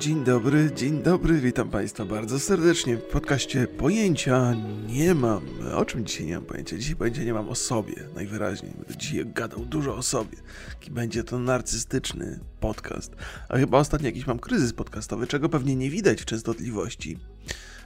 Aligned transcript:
Dzień 0.00 0.24
dobry, 0.24 0.70
dzień 0.76 1.02
dobry, 1.02 1.40
witam 1.40 1.70
Państwa 1.70 2.04
bardzo 2.04 2.40
serdecznie 2.40 2.96
w 2.96 3.02
podcaście 3.02 3.66
Pojęcia 3.66 4.54
nie 4.86 5.14
mam. 5.14 5.42
O 5.74 5.84
czym 5.84 6.06
dzisiaj 6.06 6.26
nie 6.26 6.34
mam 6.34 6.44
pojęcia? 6.44 6.78
Dzisiaj 6.78 6.96
pojęcia 6.96 7.24
nie 7.24 7.34
mam 7.34 7.48
o 7.48 7.54
sobie, 7.54 7.94
najwyraźniej. 8.14 8.72
Będę 8.72 8.96
dzisiaj 8.96 9.26
gadał 9.26 9.64
dużo 9.64 9.96
o 9.96 10.02
sobie. 10.02 10.38
Jaki 10.68 10.90
będzie 10.90 11.24
to 11.24 11.38
narcystyczny 11.38 12.40
podcast. 12.60 13.16
A 13.48 13.56
chyba 13.56 13.78
ostatnio 13.78 14.06
jakiś 14.06 14.26
mam 14.26 14.38
kryzys 14.38 14.72
podcastowy, 14.72 15.26
czego 15.26 15.48
pewnie 15.48 15.76
nie 15.76 15.90
widać 15.90 16.22
w 16.22 16.24
częstotliwości 16.24 17.18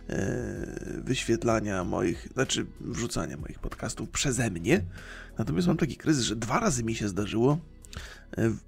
e, 0.09 1.01
wyświetlania 1.05 1.85
moich, 1.85 2.29
znaczy 2.33 2.67
wrzucania 2.81 3.37
moich 3.37 3.59
podcastów 3.59 4.11
przeze 4.11 4.51
mnie. 4.51 4.85
Natomiast 5.39 5.67
mam 5.69 5.77
taki 5.77 5.97
kryzys, 5.97 6.25
że 6.25 6.37
dwa 6.37 6.61
razy 6.61 6.85
mi 6.85 6.95
się 6.95 7.09
zdarzyło 7.09 7.59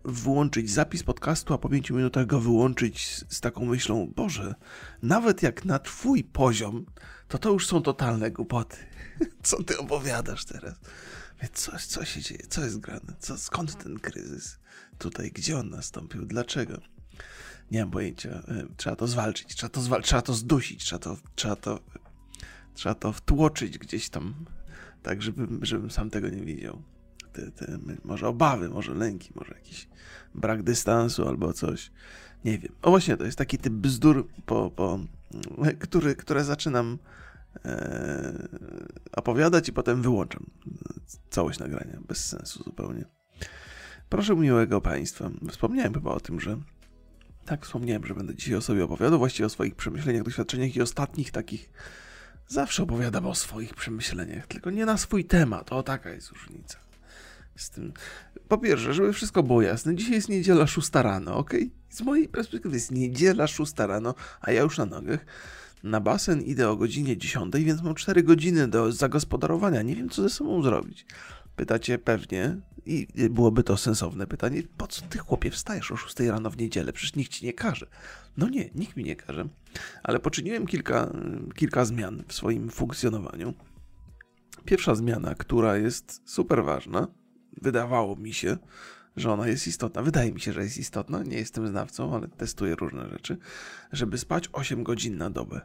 Wyłączyć 0.05 0.71
zapis 0.71 1.03
podcastu, 1.03 1.55
a 1.55 1.59
po 1.59 1.69
pięciu 1.69 1.95
minutach 1.95 2.27
go 2.27 2.41
wyłączyć 2.41 3.09
z, 3.09 3.25
z, 3.29 3.41
taką 3.41 3.65
myślą, 3.65 4.13
Boże, 4.17 4.55
nawet 5.03 5.43
jak 5.43 5.65
na 5.65 5.79
twój 5.79 6.25
poziom, 6.25 6.87
to 7.29 7.39
to 7.39 7.51
już 7.51 7.67
są 7.67 7.83
totalne 7.83 8.31
głupoty. 8.31 8.77
Co 9.43 9.63
ty 9.63 9.79
opowiadasz 9.79 10.45
teraz? 10.45 10.75
Co, 11.53 11.73
co 11.79 12.05
się 12.05 12.21
dzieje? 12.21 12.47
Co 12.49 12.65
jest 12.65 12.81
grane? 12.81 13.15
Co, 13.19 13.39
skąd 13.39 13.85
ten 13.85 13.99
kryzys? 13.99 14.59
Tutaj, 14.99 15.31
gdzie 15.31 15.59
on 15.59 15.71
nastąpił? 15.71 16.27
Dlaczego? 16.27 16.81
Nie 17.71 17.81
mam 17.81 17.91
pojęcia. 17.91 18.31
E, 18.31 18.67
trzeba 18.77 18.97
to 18.97 19.07
zwalczyć, 19.07 19.55
trzeba 19.55 19.71
to, 19.71 19.81
zwal 19.81 20.03
trzeba 20.03 20.23
to 20.23 20.35
zdusić, 20.35 20.85
trzeba 20.85 20.99
to, 20.99 21.17
trzeba 21.35 21.57
to, 21.57 21.81
trzeba 22.75 22.95
to 22.95 23.13
wtłoczyć 23.13 23.79
gdzieś 23.79 24.09
tam, 24.09 24.35
tak 25.03 25.23
żebym, 25.23 25.59
żebym 25.63 25.91
sam 25.91 26.11
tego 26.11 26.29
nie 26.29 26.43
widział 26.43 26.83
te, 27.37 27.67
te 27.67 27.79
może 28.05 28.29
obawy, 28.29 28.69
może 28.69 28.95
lęki, 28.95 29.33
może 29.35 29.55
jakiś 29.55 29.89
brak 30.35 30.63
dystansu 30.63 31.29
albo 31.29 31.53
coś. 31.53 31.91
Nie 32.45 32.59
wiem. 32.59 32.73
O 32.83 32.91
właśnie, 32.91 33.17
to 33.17 33.25
jest 33.25 33.39
taki 33.39 33.59
typ 33.59 33.73
bzdur, 33.73 34.29
po, 34.47 34.71
po, 34.71 34.99
który, 35.79 36.17
które 36.17 36.45
zaczynam 36.45 36.99
e, 37.65 38.49
opowiadać 39.13 39.69
i 39.69 39.73
potem 39.73 40.03
wyłączam 40.03 40.47
całość 41.31 41.59
nagrania. 41.59 41.99
Bez 42.09 42.27
sensu 42.27 42.63
zupełnie. 42.65 43.05
Proszę 44.09 44.37
miłego 44.37 44.81
Państwa. 44.81 45.31
Wspomniałem 45.51 45.95
chyba 45.95 46.11
o 46.11 46.21
tym, 46.21 46.41
że 46.41 46.57
tak, 47.45 47.67
wspomniałem, 47.67 48.07
że 48.07 48.15
będę 48.15 48.35
dzisiaj 48.35 48.55
o 48.55 48.61
sobie 48.61 48.85
opowiadał, 48.85 49.19
właściwie 49.19 49.47
o 49.47 49.49
swoich 49.49 49.75
przemyśleniach, 49.75 50.23
doświadczeniach 50.23 50.77
i 50.77 50.83
ostatnich 50.83 51.31
takich. 51.31 51.71
Zawsze 52.49 52.83
opowiadam 52.83 53.27
o 53.27 53.35
swoich 53.35 53.75
przemyśleniach, 53.75 54.47
tylko 54.47 54.71
nie 54.71 54.87
na 54.87 54.97
swój 54.97 55.25
temat. 55.25 55.73
O, 55.73 55.83
taka 55.83 56.11
jest 56.11 56.31
różnica 56.31 56.86
z 57.57 57.71
tym. 57.71 57.93
Po 58.49 58.59
pierwsze, 58.59 58.95
żeby 58.95 59.13
wszystko 59.13 59.43
było 59.43 59.63
jasne, 59.63 59.95
dzisiaj 59.95 60.15
jest 60.15 60.29
niedziela 60.29 60.67
6 60.67 60.91
rano, 60.95 61.37
ok? 61.37 61.55
Z 61.91 62.03
mojej 62.03 62.29
perspektywy 62.29 62.77
jest 62.77 62.91
niedziela 62.91 63.47
6 63.47 63.73
rano, 63.79 64.15
a 64.41 64.53
ja 64.53 64.63
już 64.63 64.79
na 64.79 64.87
nogach. 64.87 65.27
Na 65.83 66.01
basen 66.01 66.43
idę 66.43 66.71
o 66.71 66.77
godzinie 66.77 67.17
10, 67.17 67.55
więc 67.57 67.83
mam 67.83 67.95
4 67.95 68.23
godziny 68.23 68.69
do 68.69 68.93
zagospodarowania. 68.93 69.83
Nie 69.83 69.97
wiem, 69.97 70.09
co 70.09 70.23
ze 70.23 70.31
sobą 70.31 70.63
zrobić. 70.63 71.07
Pytacie 71.57 71.99
pewnie, 71.99 72.57
i 72.87 73.07
byłoby 73.31 73.63
to 73.63 73.77
sensowne 73.77 74.27
pytanie, 74.27 74.63
po 74.77 74.87
co 74.87 75.03
ty 75.03 75.19
chłopie 75.19 75.51
wstajesz 75.51 75.93
o 75.93 75.97
6 75.97 76.21
rano 76.21 76.51
w 76.51 76.57
niedzielę? 76.57 76.93
Przecież 76.93 77.17
nikt 77.17 77.33
ci 77.33 77.47
nie 77.47 77.53
każe. 77.53 77.87
No 78.37 78.49
nie, 78.49 78.71
nikt 78.75 78.97
mi 78.97 79.05
nie 79.05 79.17
każe. 79.17 79.49
Ale 80.03 80.19
poczyniłem 80.19 80.67
kilka, 80.67 81.13
kilka 81.55 81.85
zmian 81.85 82.25
w 82.29 82.33
swoim 82.33 82.71
funkcjonowaniu. 82.71 83.55
Pierwsza 84.65 84.95
zmiana, 84.95 85.35
która 85.35 85.77
jest 85.77 86.23
super 86.25 86.65
ważna, 86.65 87.09
wydawało 87.63 88.17
mi 88.17 88.35
się, 88.35 88.57
że 89.17 89.33
ona 89.33 89.49
jest 89.49 89.67
istotna. 89.67 90.03
Wydaje 90.03 90.33
mi 90.33 90.41
się, 90.41 90.53
że 90.53 90.63
jest 90.63 90.79
istotna. 90.79 91.23
Nie 91.23 91.37
jestem 91.37 91.69
znawcą, 91.69 92.15
ale 92.15 92.29
testuję 92.29 92.75
różne 92.75 93.09
rzeczy, 93.09 93.37
żeby 93.93 94.19
spać 94.19 94.49
8 94.53 94.83
godzin 94.83 95.17
na 95.17 95.31
dobę. 95.31 95.61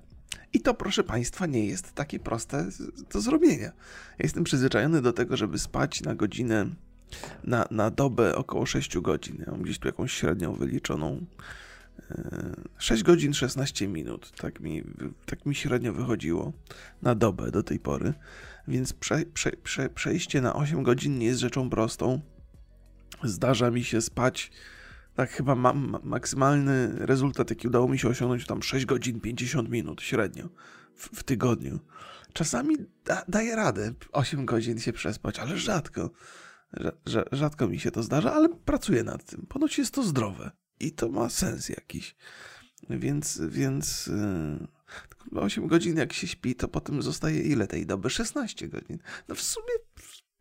I 0.53 0.59
to, 0.61 0.73
proszę 0.73 1.03
Państwa, 1.03 1.45
nie 1.45 1.65
jest 1.65 1.93
takie 1.93 2.19
proste 2.19 2.67
do 3.13 3.21
zrobienia. 3.21 3.71
Jestem 4.19 4.43
przyzwyczajony 4.43 5.01
do 5.01 5.13
tego, 5.13 5.37
żeby 5.37 5.59
spać 5.59 6.01
na 6.01 6.15
godzinę, 6.15 6.69
na, 7.43 7.67
na 7.71 7.91
dobę 7.91 8.35
około 8.35 8.65
6 8.65 8.97
godzin. 8.97 9.37
Ja 9.45 9.51
mam 9.51 9.61
gdzieś 9.61 9.79
tu 9.79 9.87
jakąś 9.87 10.13
średnią 10.13 10.53
wyliczoną. 10.53 11.25
6 12.77 13.01
e, 13.01 13.05
godzin 13.05 13.33
16 13.33 13.87
minut. 13.87 14.31
Tak 14.31 14.59
mi, 14.59 14.83
tak 15.25 15.45
mi 15.45 15.55
średnio 15.55 15.93
wychodziło 15.93 16.53
na 17.01 17.15
dobę 17.15 17.51
do 17.51 17.63
tej 17.63 17.79
pory 17.79 18.13
więc 18.67 18.93
prze, 18.93 19.25
prze, 19.25 19.51
prze, 19.51 19.89
przejście 19.89 20.41
na 20.41 20.53
8 20.53 20.83
godzin 20.83 21.17
nie 21.17 21.25
jest 21.25 21.39
rzeczą 21.39 21.69
prostą. 21.69 22.21
Zdarza 23.23 23.71
mi 23.71 23.83
się 23.83 24.01
spać, 24.01 24.51
tak 25.15 25.31
chyba 25.31 25.55
mam 25.55 25.97
maksymalny 26.03 26.95
rezultat, 27.05 27.49
jaki 27.49 27.67
udało 27.67 27.87
mi 27.87 27.99
się 27.99 28.07
osiągnąć, 28.07 28.45
tam 28.45 28.63
6 28.63 28.85
godzin 28.85 29.19
50 29.19 29.69
minut 29.69 30.01
średnio 30.01 30.49
w, 30.95 31.19
w 31.19 31.23
tygodniu. 31.23 31.79
Czasami 32.33 32.75
da, 33.05 33.23
daję 33.27 33.55
radę 33.55 33.93
8 34.11 34.45
godzin 34.45 34.79
się 34.79 34.93
przespać, 34.93 35.39
ale 35.39 35.57
rzadko. 35.57 36.11
Rzadko 37.31 37.67
mi 37.67 37.79
się 37.79 37.91
to 37.91 38.03
zdarza, 38.03 38.33
ale 38.33 38.49
pracuję 38.49 39.03
nad 39.03 39.25
tym. 39.25 39.45
Ponoć 39.49 39.77
jest 39.77 39.93
to 39.93 40.03
zdrowe 40.03 40.51
i 40.79 40.91
to 40.91 41.09
ma 41.09 41.29
sens 41.29 41.69
jakiś. 41.69 42.15
Więc, 42.89 43.41
więc 43.49 44.07
yy 44.07 44.80
8 45.35 45.67
godzin 45.67 45.97
jak 45.97 46.13
się 46.13 46.27
śpi, 46.27 46.55
to 46.55 46.67
potem 46.67 47.01
zostaje 47.01 47.41
ile 47.41 47.67
tej 47.67 47.85
doby? 47.85 48.09
16 48.09 48.67
godzin. 48.67 48.97
No 49.27 49.35
w 49.35 49.41
sumie 49.41 49.73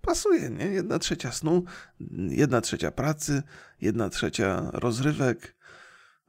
pasuje, 0.00 0.50
nie? 0.50 0.66
Jedna 0.66 0.98
trzecia 0.98 1.32
snu, 1.32 1.64
jedna 2.30 2.60
trzecia 2.60 2.90
pracy, 2.90 3.42
jedna 3.80 4.08
trzecia 4.08 4.70
rozrywek. 4.72 5.56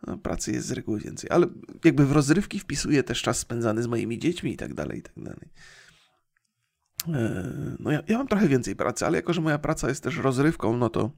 No, 0.07 0.17
pracy 0.17 0.51
jest 0.51 0.67
z 0.67 0.71
reguły 0.71 0.99
więcej, 0.99 1.29
ale 1.29 1.47
jakby 1.85 2.05
w 2.05 2.11
rozrywki 2.11 2.59
wpisuję 2.59 3.03
też 3.03 3.21
czas 3.21 3.37
spędzany 3.37 3.83
z 3.83 3.87
moimi 3.87 4.19
dziećmi 4.19 4.53
i 4.53 4.57
tak 4.57 4.73
dalej, 4.73 4.99
i 4.99 5.01
tak 5.01 5.23
dalej. 5.23 5.49
E, 7.07 7.53
no 7.79 7.91
ja, 7.91 8.03
ja 8.07 8.17
mam 8.17 8.27
trochę 8.27 8.47
więcej 8.47 8.75
pracy, 8.75 9.05
ale 9.05 9.17
jako, 9.17 9.33
że 9.33 9.41
moja 9.41 9.59
praca 9.59 9.89
jest 9.89 10.03
też 10.03 10.17
rozrywką, 10.17 10.77
no 10.77 10.89
to 10.89 11.11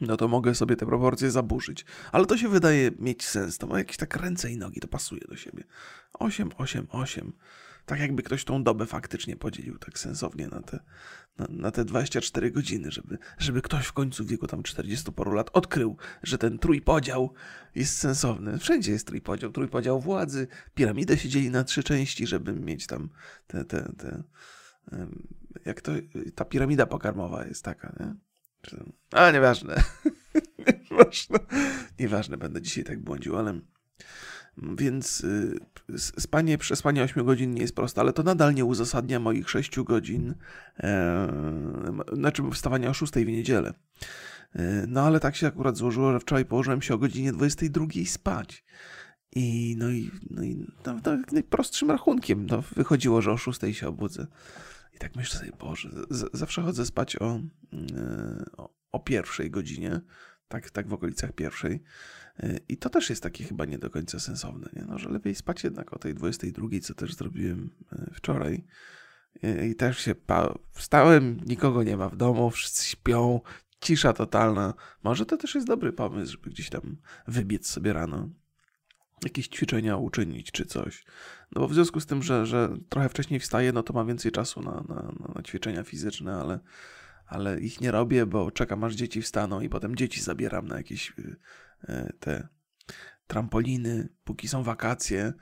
no 0.00 0.16
to 0.16 0.28
mogę 0.28 0.54
sobie 0.54 0.76
te 0.76 0.86
proporcje 0.86 1.30
zaburzyć. 1.30 1.84
Ale 2.12 2.26
to 2.26 2.38
się 2.38 2.48
wydaje 2.48 2.90
mieć 2.98 3.26
sens. 3.26 3.58
To 3.58 3.66
ma 3.66 3.78
jakieś 3.78 3.96
tak 3.96 4.16
ręce 4.16 4.52
i 4.52 4.56
nogi, 4.56 4.80
to 4.80 4.88
pasuje 4.88 5.20
do 5.28 5.36
siebie. 5.36 5.64
8, 6.12 6.50
8, 6.58 6.86
8. 6.90 7.32
Tak 7.86 8.00
jakby 8.00 8.22
ktoś 8.22 8.44
tą 8.44 8.62
dobę 8.62 8.86
faktycznie 8.86 9.36
podzielił 9.36 9.78
tak 9.78 9.98
sensownie 9.98 10.48
na 10.48 10.62
te, 10.62 10.80
na, 11.38 11.46
na 11.50 11.70
te 11.70 11.84
24 11.84 12.50
godziny, 12.50 12.90
żeby, 12.90 13.18
żeby 13.38 13.62
ktoś 13.62 13.86
w 13.86 13.92
końcu 13.92 14.24
w 14.24 14.28
wieku 14.28 14.46
tam 14.46 14.62
40 14.62 15.12
paru 15.12 15.32
lat 15.32 15.50
odkrył, 15.52 15.96
że 16.22 16.38
ten 16.38 16.58
trójpodział 16.58 17.34
jest 17.74 17.98
sensowny. 17.98 18.58
Wszędzie 18.58 18.92
jest 18.92 19.06
trójpodział. 19.06 19.52
Trójpodział 19.52 20.00
władzy. 20.00 20.46
Piramidę 20.74 21.18
się 21.18 21.28
dzieli 21.28 21.50
na 21.50 21.64
trzy 21.64 21.82
części, 21.82 22.26
żeby 22.26 22.52
mieć 22.52 22.86
tam 22.86 23.08
te, 23.46 23.64
te, 23.64 23.92
te 23.98 24.22
jak 25.64 25.80
to, 25.80 25.92
ta 26.34 26.44
piramida 26.44 26.86
pokarmowa 26.86 27.46
jest 27.46 27.64
taka, 27.64 27.96
nie? 28.00 28.14
A, 29.12 29.30
nieważne. 29.30 29.74
nieważne. 30.90 31.38
Nieważne, 31.98 32.36
będę 32.36 32.62
dzisiaj 32.62 32.84
tak 32.84 33.00
błądził, 33.00 33.36
ale... 33.36 33.60
Więc 34.78 35.24
y, 35.24 35.58
spanie, 35.98 36.58
przespanie 36.58 37.02
8 37.02 37.24
godzin 37.24 37.54
nie 37.54 37.60
jest 37.60 37.74
proste, 37.74 38.00
ale 38.00 38.12
to 38.12 38.22
nadal 38.22 38.54
nie 38.54 38.64
uzasadnia 38.64 39.20
moich 39.20 39.50
6 39.50 39.80
godzin, 39.80 40.34
e, 40.80 41.32
znaczy 42.12 42.42
wstawania 42.52 42.90
o 42.90 42.94
6 42.94 43.12
w 43.12 43.26
niedzielę. 43.26 43.74
E, 44.54 44.84
no 44.88 45.02
ale 45.02 45.20
tak 45.20 45.36
się 45.36 45.46
akurat 45.46 45.76
złożyło, 45.76 46.12
że 46.12 46.20
wczoraj 46.20 46.44
położyłem 46.44 46.82
się 46.82 46.94
o 46.94 46.98
godzinie 46.98 47.32
22 47.32 47.86
spać. 48.06 48.64
I 49.36 49.76
no 49.78 49.90
i, 49.90 50.10
no 50.30 50.42
i 50.42 50.66
no, 50.86 50.94
no, 51.04 51.16
najprostszym 51.32 51.90
rachunkiem 51.90 52.46
no, 52.46 52.62
wychodziło, 52.76 53.22
że 53.22 53.32
o 53.32 53.36
6 53.36 53.60
się 53.72 53.88
obudzę. 53.88 54.26
I 54.94 54.98
tak 54.98 55.16
myślę 55.16 55.38
sobie, 55.38 55.52
Boże, 55.58 55.90
zawsze 56.32 56.62
chodzę 56.62 56.86
spać 56.86 57.16
o, 57.16 57.40
e, 57.96 58.44
o, 58.56 58.74
o 58.92 59.00
pierwszej 59.00 59.50
godzinie, 59.50 60.00
tak, 60.48 60.70
tak 60.70 60.88
w 60.88 60.92
okolicach 60.92 61.32
pierwszej. 61.32 61.82
E, 62.38 62.58
I 62.68 62.76
to 62.76 62.90
też 62.90 63.10
jest 63.10 63.22
takie 63.22 63.44
chyba 63.44 63.64
nie 63.64 63.78
do 63.78 63.90
końca 63.90 64.20
sensowne, 64.20 64.68
nie? 64.76 64.84
No, 64.84 64.98
że 64.98 65.10
lepiej 65.10 65.34
spać 65.34 65.64
jednak 65.64 65.92
o 65.92 65.98
tej 65.98 66.14
22, 66.14 66.68
co 66.82 66.94
też 66.94 67.14
zrobiłem 67.14 67.70
e, 67.92 68.10
wczoraj. 68.14 68.64
I 69.70 69.74
też 69.74 69.98
się 69.98 70.14
wstałem, 70.70 71.40
nikogo 71.46 71.82
nie 71.82 71.96
ma 71.96 72.08
w 72.08 72.16
domu, 72.16 72.50
wszyscy 72.50 72.86
śpią, 72.86 73.40
cisza 73.80 74.12
totalna. 74.12 74.74
Może 75.02 75.26
to 75.26 75.36
też 75.36 75.54
jest 75.54 75.66
dobry 75.66 75.92
pomysł, 75.92 76.32
żeby 76.32 76.50
gdzieś 76.50 76.70
tam 76.70 76.96
wybiec 77.28 77.66
sobie 77.66 77.92
rano 77.92 78.30
jakieś 79.24 79.48
ćwiczenia 79.48 79.96
uczynić 79.96 80.52
czy 80.52 80.64
coś. 80.64 81.04
No 81.52 81.60
bo 81.60 81.68
w 81.68 81.74
związku 81.74 82.00
z 82.00 82.06
tym, 82.06 82.22
że, 82.22 82.46
że 82.46 82.76
trochę 82.88 83.08
wcześniej 83.08 83.40
wstaję, 83.40 83.72
no 83.72 83.82
to 83.82 83.92
mam 83.92 84.06
więcej 84.06 84.32
czasu 84.32 84.62
na, 84.62 84.84
na, 84.88 85.12
na 85.34 85.42
ćwiczenia 85.42 85.82
fizyczne, 85.82 86.36
ale, 86.36 86.58
ale 87.26 87.60
ich 87.60 87.80
nie 87.80 87.90
robię, 87.90 88.26
bo 88.26 88.50
czekam 88.50 88.84
aż 88.84 88.94
dzieci 88.94 89.22
wstaną 89.22 89.60
i 89.60 89.68
potem 89.68 89.96
dzieci 89.96 90.22
zabieram 90.22 90.68
na 90.68 90.76
jakieś 90.76 91.12
y, 91.18 91.36
y, 91.88 92.12
te 92.20 92.48
trampoliny, 93.26 94.08
póki 94.24 94.48
są 94.48 94.62
wakacje, 94.62 95.32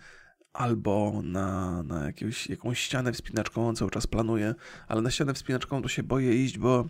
albo 0.53 1.21
na, 1.25 1.83
na 1.83 2.07
jakieś, 2.07 2.47
jakąś 2.47 2.79
ścianę 2.79 3.13
wspinaczkową 3.13 3.75
cały 3.75 3.91
czas 3.91 4.07
planuję, 4.07 4.55
ale 4.89 5.03
na 5.03 5.11
ścianę 5.11 5.35
wspinaczkową 5.35 5.83
to 5.83 5.89
się 5.89 6.03
boję 6.03 6.45
iść, 6.45 6.59
bo 6.59 6.89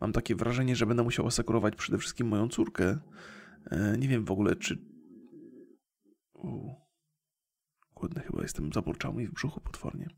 mam 0.00 0.12
takie 0.12 0.34
wrażenie, 0.34 0.76
że 0.76 0.86
będę 0.86 1.02
musiał 1.02 1.26
asekurować 1.26 1.76
przede 1.76 1.98
wszystkim 1.98 2.26
moją 2.28 2.48
córkę. 2.48 2.98
E, 3.70 3.98
nie 3.98 4.08
wiem 4.08 4.24
w 4.24 4.30
ogóle, 4.30 4.56
czy, 4.56 4.78
głodny 7.94 8.22
chyba 8.22 8.42
jestem, 8.42 8.72
zaburczał 8.72 9.14
mi 9.14 9.26
w 9.26 9.32
brzuchu 9.32 9.60
potwornie. 9.60 10.08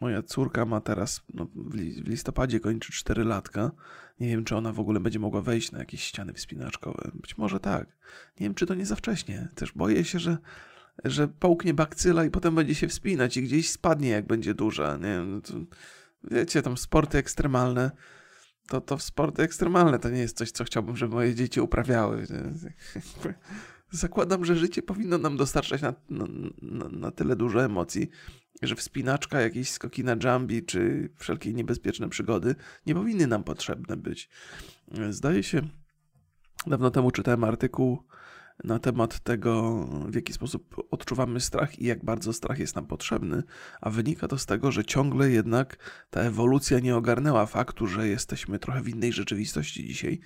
Moja 0.00 0.22
córka 0.22 0.64
ma 0.64 0.80
teraz, 0.80 1.22
no, 1.34 1.46
w 1.54 1.74
listopadzie 2.08 2.60
kończy 2.60 2.92
4 2.92 3.24
latka. 3.24 3.70
Nie 4.20 4.28
wiem, 4.28 4.44
czy 4.44 4.56
ona 4.56 4.72
w 4.72 4.80
ogóle 4.80 5.00
będzie 5.00 5.18
mogła 5.18 5.42
wejść 5.42 5.72
na 5.72 5.78
jakieś 5.78 6.02
ściany 6.02 6.32
wspinaczkowe. 6.32 7.10
Być 7.14 7.38
może 7.38 7.60
tak. 7.60 7.96
Nie 8.40 8.46
wiem, 8.46 8.54
czy 8.54 8.66
to 8.66 8.74
nie 8.74 8.86
za 8.86 8.96
wcześnie. 8.96 9.48
Też 9.54 9.72
boję 9.72 10.04
się, 10.04 10.18
że, 10.18 10.38
że 11.04 11.28
połknie 11.28 11.74
bakcyla 11.74 12.24
i 12.24 12.30
potem 12.30 12.54
będzie 12.54 12.74
się 12.74 12.88
wspinać 12.88 13.36
i 13.36 13.42
gdzieś 13.42 13.70
spadnie, 13.70 14.08
jak 14.08 14.26
będzie 14.26 14.54
duża. 14.54 14.96
Nie 14.96 15.02
wiem, 15.02 15.30
no 15.30 15.40
to, 15.40 15.54
wiecie, 16.24 16.62
tam 16.62 16.76
sporty 16.76 17.18
ekstremalne 17.18 17.90
to, 18.68 18.80
to 18.80 18.98
sporty 18.98 19.42
ekstremalne 19.42 19.98
to 19.98 20.10
nie 20.10 20.20
jest 20.20 20.36
coś, 20.36 20.50
co 20.50 20.64
chciałbym, 20.64 20.96
żeby 20.96 21.14
moje 21.14 21.34
dzieci 21.34 21.60
uprawiały. 21.60 22.26
Zakładam, 23.90 24.44
że 24.44 24.56
życie 24.56 24.82
powinno 24.82 25.18
nam 25.18 25.36
dostarczać 25.36 25.82
na, 25.82 25.94
na, 26.10 26.88
na 26.88 27.10
tyle 27.10 27.36
dużo 27.36 27.64
emocji, 27.64 28.08
że 28.62 28.76
wspinaczka, 28.76 29.40
jakieś 29.40 29.70
skoki 29.70 30.04
na 30.04 30.16
jambi, 30.24 30.64
czy 30.64 31.10
wszelkie 31.16 31.54
niebezpieczne 31.54 32.08
przygody 32.08 32.54
nie 32.86 32.94
powinny 32.94 33.26
nam 33.26 33.44
potrzebne 33.44 33.96
być. 33.96 34.28
Zdaje 35.10 35.42
się, 35.42 35.62
dawno 36.66 36.90
temu 36.90 37.10
czytałem 37.10 37.44
artykuł 37.44 38.02
na 38.64 38.78
temat 38.78 39.20
tego, 39.20 39.84
w 40.08 40.14
jaki 40.14 40.32
sposób 40.32 40.76
odczuwamy 40.90 41.40
strach 41.40 41.78
i 41.78 41.84
jak 41.84 42.04
bardzo 42.04 42.32
strach 42.32 42.58
jest 42.58 42.76
nam 42.76 42.86
potrzebny, 42.86 43.42
a 43.80 43.90
wynika 43.90 44.28
to 44.28 44.38
z 44.38 44.46
tego, 44.46 44.72
że 44.72 44.84
ciągle 44.84 45.30
jednak 45.30 45.78
ta 46.10 46.20
ewolucja 46.20 46.80
nie 46.80 46.96
ogarnęła 46.96 47.46
faktu, 47.46 47.86
że 47.86 48.08
jesteśmy 48.08 48.58
trochę 48.58 48.82
w 48.82 48.88
innej 48.88 49.12
rzeczywistości 49.12 49.86
dzisiaj. 49.86 50.20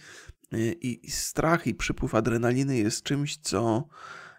I 0.80 1.10
strach 1.10 1.66
i 1.66 1.74
przypływ 1.74 2.14
adrenaliny 2.14 2.76
jest 2.76 3.02
czymś, 3.02 3.36
co 3.36 3.88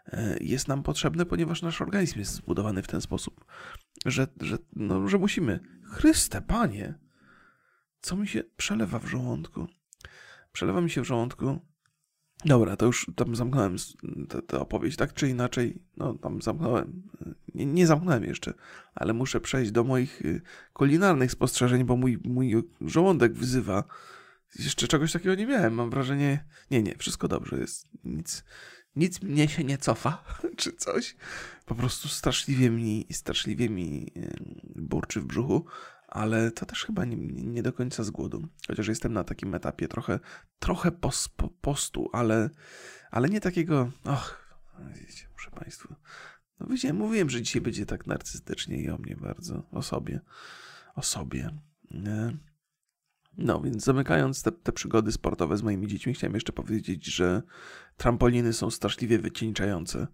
e, 0.07 0.37
jest 0.41 0.67
nam 0.67 0.83
potrzebne, 0.83 1.25
ponieważ 1.25 1.61
nasz 1.61 1.81
organizm 1.81 2.19
jest 2.19 2.33
zbudowany 2.33 2.81
w 2.81 2.87
ten 2.87 3.01
sposób, 3.01 3.45
że, 4.05 4.27
że, 4.41 4.57
no, 4.75 5.07
że 5.07 5.17
musimy. 5.17 5.59
Chryste, 5.83 6.41
panie! 6.41 6.93
Co 8.01 8.15
mi 8.15 8.27
się 8.27 8.43
przelewa 8.57 8.99
w 8.99 9.07
żołądku? 9.07 9.67
Przelewa 10.51 10.81
mi 10.81 10.89
się 10.89 11.01
w 11.01 11.07
żołądku 11.07 11.59
Dobra, 12.45 12.75
to 12.75 12.85
już 12.85 13.11
tam 13.15 13.35
zamknąłem 13.35 13.75
tę 14.47 14.59
opowieść, 14.59 14.97
tak 14.97 15.13
czy 15.13 15.29
inaczej, 15.29 15.81
no 15.97 16.13
tam 16.13 16.41
zamknąłem, 16.41 17.01
nie, 17.55 17.65
nie, 17.65 17.87
zamknąłem 17.87 18.23
jeszcze, 18.23 18.53
ale 18.95 19.13
muszę 19.13 19.41
przejść 19.41 19.71
do 19.71 19.83
moich 19.83 20.21
y, 20.21 20.41
kulinarnych 20.73 21.31
spostrzeżeń, 21.31 21.83
bo 21.83 21.95
mój, 21.95 22.19
mój 22.23 22.55
żołądek 22.81 23.33
wzywa. 23.33 23.83
Jeszcze 24.59 24.87
czegoś 24.87 25.11
takiego 25.11 25.35
nie 25.35 25.45
miałem, 25.45 25.73
mam 25.73 25.89
wrażenie, 25.89 26.45
nie, 26.71 26.83
nie, 26.83 26.95
wszystko 26.97 27.27
dobrze 27.27 27.59
jest, 27.59 27.87
nic, 28.03 28.43
nic 28.95 29.21
mnie 29.21 29.47
się 29.47 29.63
nie 29.63 29.77
cofa, 29.77 30.23
czy 30.57 30.73
coś, 30.73 31.15
po 31.65 31.75
prostu 31.75 32.07
straszliwie 32.07 32.69
mi, 32.69 33.07
straszliwie 33.11 33.69
mi 33.69 34.11
burczy 34.75 35.21
w 35.21 35.25
brzuchu, 35.25 35.65
ale 36.13 36.51
to 36.51 36.65
też 36.65 36.85
chyba 36.85 37.05
nie, 37.05 37.17
nie, 37.27 37.63
do 37.63 37.73
końca 37.73 38.03
z 38.03 38.09
głodu. 38.09 38.47
Chociaż 38.67 38.87
jestem 38.87 39.13
na 39.13 39.23
takim 39.23 39.55
etapie 39.55 39.87
trochę, 39.87 40.19
trochę 40.59 40.91
pos, 40.91 41.27
po, 41.27 41.49
postu, 41.49 42.09
ale, 42.11 42.49
ale 43.11 43.29
nie 43.29 43.41
takiego. 43.41 43.91
Och, 44.05 44.57
wiecie, 44.95 45.27
muszę 45.33 45.51
Państwu. 45.51 45.95
No 46.59 46.67
wiecie, 46.67 46.93
mówiłem, 46.93 47.29
że 47.29 47.41
dzisiaj 47.41 47.61
będzie 47.61 47.85
tak 47.85 48.07
narcystycznie 48.07 48.77
i 48.77 48.89
o 48.89 48.97
mnie 48.97 49.15
bardzo, 49.15 49.63
o 49.71 49.81
sobie. 49.81 50.19
O 50.95 51.01
sobie. 51.01 51.49
Nie? 51.91 52.37
No, 53.37 53.61
więc 53.61 53.83
zamykając 53.83 54.43
te, 54.43 54.51
te 54.51 54.71
przygody 54.71 55.11
sportowe 55.11 55.57
z 55.57 55.63
moimi 55.63 55.87
dziećmi, 55.87 56.13
chciałem 56.13 56.33
jeszcze 56.33 56.53
powiedzieć, 56.53 57.05
że 57.05 57.41
trampoliny 57.97 58.53
są 58.53 58.71
straszliwie 58.71 59.19
wycieńczające, 59.19 60.07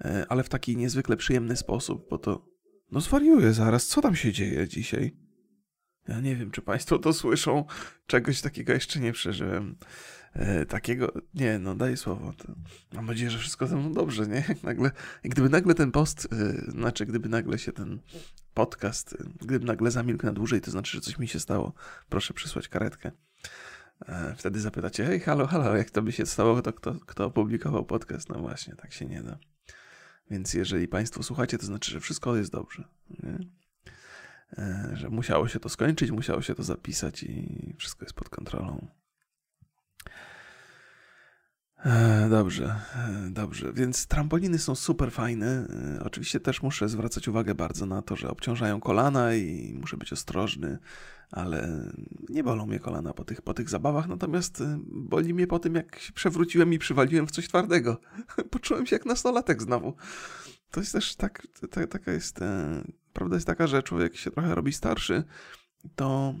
e, 0.00 0.26
ale 0.28 0.42
w 0.42 0.48
taki 0.48 0.76
niezwykle 0.76 1.16
przyjemny 1.16 1.56
sposób, 1.56 2.06
bo 2.10 2.18
to. 2.18 2.48
No 2.90 3.00
zwariuję 3.00 3.52
zaraz, 3.52 3.86
co 3.86 4.02
tam 4.02 4.16
się 4.16 4.32
dzieje 4.32 4.68
dzisiaj? 4.68 5.25
Ja 6.08 6.20
nie 6.20 6.36
wiem, 6.36 6.50
czy 6.50 6.62
Państwo 6.62 6.98
to 6.98 7.12
słyszą. 7.12 7.64
Czegoś 8.06 8.40
takiego 8.40 8.72
jeszcze 8.72 9.00
nie 9.00 9.12
przeżyłem. 9.12 9.76
E, 10.32 10.66
takiego, 10.66 11.12
nie, 11.34 11.58
no 11.58 11.74
daj 11.74 11.96
słowo. 11.96 12.32
To 12.38 12.52
mam 12.92 13.06
nadzieję, 13.06 13.30
że 13.30 13.38
wszystko 13.38 13.66
ze 13.66 13.76
mną 13.76 13.92
dobrze, 13.92 14.26
nie? 14.26 14.44
Jak 14.48 14.62
nagle, 14.62 14.90
gdyby 15.22 15.48
nagle 15.48 15.74
ten 15.74 15.92
post, 15.92 16.28
e, 16.32 16.70
znaczy 16.70 17.06
gdyby 17.06 17.28
nagle 17.28 17.58
się 17.58 17.72
ten 17.72 18.00
podcast, 18.54 19.12
e, 19.12 19.24
gdyby 19.40 19.66
nagle 19.66 19.90
zamilkł 19.90 20.26
na 20.26 20.32
dłużej, 20.32 20.60
to 20.60 20.70
znaczy, 20.70 20.92
że 20.92 21.00
coś 21.00 21.18
mi 21.18 21.28
się 21.28 21.40
stało. 21.40 21.72
Proszę 22.08 22.34
przysłać 22.34 22.68
karetkę. 22.68 23.12
E, 24.08 24.34
wtedy 24.38 24.60
zapytacie, 24.60 25.04
hej, 25.04 25.20
halo, 25.20 25.46
halo, 25.46 25.76
jak 25.76 25.90
to 25.90 26.02
by 26.02 26.12
się 26.12 26.26
stało, 26.26 26.62
to 26.62 26.72
kto, 26.72 26.94
kto 27.06 27.24
opublikował 27.24 27.84
podcast? 27.84 28.28
No 28.28 28.38
właśnie, 28.38 28.74
tak 28.74 28.92
się 28.92 29.06
nie 29.06 29.22
da. 29.22 29.38
Więc 30.30 30.54
jeżeli 30.54 30.88
Państwo 30.88 31.22
słuchacie, 31.22 31.58
to 31.58 31.66
znaczy, 31.66 31.90
że 31.90 32.00
wszystko 32.00 32.36
jest 32.36 32.52
dobrze. 32.52 32.84
Nie? 33.22 33.38
E, 34.52 34.90
że 34.94 35.10
musiało 35.10 35.48
się 35.48 35.60
to 35.60 35.68
skończyć, 35.68 36.10
musiało 36.10 36.42
się 36.42 36.54
to 36.54 36.62
zapisać 36.62 37.22
i 37.22 37.74
wszystko 37.78 38.04
jest 38.04 38.14
pod 38.14 38.28
kontrolą. 38.28 38.88
E, 41.84 42.28
dobrze, 42.30 42.80
e, 42.94 43.30
dobrze. 43.30 43.72
Więc 43.72 44.06
trampoliny 44.06 44.58
są 44.58 44.74
super 44.74 45.12
fajne. 45.12 45.66
Oczywiście 46.04 46.40
też 46.40 46.62
muszę 46.62 46.88
zwracać 46.88 47.28
uwagę 47.28 47.54
bardzo 47.54 47.86
na 47.86 48.02
to, 48.02 48.16
że 48.16 48.30
obciążają 48.30 48.80
kolana 48.80 49.34
i 49.34 49.74
muszę 49.80 49.96
być 49.96 50.12
ostrożny, 50.12 50.78
ale 51.30 51.92
nie 52.28 52.44
bolą 52.44 52.66
mnie 52.66 52.80
kolana 52.80 53.14
po 53.14 53.24
tych, 53.24 53.42
po 53.42 53.54
tych 53.54 53.68
zabawach. 53.68 54.08
Natomiast 54.08 54.62
boli 54.86 55.34
mnie 55.34 55.46
po 55.46 55.58
tym, 55.58 55.74
jak 55.74 55.98
się 55.98 56.12
przewróciłem 56.12 56.72
i 56.72 56.78
przywaliłem 56.78 57.26
w 57.26 57.30
coś 57.30 57.48
twardego. 57.48 58.00
Poczułem 58.50 58.86
się 58.86 58.96
jak 58.96 59.06
nastolatek 59.06 59.62
znowu. 59.62 59.94
To 60.70 60.80
jest 60.80 60.92
też 60.92 61.16
tak, 61.16 61.46
ta, 61.70 61.86
taka 61.86 62.12
jest 62.12 62.40
Prawda 63.16 63.36
jest 63.36 63.46
taka, 63.46 63.66
że 63.66 63.82
człowiek 63.82 64.16
się 64.16 64.30
trochę 64.30 64.54
robi 64.54 64.72
starszy, 64.72 65.24
to 65.94 66.34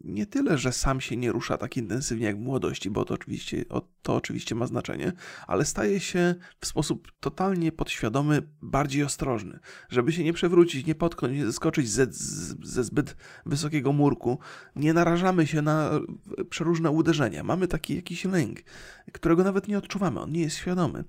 nie 0.00 0.26
tyle, 0.26 0.58
że 0.58 0.72
sam 0.72 1.00
się 1.00 1.16
nie 1.16 1.32
rusza 1.32 1.58
tak 1.58 1.76
intensywnie 1.76 2.26
jak 2.26 2.36
w 2.36 2.40
młodości, 2.40 2.90
bo 2.90 3.04
to 3.04 3.14
oczywiście, 3.14 3.64
to 4.02 4.14
oczywiście 4.14 4.54
ma 4.54 4.66
znaczenie, 4.66 5.12
ale 5.46 5.64
staje 5.64 6.00
się 6.00 6.34
w 6.60 6.66
sposób 6.66 7.12
totalnie 7.20 7.72
podświadomy 7.72 8.42
bardziej 8.62 9.04
ostrożny, 9.04 9.58
żeby 9.88 10.12
się 10.12 10.24
nie 10.24 10.32
przewrócić, 10.32 10.86
nie 10.86 10.94
potknąć, 10.94 11.34
nie 11.34 11.46
zeskoczyć 11.46 11.90
ze, 11.90 12.06
ze 12.62 12.84
zbyt 12.84 13.16
wysokiego 13.46 13.92
murku. 13.92 14.38
Nie 14.76 14.92
narażamy 14.92 15.46
się 15.46 15.62
na 15.62 15.90
przeróżne 16.50 16.90
uderzenia. 16.90 17.44
Mamy 17.44 17.68
taki 17.68 17.96
jakiś 17.96 18.24
lęk, 18.24 18.58
którego 19.12 19.44
nawet 19.44 19.68
nie 19.68 19.78
odczuwamy, 19.78 20.20
on 20.20 20.32
nie 20.32 20.40
jest 20.40 20.56
świadomy. 20.56 21.04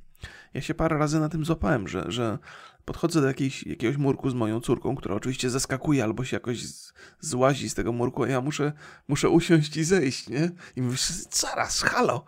Ja 0.53 0.61
się 0.61 0.73
parę 0.73 0.97
razy 0.97 1.19
na 1.19 1.29
tym 1.29 1.45
złapałem, 1.45 1.87
że, 1.87 2.11
że 2.11 2.37
podchodzę 2.85 3.21
do 3.21 3.27
jakiejś, 3.27 3.63
jakiegoś 3.63 3.97
murku 3.97 4.29
z 4.29 4.33
moją 4.33 4.61
córką, 4.61 4.95
która 4.95 5.15
oczywiście 5.15 5.49
zaskakuje 5.49 6.03
albo 6.03 6.25
się 6.25 6.35
jakoś 6.35 6.65
z, 6.65 6.93
złazi 7.19 7.69
z 7.69 7.73
tego 7.73 7.91
murku, 7.91 8.23
a 8.23 8.27
ja 8.27 8.41
muszę, 8.41 8.73
muszę 9.07 9.29
usiąść 9.29 9.77
i 9.77 9.83
zejść, 9.83 10.29
nie? 10.29 10.51
I 10.75 10.81
mówię, 10.81 10.97
zaraz, 11.31 11.81
halo, 11.81 12.25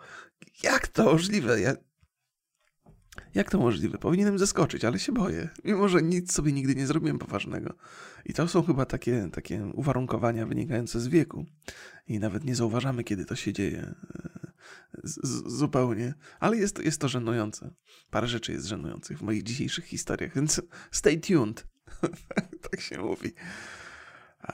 jak 0.62 0.88
to 0.88 1.04
możliwe? 1.04 1.60
Ja... 1.60 1.74
Jak 3.34 3.50
to 3.50 3.58
możliwe? 3.58 3.98
Powinienem 3.98 4.38
zeskoczyć, 4.38 4.84
ale 4.84 4.98
się 4.98 5.12
boję. 5.12 5.48
Mimo, 5.64 5.88
że 5.88 6.02
nic 6.02 6.32
sobie 6.32 6.52
nigdy 6.52 6.74
nie 6.74 6.86
zrobiłem 6.86 7.18
poważnego. 7.18 7.74
I 8.24 8.34
to 8.34 8.48
są 8.48 8.62
chyba 8.62 8.86
takie, 8.86 9.28
takie 9.32 9.64
uwarunkowania 9.74 10.46
wynikające 10.46 11.00
z 11.00 11.08
wieku. 11.08 11.46
I 12.06 12.18
nawet 12.18 12.44
nie 12.44 12.54
zauważamy, 12.54 13.04
kiedy 13.04 13.24
to 13.24 13.36
się 13.36 13.52
dzieje 13.52 13.94
zupełnie. 15.46 16.14
Ale 16.40 16.56
jest, 16.56 16.84
jest 16.84 17.00
to 17.00 17.08
żenujące. 17.08 17.74
Parę 18.10 18.26
rzeczy 18.26 18.52
jest 18.52 18.66
żenujących 18.66 19.18
w 19.18 19.22
moich 19.22 19.42
dzisiejszych 19.42 19.84
historiach, 19.84 20.34
więc 20.34 20.62
stay 20.90 21.20
tuned. 21.20 21.66
tak 22.70 22.80
się 22.80 22.98
mówi. 22.98 23.32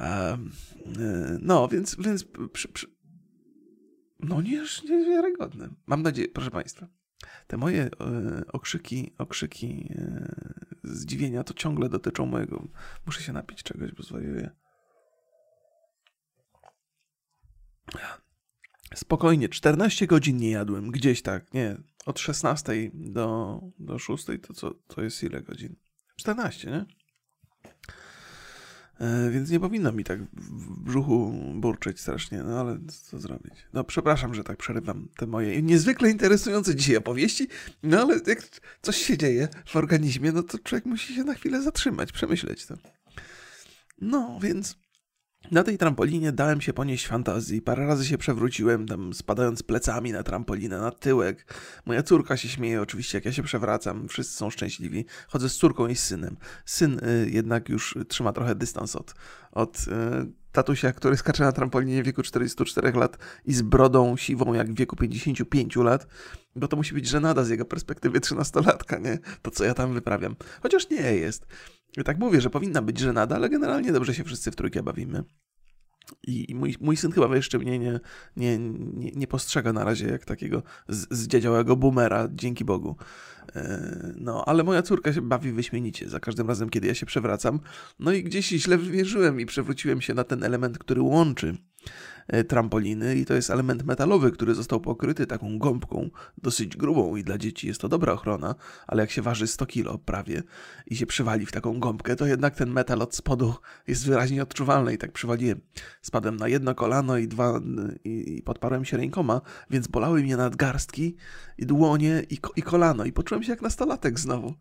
Um, 0.00 0.52
no, 1.40 1.68
więc, 1.68 1.97
więc 1.97 2.25
przy, 2.52 2.68
przy... 2.68 2.87
no 4.20 4.42
nie, 4.42 4.64
niewiarygodne. 4.88 5.68
Mam 5.87 6.02
nadzieję, 6.02 6.28
proszę 6.28 6.50
Państwa, 6.50 6.88
te 7.47 7.56
moje 7.56 7.82
e, 7.82 7.90
okrzyki, 8.52 9.14
okrzyki 9.18 9.92
e, 9.99 10.35
zdziwienia 10.85 11.44
to 11.44 11.54
ciągle 11.54 11.88
dotyczą 11.88 12.26
mojego. 12.26 12.68
Muszę 13.06 13.23
się 13.23 13.32
napić 13.32 13.62
czegoś, 13.62 13.92
bo 13.92 14.02
zwariuję. 14.02 14.50
Spokojnie, 18.94 19.49
14 19.49 20.06
godzin 20.06 20.37
nie 20.37 20.50
jadłem, 20.50 20.90
gdzieś 20.90 21.23
tak, 21.23 21.54
nie, 21.54 21.76
od 22.06 22.18
16 22.18 22.90
do, 22.94 23.61
do 23.78 23.99
6 23.99 24.26
to 24.47 24.54
co, 24.54 24.75
to 24.75 25.02
jest 25.02 25.23
ile 25.23 25.42
godzin? 25.42 25.76
14, 26.16 26.70
nie? 26.70 26.87
E, 29.00 29.30
więc 29.30 29.50
nie 29.50 29.61
powinno 29.61 29.92
mi 29.92 30.04
tak 30.04 30.23
w 30.23 30.80
brzuchu 30.80 31.35
burczeć 31.54 32.00
strasznie, 32.00 32.42
no 32.42 32.61
ale 32.61 32.78
co 33.09 33.18
zrobić? 33.18 33.54
No 33.73 33.85
przepraszam, 33.85 34.35
że 34.35 34.44
tak 34.44 34.56
przerywam 34.56 35.09
te 35.16 35.26
moje 35.26 35.62
niezwykle 35.62 36.11
interesujące 36.11 36.75
dzisiaj 36.75 36.97
opowieści, 36.97 37.49
no 37.82 38.00
ale 38.00 38.20
jak 38.26 38.42
coś 38.82 38.97
się 38.97 39.18
dzieje 39.18 39.49
w 39.66 39.76
organizmie, 39.76 40.32
no 40.32 40.42
to 40.42 40.59
człowiek 40.59 40.87
musi 40.87 41.14
się 41.14 41.25
na 41.25 41.35
chwilę 41.35 41.62
zatrzymać, 41.62 42.12
przemyśleć 42.12 42.66
to. 42.66 42.75
No, 44.00 44.38
więc 44.42 44.76
Na 45.50 45.62
tej 45.62 45.78
trampolinie 45.78 46.32
dałem 46.32 46.61
się 46.61 46.73
ponieść 46.73 47.06
fantazji. 47.06 47.62
Parę 47.62 47.87
razy 47.87 48.06
się 48.06 48.18
przewróciłem, 48.18 48.87
tam 48.87 49.14
spadając 49.14 49.62
plecami 49.62 50.12
na 50.12 50.23
trampolinę, 50.23 50.80
na 50.80 50.90
tyłek. 50.90 51.54
Moja 51.87 52.02
córka 52.02 52.37
się 52.37 52.49
śmieje 52.49 52.82
oczywiście, 52.82 53.18
jak 53.18 53.25
ja 53.25 53.32
się 53.32 53.42
przewracam. 53.42 54.09
Wszyscy 54.09 54.37
są 54.37 54.50
szczęśliwi. 54.50 55.04
Chodzę 55.28 55.49
z 55.49 55.56
córką 55.56 55.87
i 55.87 55.97
z 55.97 56.04
synem. 56.04 56.37
Syn 56.64 56.99
y, 56.99 57.30
jednak 57.30 57.68
już 57.68 57.99
trzyma 58.09 58.32
trochę 58.32 58.54
dystans 58.54 58.97
od, 58.97 59.14
od 59.52 59.78
y, 59.78 59.80
tatusia, 60.52 60.92
który 60.92 61.16
skacze 61.16 61.44
na 61.44 61.52
trampolinie 61.52 62.02
w 62.02 62.06
wieku 62.06 62.23
44 62.23 62.92
lat 62.92 63.18
i 63.44 63.54
z 63.54 63.62
brodą 63.62 64.16
siwą 64.16 64.54
jak 64.54 64.73
w 64.73 64.76
wieku 64.76 64.97
55 64.97 65.76
lat, 65.76 66.06
bo 66.56 66.68
to 66.68 66.76
musi 66.76 66.94
być 66.94 67.09
żenada 67.09 67.44
z 67.44 67.49
jego 67.49 67.64
perspektywy 67.64 68.20
13-latka, 68.20 69.00
nie? 69.00 69.18
To, 69.42 69.50
co 69.50 69.64
ja 69.64 69.75
tam 69.75 69.94
wyprawiam. 69.94 70.37
Chociaż 70.62 70.90
nie 70.90 71.14
jest. 71.16 71.47
Tak 72.04 72.18
mówię, 72.18 72.40
że 72.40 72.50
powinna 72.50 72.82
być 72.82 72.99
żenada, 72.99 73.37
ale 73.37 73.49
generalnie 73.49 73.92
dobrze 73.92 74.14
się 74.14 74.25
wszyscy 74.25 74.50
w 74.50 74.56
trójkę 74.56 74.82
bawimy. 74.82 75.25
I 76.26 76.54
mój, 76.54 76.76
mój 76.80 76.97
syn 76.97 77.12
chyba 77.12 77.37
jeszcze 77.37 77.59
mnie 77.59 77.78
nie, 77.78 78.00
nie, 78.37 78.59
nie, 78.59 79.11
nie 79.11 79.26
postrzega 79.26 79.73
na 79.73 79.85
razie 79.85 80.09
jak 80.09 80.25
takiego 80.25 80.62
zdziadziałego 80.88 81.76
boomera, 81.76 82.28
dzięki 82.32 82.64
Bogu. 82.64 82.97
E, 83.56 84.14
no, 84.16 84.44
ale 84.47 84.64
moja 84.64 84.82
córka 84.82 85.12
się 85.12 85.23
bawi 85.23 85.52
wyśmienicie 85.52 86.09
za 86.09 86.20
każdym 86.20 86.49
razem, 86.49 86.70
kiedy 86.70 86.88
ja 86.88 86.94
się 86.94 87.06
przewracam. 87.06 87.61
No 87.99 88.12
i 88.12 88.23
gdzieś 88.23 88.49
źle 88.49 88.78
wierzyłem 88.78 89.40
i 89.40 89.47
przewróciłem 89.47 90.00
się 90.00 90.14
na 90.14 90.25
ten 90.25 90.44
element, 90.44 90.78
który 90.78 91.02
łączy 91.02 91.56
trampoliny 92.49 93.17
i 93.17 93.25
to 93.25 93.35
jest 93.35 93.50
element 93.50 93.85
metalowy, 93.85 94.33
który 94.33 94.55
został 94.55 94.81
pokryty 94.81 95.27
taką 95.27 95.59
gąbką 95.59 96.11
dosyć 96.43 96.77
grubą 96.77 97.17
i 97.17 97.25
dla 97.25 97.39
dzieci 97.39 97.67
jest 97.67 97.81
to 97.81 97.89
dobra 97.89 98.12
ochrona, 98.12 98.55
ale 98.87 99.03
jak 99.03 99.11
się 99.11 99.23
waży 99.23 99.47
100 99.47 99.67
kilo 99.67 99.99
prawie 99.99 100.43
i 100.87 100.97
się 100.97 101.07
przywali 101.07 101.47
w 101.47 101.53
taką 101.53 101.81
gąbkę, 101.81 102.17
to 102.17 102.27
jednak 102.27 102.55
ten 102.55 102.71
metal 102.71 103.03
od 103.03 103.15
spodu 103.15 103.55
jest 103.87 104.07
wyraźnie 104.07 104.43
odczuwalny 104.43 104.95
i 104.95 104.99
tak 104.99 105.12
przywaliłem. 105.12 105.61
Spadłem 106.03 106.37
na 106.37 106.49
jedno 106.49 106.75
kolano 106.75 107.19
i 107.19 107.29
dwa 107.29 107.61
i, 108.05 108.37
i 108.39 108.43
podparłem 108.43 108.85
się 108.85 108.97
rękoma, 108.97 109.41
więc 109.71 109.89
bolały 109.89 110.23
mnie 110.23 110.37
nadgarstki 110.37 111.17
i 111.59 111.67
dłonie 111.67 112.23
i, 112.31 112.39
i 112.57 112.62
kolano 112.62 113.05
i 113.05 113.12
poczułem 113.12 113.43
się 113.43 113.50
jak 113.50 113.62
nastolatek 113.62 114.21
znowu. 114.21 114.55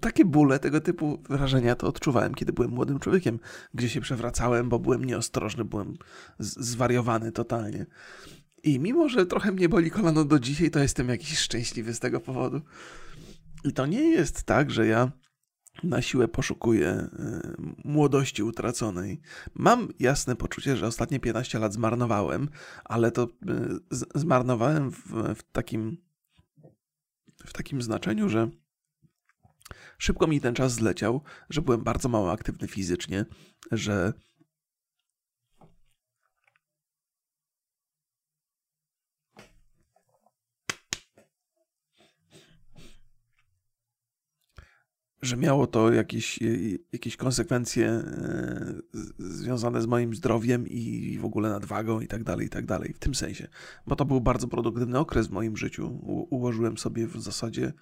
Takie 0.00 0.24
bóle, 0.24 0.58
tego 0.58 0.80
typu 0.80 1.22
wrażenia 1.28 1.74
to 1.74 1.86
odczuwałem, 1.86 2.34
kiedy 2.34 2.52
byłem 2.52 2.70
młodym 2.70 2.98
człowiekiem, 2.98 3.38
gdzie 3.74 3.88
się 3.88 4.00
przewracałem, 4.00 4.68
bo 4.68 4.78
byłem 4.78 5.04
nieostrożny, 5.04 5.64
byłem 5.64 5.96
zwariowany 6.38 7.05
totalnie. 7.32 7.86
I 8.62 8.80
mimo, 8.80 9.08
że 9.08 9.26
trochę 9.26 9.52
mnie 9.52 9.68
boli 9.68 9.90
kolano 9.90 10.24
do 10.24 10.38
dzisiaj, 10.38 10.70
to 10.70 10.78
jestem 10.78 11.08
jakiś 11.08 11.38
szczęśliwy 11.38 11.94
z 11.94 12.00
tego 12.00 12.20
powodu. 12.20 12.60
I 13.64 13.72
to 13.72 13.86
nie 13.86 14.10
jest 14.10 14.42
tak, 14.42 14.70
że 14.70 14.86
ja 14.86 15.12
na 15.82 16.02
siłę 16.02 16.28
poszukuję 16.28 16.90
y, 16.90 17.08
młodości 17.84 18.42
utraconej. 18.42 19.20
Mam 19.54 19.88
jasne 19.98 20.36
poczucie, 20.36 20.76
że 20.76 20.86
ostatnie 20.86 21.20
15 21.20 21.58
lat 21.58 21.72
zmarnowałem, 21.72 22.48
ale 22.84 23.10
to 23.10 23.24
y, 23.24 23.28
zmarnowałem 24.14 24.90
w, 24.90 25.02
w 25.34 25.42
takim 25.52 25.96
w 27.46 27.52
takim 27.52 27.82
znaczeniu, 27.82 28.28
że 28.28 28.50
Szybko 29.98 30.26
mi 30.26 30.40
ten 30.40 30.54
czas 30.54 30.72
zleciał, 30.72 31.20
że 31.50 31.62
byłem 31.62 31.84
bardzo 31.84 32.08
mało 32.08 32.32
aktywny 32.32 32.68
fizycznie, 32.68 33.24
że 33.72 34.12
że 45.22 45.36
miało 45.36 45.66
to 45.66 45.92
jakieś, 45.92 46.38
jakieś 46.92 47.16
konsekwencje 47.16 47.88
e, 47.88 48.74
związane 49.18 49.82
z 49.82 49.86
moim 49.86 50.14
zdrowiem 50.14 50.68
i 50.68 51.18
w 51.18 51.24
ogóle 51.24 51.50
nadwagą 51.50 52.00
i 52.00 52.06
tak 52.06 52.24
dalej, 52.24 52.46
i 52.46 52.50
tak 52.50 52.66
dalej, 52.66 52.92
w 52.92 52.98
tym 52.98 53.14
sensie. 53.14 53.48
Bo 53.86 53.96
to 53.96 54.04
był 54.04 54.20
bardzo 54.20 54.48
produktywny 54.48 54.98
okres 54.98 55.26
w 55.26 55.30
moim 55.30 55.56
życiu. 55.56 55.98
ułożyłem 56.30 56.78
sobie 56.78 57.06
w 57.06 57.20
zasadzie 57.22 57.72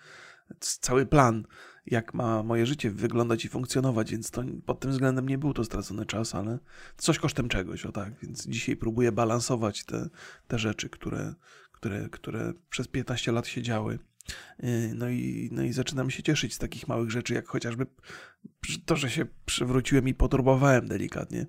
cały 0.61 1.07
plan, 1.07 1.47
jak 1.87 2.15
ma 2.15 2.43
moje 2.43 2.67
życie 2.67 2.91
wyglądać 2.91 3.45
i 3.45 3.49
funkcjonować, 3.49 4.11
więc 4.11 4.31
to 4.31 4.43
pod 4.67 4.81
tym 4.81 4.91
względem 4.91 5.29
nie 5.29 5.39
był 5.39 5.55
to 5.55 5.65
stracony 5.65 6.07
czas, 6.07 6.35
ale 6.35 6.59
coś 6.97 7.19
kosztem 7.19 7.49
czegoś, 7.49 7.87
o 7.87 7.93
tak. 7.93 8.13
Więc 8.23 8.47
dzisiaj 8.47 8.77
próbuję 8.77 9.13
balansować 9.13 9.85
te, 9.85 10.09
te 10.49 10.59
rzeczy, 10.59 10.91
które, 10.91 11.35
które, 11.73 12.09
które 12.09 12.53
przez 12.71 12.89
15 12.89 13.33
lat 13.33 13.47
się 13.47 13.63
działy. 13.63 13.99
Y, 14.65 14.93
no 14.95 15.09
i, 15.09 15.49
no 15.53 15.63
i 15.63 15.73
zaczynam 15.73 16.11
się 16.11 16.23
cieszyć 16.23 16.55
z 16.55 16.59
takich 16.59 16.89
małych 16.89 17.11
rzeczy, 17.11 17.35
jak 17.35 17.49
chociażby 17.49 17.87
to, 18.87 18.97
że 18.97 19.11
się 19.11 19.27
przywróciłem 19.45 20.09
i 20.09 20.15
poturbowałem 20.15 20.89
delikatnie. 20.89 21.47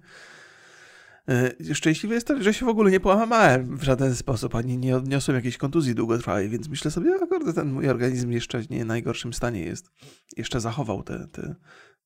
E, 1.29 1.75
szczęśliwy 1.75 2.15
jest 2.15 2.27
to, 2.27 2.43
że 2.43 2.53
się 2.53 2.65
w 2.65 2.69
ogóle 2.69 2.91
nie 2.91 2.99
połamałem 2.99 3.77
w 3.77 3.83
żaden 3.83 4.15
sposób, 4.15 4.55
ani 4.55 4.77
nie 4.77 4.97
odniosłem 4.97 5.35
jakiejś 5.35 5.57
kontuzji 5.57 5.95
długotrwałej, 5.95 6.49
więc 6.49 6.67
myślę 6.67 6.91
sobie, 6.91 7.15
akurat 7.23 7.55
ten 7.55 7.71
mój 7.71 7.89
organizm 7.89 8.31
jeszcze 8.31 8.61
nie 8.69 8.83
w 8.83 8.87
najgorszym 8.87 9.33
stanie 9.33 9.61
jest. 9.61 9.91
Jeszcze 10.37 10.59
zachował 10.59 11.03
te, 11.03 11.27
te, 11.27 11.55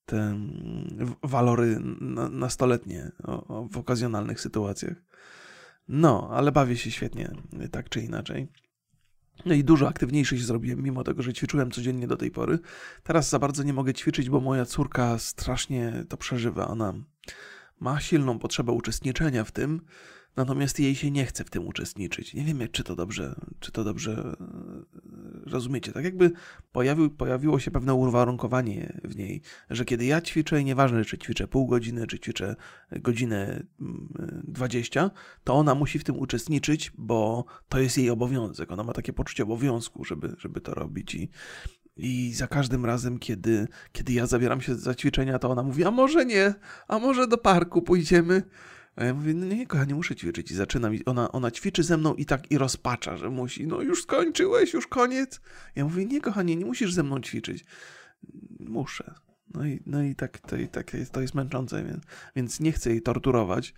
te 0.06 0.18
mm, 0.18 1.16
walory 1.24 1.78
nastoletnie 2.32 3.12
w 3.72 3.78
okazjonalnych 3.78 4.42
sytuacjach. 4.42 4.96
No, 5.88 6.30
ale 6.32 6.52
bawię 6.52 6.78
się 6.78 6.92
świetnie, 6.92 7.32
tak 7.72 7.90
czy 7.90 8.02
inaczej. 8.02 8.48
No 9.46 9.54
i 9.54 9.64
dużo 9.64 9.88
aktywniejszy 9.88 10.38
się 10.38 10.46
zrobiłem, 10.46 10.84
mimo 10.84 11.04
tego, 11.04 11.24
że 11.24 11.34
ćwiczyłem 11.34 11.72
codziennie 11.72 12.08
do 12.08 12.18
tej 12.18 12.32
pory. 12.32 12.60
Teraz 13.04 13.30
za 13.30 13.40
bardzo 13.40 13.64
nie 13.64 13.74
mogę 13.74 13.94
ćwiczyć, 13.94 14.30
bo 14.30 14.40
moja 14.40 14.66
córka 14.66 15.20
strasznie 15.20 16.04
to 16.10 16.18
przeżywa. 16.18 16.68
Ona 16.68 16.94
ma 17.80 18.00
silną 18.00 18.40
potrzebę 18.40 18.72
uczestniczenia 18.72 19.44
w 19.44 19.52
tym, 19.52 19.82
natomiast 20.36 20.80
jej 20.80 20.96
się 20.96 21.12
nie 21.12 21.26
chce 21.26 21.44
w 21.44 21.50
tym 21.50 21.68
uczestniczyć. 21.68 22.34
Nie 22.34 22.44
wiem, 22.44 22.60
czy 22.72 22.84
to 22.84 22.96
dobrze, 22.96 23.36
czy 23.60 23.72
to 23.72 23.84
dobrze 23.84 24.36
rozumiecie. 25.50 25.92
Tak 25.92 26.04
jakby 26.04 26.32
pojawił, 26.72 27.10
pojawiło 27.10 27.60
się 27.60 27.72
pewne 27.72 27.94
uwarunkowanie 27.94 29.00
w 29.04 29.16
niej, 29.16 29.42
że 29.70 29.86
kiedy 29.86 30.06
ja 30.06 30.22
ćwiczę, 30.22 30.62
i 30.62 30.66
nieważne, 30.66 31.06
czy 31.06 31.18
ćwiczę 31.18 31.48
pół 31.48 31.68
godziny, 31.68 32.08
czy 32.08 32.20
ćwiczę 32.20 32.56
godzinę 32.92 33.64
20, 34.44 35.00
mm, 35.00 35.12
to 35.44 35.54
ona 35.54 35.76
musi 35.76 36.00
w 36.00 36.04
tym 36.04 36.20
uczestniczyć, 36.20 36.92
bo 36.98 37.46
to 37.70 37.80
jest 37.80 37.98
jej 37.98 38.10
obowiązek. 38.10 38.72
Ona 38.72 38.84
ma 38.84 38.94
takie 38.94 39.14
poczucie 39.14 39.44
obowiązku, 39.44 40.06
żeby, 40.06 40.36
żeby 40.38 40.62
to 40.62 40.74
robić 40.74 41.16
i 41.16 41.30
i 42.00 42.34
za 42.34 42.48
każdym 42.48 42.86
razem, 42.86 43.20
kiedy, 43.20 43.68
kiedy 43.92 44.14
ja 44.14 44.28
zabieram 44.28 44.62
się 44.62 44.76
za 44.76 44.96
ćwiczenia, 44.96 45.40
to 45.40 45.50
ona 45.50 45.64
mówi, 45.64 45.84
a 45.84 45.92
może 45.92 46.26
nie, 46.26 46.54
a 46.88 47.00
może 47.00 47.28
do 47.28 47.38
parku 47.38 47.82
pójdziemy. 47.82 48.44
A 49.00 49.04
ja 49.04 49.14
mówię, 49.14 49.34
no 49.34 49.46
nie, 49.46 49.68
kochanie, 49.68 49.96
muszę 49.96 50.16
ćwiczyć. 50.16 50.52
I 50.52 50.56
zaczynam, 50.56 50.94
ona, 51.06 51.32
ona 51.32 51.52
ćwiczy 51.52 51.84
ze 51.84 51.98
mną 51.98 52.16
i 52.16 52.26
tak 52.26 52.52
i 52.52 52.58
rozpacza, 52.58 53.18
że 53.18 53.30
musi, 53.30 53.68
no 53.68 53.82
już 53.82 54.04
skończyłeś, 54.04 54.74
już 54.74 54.88
koniec. 54.88 55.42
Ja 55.76 55.84
mówię, 55.84 56.06
nie, 56.06 56.22
kochanie, 56.22 56.56
nie 56.56 56.66
musisz 56.66 56.94
ze 56.94 57.04
mną 57.04 57.22
ćwiczyć. 57.22 57.66
Muszę. 58.60 59.14
No 59.54 59.66
i, 59.66 59.80
no 59.86 60.04
i 60.04 60.16
tak, 60.16 60.40
to, 60.40 60.58
i 60.58 60.68
tak 60.68 60.94
jest, 60.94 61.12
to 61.12 61.22
jest 61.22 61.36
męczące, 61.36 61.84
więc, 61.84 62.04
więc 62.36 62.60
nie 62.60 62.72
chcę 62.72 62.90
jej 62.90 63.02
torturować. 63.02 63.74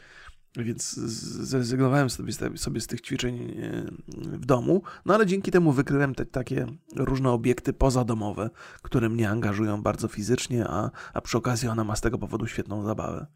Więc 0.58 0.94
zrezygnowałem 0.94 2.10
sobie, 2.10 2.34
sobie 2.56 2.82
z 2.82 2.88
tych 2.88 3.02
ćwiczeń 3.02 3.36
e, 3.38 3.86
w 4.18 4.46
domu, 4.46 4.82
no 5.06 5.14
ale 5.14 5.26
dzięki 5.26 5.52
temu 5.52 5.72
wykryłem 5.72 6.16
te 6.16 6.26
takie 6.26 6.68
różne 6.96 7.30
obiekty 7.30 7.74
pozadomowe, 7.74 8.50
które 8.82 9.10
mnie 9.10 9.30
angażują 9.30 9.82
bardzo 9.82 10.08
fizycznie, 10.08 10.66
a, 10.68 10.92
a 11.14 11.22
przy 11.22 11.38
okazji 11.38 11.68
ona 11.68 11.84
ma 11.84 11.96
z 11.96 12.02
tego 12.02 12.18
powodu 12.18 12.48
świetną 12.48 12.84
zabawę. 12.84 13.28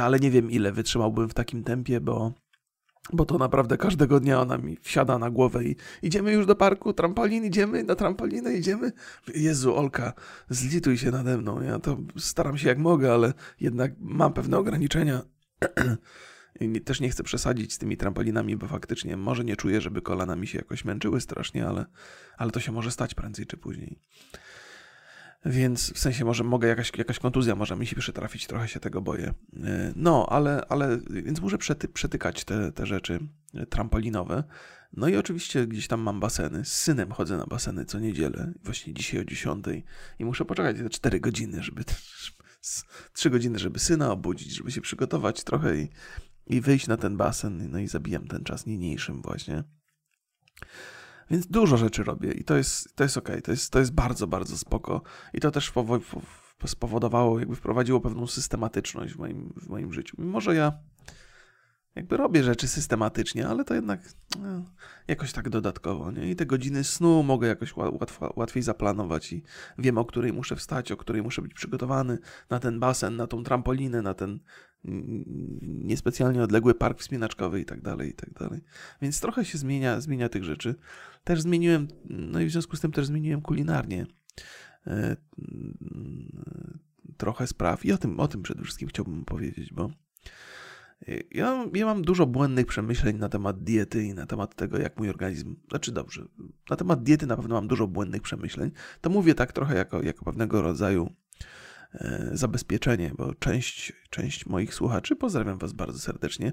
Ale 0.00 0.20
nie 0.20 0.30
wiem, 0.30 0.50
ile 0.50 0.72
wytrzymałbym 0.72 1.28
w 1.28 1.34
takim 1.34 1.64
tempie, 1.64 2.00
bo, 2.00 2.32
bo 3.12 3.24
to 3.24 3.38
naprawdę 3.38 3.76
każdego 3.76 4.20
dnia 4.20 4.40
ona 4.40 4.58
mi 4.58 4.76
wsiada 4.82 5.18
na 5.18 5.30
głowę 5.30 5.64
i 5.64 5.76
idziemy 6.02 6.32
już 6.32 6.46
do 6.46 6.56
parku, 6.56 6.92
trampolin, 6.92 7.44
idziemy 7.44 7.84
na 7.84 7.94
trampolinę, 7.94 8.54
idziemy. 8.54 8.92
Jezu, 9.34 9.76
Olka, 9.76 10.12
zlituj 10.48 10.98
się 10.98 11.10
nade 11.10 11.38
mną. 11.38 11.62
Ja 11.62 11.78
to 11.78 11.96
staram 12.16 12.58
się 12.58 12.68
jak 12.68 12.78
mogę, 12.78 13.14
ale 13.14 13.34
jednak 13.60 13.92
mam 13.98 14.32
pewne 14.32 14.58
ograniczenia. 14.58 15.22
też 16.84 17.00
nie 17.00 17.10
chcę 17.10 17.22
przesadzić 17.22 17.72
z 17.72 17.78
tymi 17.78 17.96
trampolinami, 17.96 18.56
bo 18.56 18.66
faktycznie 18.66 19.16
może 19.16 19.44
nie 19.44 19.56
czuję, 19.56 19.80
żeby 19.80 20.02
kolana 20.02 20.36
mi 20.36 20.46
się 20.46 20.58
jakoś 20.58 20.84
męczyły 20.84 21.20
strasznie, 21.20 21.66
ale, 21.66 21.86
ale 22.38 22.50
to 22.50 22.60
się 22.60 22.72
może 22.72 22.90
stać 22.90 23.14
prędzej 23.14 23.46
czy 23.46 23.56
później. 23.56 23.98
Więc 25.46 25.92
w 25.92 25.98
sensie 25.98 26.24
może 26.24 26.44
mogę 26.44 26.68
jakaś, 26.68 26.92
jakaś 26.98 27.18
kontuzja 27.18 27.54
może 27.54 27.76
mi 27.76 27.86
się 27.86 27.96
przytrafić, 27.96 28.46
trochę 28.46 28.68
się 28.68 28.80
tego 28.80 29.00
boję. 29.00 29.34
E, 29.64 29.92
no, 29.96 30.26
ale, 30.28 30.66
ale 30.68 30.98
więc 31.10 31.40
muszę 31.40 31.58
przety, 31.58 31.88
przetykać 31.88 32.44
te, 32.44 32.72
te 32.72 32.86
rzeczy 32.86 33.18
e, 33.54 33.66
trampolinowe. 33.66 34.44
No 34.92 35.08
i 35.08 35.16
oczywiście 35.16 35.66
gdzieś 35.66 35.88
tam 35.88 36.00
mam 36.00 36.20
baseny. 36.20 36.64
Z 36.64 36.72
synem 36.72 37.12
chodzę 37.12 37.36
na 37.36 37.46
baseny 37.46 37.84
co 37.84 37.98
niedzielę, 37.98 38.52
właśnie 38.64 38.94
dzisiaj 38.94 39.20
o 39.20 39.24
10 39.24 39.64
i 40.18 40.24
muszę 40.24 40.44
poczekać 40.44 40.76
te 40.76 40.90
4 40.90 41.20
godziny, 41.20 41.62
żeby 41.62 41.84
3 43.12 43.30
godziny, 43.30 43.58
żeby 43.58 43.78
syna 43.78 44.12
obudzić, 44.12 44.56
żeby 44.56 44.72
się 44.72 44.80
przygotować 44.80 45.44
trochę 45.44 45.76
i, 45.76 45.88
i 46.46 46.60
wyjść 46.60 46.86
na 46.86 46.96
ten 46.96 47.16
basen, 47.16 47.70
no 47.70 47.78
i 47.78 47.88
zabijam 47.88 48.26
ten 48.26 48.44
czas 48.44 48.66
niniejszym 48.66 49.22
właśnie. 49.22 49.64
Więc 51.30 51.46
dużo 51.46 51.76
rzeczy 51.76 52.04
robię 52.04 52.32
i 52.32 52.44
to 52.44 52.56
jest, 52.56 52.96
to 52.96 53.04
jest 53.04 53.16
ok, 53.16 53.28
to 53.44 53.50
jest, 53.50 53.72
to 53.72 53.78
jest 53.78 53.92
bardzo, 53.92 54.26
bardzo 54.26 54.58
spoko. 54.58 55.02
I 55.34 55.40
to 55.40 55.50
też 55.50 55.72
spowodowało, 56.66 57.38
jakby 57.38 57.56
wprowadziło 57.56 58.00
pewną 58.00 58.26
systematyczność 58.26 59.14
w 59.14 59.18
moim, 59.18 59.52
w 59.56 59.68
moim 59.68 59.92
życiu. 59.92 60.16
Mimo, 60.18 60.40
że 60.40 60.54
ja 60.54 60.72
jakby 61.96 62.16
robię 62.16 62.44
rzeczy 62.44 62.68
systematycznie, 62.68 63.48
ale 63.48 63.64
to 63.64 63.74
jednak 63.74 64.00
no, 64.38 64.64
jakoś 65.08 65.32
tak 65.32 65.48
dodatkowo, 65.48 66.10
nie? 66.10 66.30
I 66.30 66.36
te 66.36 66.46
godziny 66.46 66.84
snu 66.84 67.22
mogę 67.22 67.48
jakoś 67.48 67.76
łatwo, 67.76 68.32
łatwiej 68.36 68.62
zaplanować 68.62 69.32
i 69.32 69.42
wiem, 69.78 69.98
o 69.98 70.04
której 70.04 70.32
muszę 70.32 70.56
wstać, 70.56 70.92
o 70.92 70.96
której 70.96 71.22
muszę 71.22 71.42
być 71.42 71.54
przygotowany 71.54 72.18
na 72.50 72.58
ten 72.58 72.80
basen, 72.80 73.16
na 73.16 73.26
tą 73.26 73.44
trampolinę, 73.44 74.02
na 74.02 74.14
ten 74.14 74.40
niespecjalnie 75.62 76.42
odległy 76.42 76.74
park 76.74 77.00
wspinaczkowy 77.00 77.60
i 77.60 77.64
tak 77.64 77.80
dalej, 77.80 78.10
i 78.10 78.14
tak 78.14 78.32
dalej. 78.32 78.60
Więc 79.02 79.20
trochę 79.20 79.44
się 79.44 79.58
zmienia, 79.58 80.00
zmienia 80.00 80.28
tych 80.28 80.44
rzeczy. 80.44 80.74
Też 81.24 81.40
zmieniłem, 81.40 81.88
no 82.04 82.40
i 82.40 82.46
w 82.46 82.50
związku 82.50 82.76
z 82.76 82.80
tym 82.80 82.92
też 82.92 83.06
zmieniłem 83.06 83.42
kulinarnie 83.42 84.06
e, 84.86 85.16
trochę 87.16 87.46
spraw 87.46 87.84
i 87.84 87.92
o 87.92 87.98
tym, 87.98 88.20
o 88.20 88.28
tym 88.28 88.42
przede 88.42 88.62
wszystkim 88.62 88.88
chciałbym 88.88 89.24
powiedzieć, 89.24 89.72
bo 89.72 89.90
ja, 91.30 91.66
ja 91.74 91.86
mam 91.86 92.02
dużo 92.02 92.26
błędnych 92.26 92.66
przemyśleń 92.66 93.16
na 93.16 93.28
temat 93.28 93.62
diety 93.62 94.04
i 94.04 94.14
na 94.14 94.26
temat 94.26 94.54
tego, 94.54 94.78
jak 94.78 94.98
mój 94.98 95.10
organizm. 95.10 95.56
Znaczy 95.68 95.92
dobrze, 95.92 96.24
na 96.70 96.76
temat 96.76 97.02
diety 97.02 97.26
na 97.26 97.36
pewno 97.36 97.54
mam 97.54 97.68
dużo 97.68 97.86
błędnych 97.86 98.22
przemyśleń. 98.22 98.70
To 99.00 99.10
mówię 99.10 99.34
tak 99.34 99.52
trochę 99.52 99.76
jako, 99.76 100.02
jako 100.02 100.24
pewnego 100.24 100.62
rodzaju 100.62 101.10
zabezpieczenie, 102.32 103.12
bo 103.18 103.34
część, 103.34 103.92
część 104.10 104.46
moich 104.46 104.74
słuchaczy, 104.74 105.16
pozdrawiam 105.16 105.58
Was 105.58 105.72
bardzo 105.72 105.98
serdecznie, 105.98 106.52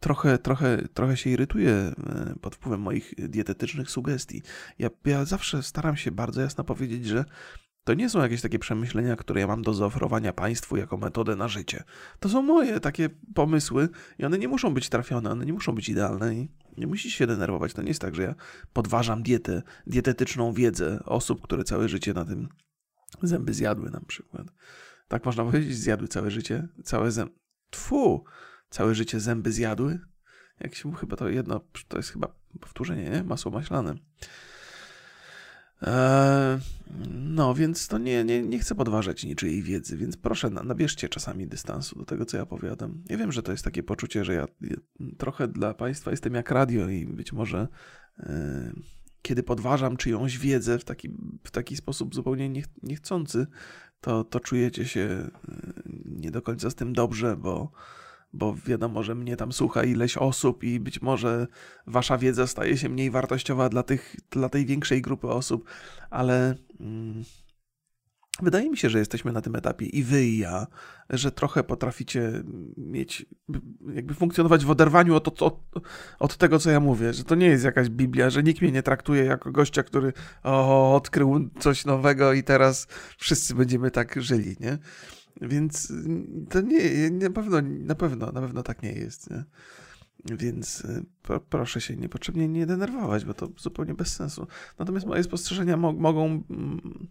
trochę, 0.00 0.38
trochę, 0.38 0.88
trochę 0.94 1.16
się 1.16 1.30
irytuje 1.30 1.72
e, 1.72 1.94
pod 2.40 2.54
wpływem 2.54 2.80
moich 2.80 3.14
dietetycznych 3.18 3.90
sugestii. 3.90 4.42
Ja, 4.78 4.90
ja 5.04 5.24
zawsze 5.24 5.62
staram 5.62 5.96
się 5.96 6.10
bardzo 6.10 6.40
jasno 6.40 6.64
powiedzieć, 6.64 7.06
że 7.06 7.24
to 7.84 7.94
nie 7.94 8.10
są 8.10 8.22
jakieś 8.22 8.40
takie 8.40 8.58
przemyślenia, 8.58 9.16
które 9.16 9.40
ja 9.40 9.46
mam 9.46 9.62
do 9.62 9.74
zaoferowania 9.74 10.32
państwu 10.32 10.76
jako 10.76 10.96
metodę 10.96 11.36
na 11.36 11.48
życie. 11.48 11.84
To 12.20 12.28
są 12.28 12.42
moje 12.42 12.80
takie 12.80 13.08
pomysły 13.34 13.88
i 14.18 14.24
one 14.24 14.38
nie 14.38 14.48
muszą 14.48 14.74
być 14.74 14.88
trafione, 14.88 15.30
one 15.30 15.46
nie 15.46 15.52
muszą 15.52 15.72
być 15.72 15.88
idealne 15.88 16.34
i 16.34 16.48
nie 16.78 16.86
musisz 16.86 17.14
się 17.14 17.26
denerwować. 17.26 17.72
To 17.72 17.82
nie 17.82 17.88
jest 17.88 18.00
tak, 18.00 18.14
że 18.14 18.22
ja 18.22 18.34
podważam 18.72 19.22
dietę, 19.22 19.62
dietetyczną 19.86 20.52
wiedzę 20.52 21.00
osób, 21.04 21.42
które 21.42 21.64
całe 21.64 21.88
życie 21.88 22.14
na 22.14 22.24
tym 22.24 22.48
zęby 23.22 23.54
zjadły 23.54 23.90
na 23.90 24.00
przykład. 24.00 24.46
Tak 25.08 25.24
można 25.24 25.44
powiedzieć, 25.44 25.76
zjadły 25.78 26.08
całe 26.08 26.30
życie, 26.30 26.68
całe 26.84 27.10
zęby. 27.10 27.34
Tfu! 27.70 28.24
Całe 28.70 28.94
życie 28.94 29.20
zęby 29.20 29.52
zjadły? 29.52 30.00
Jak 30.60 30.74
się 30.74 30.88
mu 30.88 30.94
chyba 30.94 31.16
to 31.16 31.28
jedno, 31.28 31.60
to 31.88 31.96
jest 31.96 32.10
chyba 32.10 32.34
powtórzenie, 32.60 33.10
nie? 33.10 33.24
Masło 33.24 33.50
maślane. 33.50 33.94
Eee, 35.82 36.58
no, 37.10 37.54
więc 37.54 37.88
to 37.88 37.98
nie, 37.98 38.24
nie, 38.24 38.42
nie 38.42 38.58
chcę 38.58 38.74
podważać 38.74 39.24
niczyjej 39.24 39.62
wiedzy, 39.62 39.96
więc 39.96 40.16
proszę, 40.16 40.50
nabierzcie 40.50 41.08
czasami 41.08 41.46
dystansu 41.46 41.98
do 41.98 42.04
tego, 42.04 42.24
co 42.24 42.36
ja 42.36 42.46
powiadam. 42.46 43.02
Ja 43.08 43.16
wiem, 43.16 43.32
że 43.32 43.42
to 43.42 43.52
jest 43.52 43.64
takie 43.64 43.82
poczucie, 43.82 44.24
że 44.24 44.34
ja, 44.34 44.46
trochę 45.18 45.48
dla 45.48 45.74
Państwa 45.74 46.10
jestem 46.10 46.34
jak 46.34 46.50
radio 46.50 46.88
i 46.88 47.06
być 47.06 47.32
może 47.32 47.68
e, 48.18 48.72
kiedy 49.22 49.42
podważam 49.42 49.96
czyjąś 49.96 50.38
wiedzę 50.38 50.78
w 50.78 50.84
taki, 50.84 51.08
w 51.44 51.50
taki 51.50 51.76
sposób 51.76 52.14
zupełnie 52.14 52.48
niech, 52.48 52.66
niechcący, 52.82 53.46
to, 54.04 54.24
to 54.24 54.40
czujecie 54.40 54.84
się 54.84 55.00
e, 55.00 55.30
nie 56.04 56.30
do 56.30 56.42
końca 56.42 56.70
z 56.70 56.74
tym 56.74 56.92
dobrze, 56.92 57.36
bo 57.36 57.70
bo 58.32 58.54
wiadomo, 58.66 59.02
że 59.02 59.14
mnie 59.14 59.36
tam 59.36 59.52
słucha 59.52 59.84
ileś 59.84 60.16
osób 60.16 60.64
i 60.64 60.80
być 60.80 61.02
może 61.02 61.46
wasza 61.86 62.18
wiedza 62.18 62.46
staje 62.46 62.76
się 62.76 62.88
mniej 62.88 63.10
wartościowa 63.10 63.68
dla, 63.68 63.82
tych, 63.82 64.16
dla 64.30 64.48
tej 64.48 64.66
większej 64.66 65.02
grupy 65.02 65.28
osób, 65.28 65.64
ale 66.10 66.54
mm, 66.80 67.24
wydaje 68.42 68.70
mi 68.70 68.76
się, 68.76 68.90
że 68.90 68.98
jesteśmy 68.98 69.32
na 69.32 69.40
tym 69.40 69.56
etapie 69.56 69.86
i 69.86 70.02
wy 70.02 70.24
i 70.24 70.38
ja, 70.38 70.66
że 71.10 71.32
trochę 71.32 71.64
potraficie 71.64 72.42
mieć, 72.76 73.26
jakby 73.94 74.14
funkcjonować 74.14 74.64
w 74.64 74.70
oderwaniu 74.70 75.14
od, 75.14 75.42
od, 75.42 75.60
od 76.18 76.36
tego, 76.36 76.58
co 76.58 76.70
ja 76.70 76.80
mówię, 76.80 77.12
że 77.12 77.24
to 77.24 77.34
nie 77.34 77.46
jest 77.46 77.64
jakaś 77.64 77.88
Biblia, 77.88 78.30
że 78.30 78.42
nikt 78.42 78.62
mnie 78.62 78.72
nie 78.72 78.82
traktuje 78.82 79.24
jako 79.24 79.52
gościa, 79.52 79.82
który 79.82 80.12
o, 80.42 80.94
odkrył 80.94 81.50
coś 81.58 81.84
nowego 81.84 82.32
i 82.32 82.42
teraz 82.42 82.86
wszyscy 83.18 83.54
będziemy 83.54 83.90
tak 83.90 84.22
żyli, 84.22 84.56
nie? 84.60 84.78
Więc 85.40 85.92
to 86.50 86.60
nie, 86.60 87.10
na 87.10 87.30
pewno, 87.30 87.58
na 87.62 87.94
pewno, 87.94 88.32
na 88.32 88.40
pewno 88.40 88.62
tak 88.62 88.82
nie 88.82 88.92
jest. 88.92 89.30
Nie? 89.30 89.44
Więc 90.24 90.80
y, 90.80 91.04
proszę 91.50 91.80
się 91.80 91.96
niepotrzebnie 91.96 92.48
nie 92.48 92.66
denerwować, 92.66 93.24
bo 93.24 93.34
to 93.34 93.48
zupełnie 93.58 93.94
bez 93.94 94.16
sensu. 94.16 94.46
Natomiast 94.78 95.06
moje 95.06 95.22
spostrzeżenia 95.22 95.76
mo 95.76 95.92
mogą. 95.92 96.24
Mm, 96.50 97.08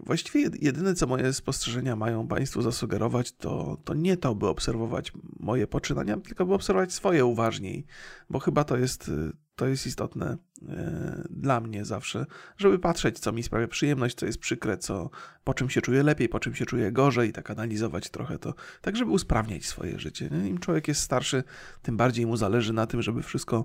właściwie 0.00 0.50
jedyne, 0.60 0.94
co 0.94 1.06
moje 1.06 1.32
spostrzeżenia 1.32 1.96
mają 1.96 2.28
Państwu 2.28 2.62
zasugerować, 2.62 3.32
to, 3.32 3.76
to 3.84 3.94
nie 3.94 4.16
to, 4.16 4.34
by 4.34 4.48
obserwować 4.48 5.12
moje 5.40 5.66
poczynania, 5.66 6.16
tylko 6.16 6.46
by 6.46 6.54
obserwować 6.54 6.92
swoje 6.92 7.24
uważniej, 7.24 7.86
bo 8.30 8.38
chyba 8.38 8.64
to 8.64 8.76
jest 8.76 9.10
to 9.58 9.66
jest 9.66 9.86
istotne 9.86 10.36
e, 10.68 11.24
dla 11.30 11.60
mnie 11.60 11.84
zawsze, 11.84 12.26
żeby 12.56 12.78
patrzeć, 12.78 13.18
co 13.18 13.32
mi 13.32 13.42
sprawia 13.42 13.68
przyjemność, 13.68 14.16
co 14.16 14.26
jest 14.26 14.38
przykre, 14.38 14.78
co, 14.78 15.10
po 15.44 15.54
czym 15.54 15.70
się 15.70 15.80
czuję 15.80 16.02
lepiej, 16.02 16.28
po 16.28 16.40
czym 16.40 16.54
się 16.54 16.66
czuję 16.66 16.92
gorzej, 16.92 17.32
tak 17.32 17.50
analizować 17.50 18.10
trochę 18.10 18.38
to, 18.38 18.54
tak 18.80 18.96
żeby 18.96 19.10
usprawniać 19.10 19.66
swoje 19.66 19.98
życie. 19.98 20.30
Im 20.46 20.58
człowiek 20.58 20.88
jest 20.88 21.00
starszy, 21.00 21.44
tym 21.82 21.96
bardziej 21.96 22.26
mu 22.26 22.36
zależy 22.36 22.72
na 22.72 22.86
tym, 22.86 23.02
żeby 23.02 23.22
wszystko, 23.22 23.64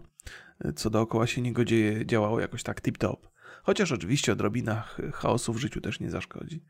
e, 0.59 0.73
co 0.73 0.89
dookoła 0.89 1.27
się 1.27 1.41
niego 1.41 1.65
dzieje, 1.65 2.05
działało 2.05 2.39
jakoś 2.39 2.63
tak 2.63 2.81
tip-top. 2.81 3.32
Chociaż 3.63 3.91
oczywiście 3.91 4.31
odrobina 4.31 4.83
chaosu 5.13 5.53
w 5.53 5.57
życiu 5.57 5.81
też 5.81 5.99
nie 5.99 6.11
zaszkodzi. 6.11 6.63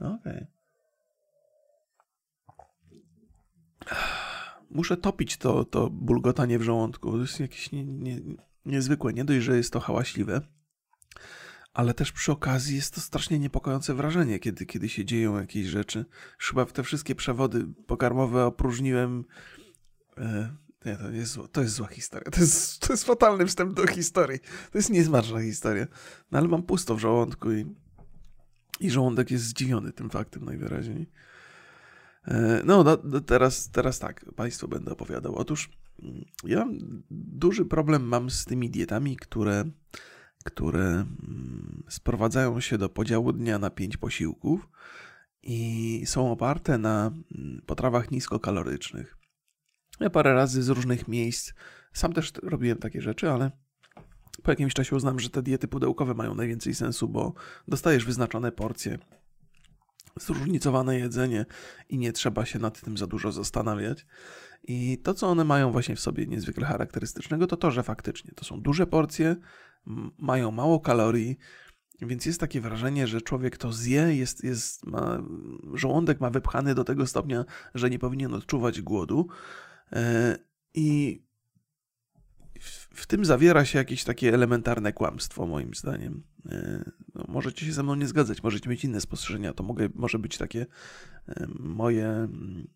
Okej. 0.00 0.16
Okay. 0.16 0.46
muszę 4.72 4.96
topić 4.96 5.36
to, 5.36 5.64
to 5.64 5.90
bulgotanie 5.90 6.58
w 6.58 6.62
żołądku. 6.62 7.12
To 7.12 7.18
jest 7.18 7.40
jakieś 7.40 7.72
nie, 7.72 7.84
nie, 7.84 8.20
niezwykłe. 8.66 9.12
Nie 9.12 9.24
dość, 9.24 9.44
że 9.44 9.56
jest 9.56 9.72
to 9.72 9.80
hałaśliwe, 9.80 10.40
ale 11.74 11.94
też 11.94 12.12
przy 12.12 12.32
okazji 12.32 12.76
jest 12.76 12.94
to 12.94 13.00
strasznie 13.00 13.38
niepokojące 13.38 13.94
wrażenie, 13.94 14.38
kiedy, 14.38 14.66
kiedy 14.66 14.88
się 14.88 15.04
dzieją 15.04 15.40
jakieś 15.40 15.66
rzeczy. 15.66 16.04
Chyba 16.38 16.66
te 16.66 16.82
wszystkie 16.82 17.14
przewody 17.14 17.66
pokarmowe 17.86 18.46
opróżniłem. 18.46 19.24
E, 20.18 20.56
nie, 20.86 20.96
to 20.96 21.10
jest, 21.10 21.38
to 21.52 21.60
jest 21.60 21.74
zła 21.74 21.86
historia. 21.86 22.30
To 22.30 22.40
jest, 22.40 22.78
to 22.78 22.92
jest 22.92 23.04
fatalny 23.04 23.46
wstęp 23.46 23.74
do 23.74 23.86
historii. 23.86 24.40
To 24.72 24.78
jest 24.78 24.90
niezmaczna 24.90 25.40
historia. 25.40 25.86
No 26.30 26.38
ale 26.38 26.48
mam 26.48 26.62
pusto 26.62 26.94
w 26.94 26.98
żołądku 26.98 27.52
i, 27.52 27.66
i 28.80 28.90
żołądek 28.90 29.30
jest 29.30 29.44
zdziwiony 29.44 29.92
tym 29.92 30.10
faktem 30.10 30.44
najwyraźniej. 30.44 31.06
E, 32.24 32.62
no, 32.64 32.84
no, 32.84 32.98
no, 33.04 33.20
teraz, 33.20 33.70
teraz 33.70 33.98
tak, 33.98 34.24
Państwu 34.36 34.68
będę 34.68 34.90
opowiadał. 34.92 35.34
Otóż 35.34 35.70
mm, 36.02 36.24
ja 36.44 36.68
duży 37.10 37.64
problem 37.64 38.02
mam 38.02 38.30
z 38.30 38.44
tymi 38.44 38.70
dietami, 38.70 39.16
które, 39.16 39.64
które 40.44 40.86
mm, 40.86 41.82
sprowadzają 41.88 42.60
się 42.60 42.78
do 42.78 42.88
podziału 42.88 43.32
dnia 43.32 43.58
na 43.58 43.70
pięć 43.70 43.96
posiłków 43.96 44.68
i 45.42 46.02
są 46.06 46.32
oparte 46.32 46.78
na 46.78 47.06
mm, 47.06 47.62
potrawach 47.66 48.10
niskokalorycznych. 48.10 49.21
Ja 50.00 50.10
parę 50.10 50.34
razy 50.34 50.62
z 50.62 50.68
różnych 50.68 51.08
miejsc, 51.08 51.52
sam 51.92 52.12
też 52.12 52.32
robiłem 52.42 52.78
takie 52.78 53.00
rzeczy, 53.00 53.30
ale 53.30 53.50
po 54.42 54.50
jakimś 54.50 54.74
czasie 54.74 54.96
uznam, 54.96 55.20
że 55.20 55.30
te 55.30 55.42
diety 55.42 55.68
pudełkowe 55.68 56.14
mają 56.14 56.34
najwięcej 56.34 56.74
sensu, 56.74 57.08
bo 57.08 57.34
dostajesz 57.68 58.04
wyznaczone 58.04 58.52
porcje 58.52 58.98
zróżnicowane 60.20 60.98
jedzenie 60.98 61.46
i 61.88 61.98
nie 61.98 62.12
trzeba 62.12 62.46
się 62.46 62.58
nad 62.58 62.80
tym 62.80 62.98
za 62.98 63.06
dużo 63.06 63.32
zastanawiać. 63.32 64.06
I 64.62 64.98
to, 64.98 65.14
co 65.14 65.28
one 65.28 65.44
mają 65.44 65.72
właśnie 65.72 65.96
w 65.96 66.00
sobie 66.00 66.26
niezwykle 66.26 66.66
charakterystycznego, 66.66 67.46
to 67.46 67.56
to, 67.56 67.70
że 67.70 67.82
faktycznie 67.82 68.32
to 68.34 68.44
są 68.44 68.60
duże 68.60 68.86
porcje, 68.86 69.36
mają 70.18 70.50
mało 70.50 70.80
kalorii, 70.80 71.38
więc 72.02 72.26
jest 72.26 72.40
takie 72.40 72.60
wrażenie, 72.60 73.06
że 73.06 73.20
człowiek 73.20 73.56
to 73.56 73.72
zje, 73.72 74.16
jest, 74.16 74.44
jest, 74.44 74.86
ma, 74.86 75.22
żołądek 75.74 76.20
ma 76.20 76.30
wypchany 76.30 76.74
do 76.74 76.84
tego 76.84 77.06
stopnia, 77.06 77.44
że 77.74 77.90
nie 77.90 77.98
powinien 77.98 78.34
odczuwać 78.34 78.82
głodu. 78.82 79.28
E, 79.92 80.38
I 80.74 81.22
w 82.94 83.06
tym 83.06 83.24
zawiera 83.24 83.64
się 83.64 83.78
jakieś 83.78 84.04
takie 84.04 84.34
elementarne 84.34 84.92
kłamstwo, 84.92 85.46
moim 85.46 85.74
zdaniem. 85.74 86.22
E, 86.50 86.90
no, 87.14 87.24
możecie 87.28 87.66
się 87.66 87.72
ze 87.72 87.82
mną 87.82 87.94
nie 87.94 88.06
zgadzać, 88.06 88.42
możecie 88.42 88.70
mieć 88.70 88.84
inne 88.84 89.00
spostrzeżenia, 89.00 89.52
to 89.52 89.62
mogę, 89.62 89.88
może 89.94 90.18
być 90.18 90.38
takie 90.38 90.66
e, 91.28 91.46
moje, 91.58 92.28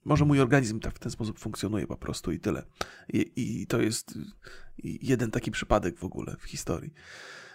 może 0.05 0.25
mój 0.25 0.41
organizm 0.41 0.81
tak 0.81 0.95
w 0.95 0.99
ten 0.99 1.13
sposób 1.13 1.39
funkcjonuje 1.39 1.87
po 1.87 1.97
prostu 1.97 2.33
i 2.33 2.41
tyle. 2.41 2.63
I, 3.13 3.33
i 3.37 3.67
to 3.67 3.81
jest 3.81 4.19
jeden 4.79 5.31
taki 5.31 5.51
przypadek 5.51 5.99
w 5.99 6.05
ogóle 6.05 6.37
w 6.39 6.45
historii, 6.45 6.93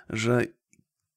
że 0.10 0.46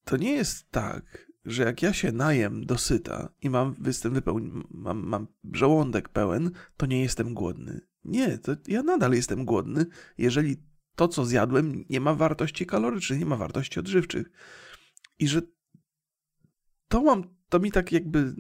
to 0.05 0.17
nie 0.17 0.33
jest 0.33 0.71
tak, 0.71 1.31
że 1.45 1.63
jak 1.63 1.83
ja 1.83 1.93
się 1.93 2.13
najem 2.13 2.67
dosyta 2.67 3.29
i 3.43 3.51
mam, 3.51 3.75
jestem 3.87 4.15
wypełni, 4.15 4.51
mam, 4.71 5.07
mam 5.07 5.27
żołądek 5.53 6.09
pełen, 6.09 6.51
to 6.77 6.87
nie 6.87 7.03
jestem 7.03 7.35
głodny. 7.35 7.81
Nie, 8.05 8.39
to 8.39 8.53
ja 8.69 8.83
nadal 8.83 9.13
jestem 9.13 9.45
głodny, 9.45 9.87
jeżeli 10.19 10.57
to, 10.97 11.09
co 11.09 11.25
zjadłem, 11.25 11.85
nie 11.91 12.01
ma 12.01 12.15
wartości 12.15 12.67
kalorycznych, 12.67 13.19
nie 13.19 13.27
ma 13.27 13.37
wartości 13.37 13.81
odżywczych. 13.81 14.31
I 15.19 15.29
że 15.29 15.43
to 16.89 17.03
mam, 17.03 17.25
to 17.49 17.59
mi 17.61 17.73
tak 17.73 17.93
jakby 17.93 18.35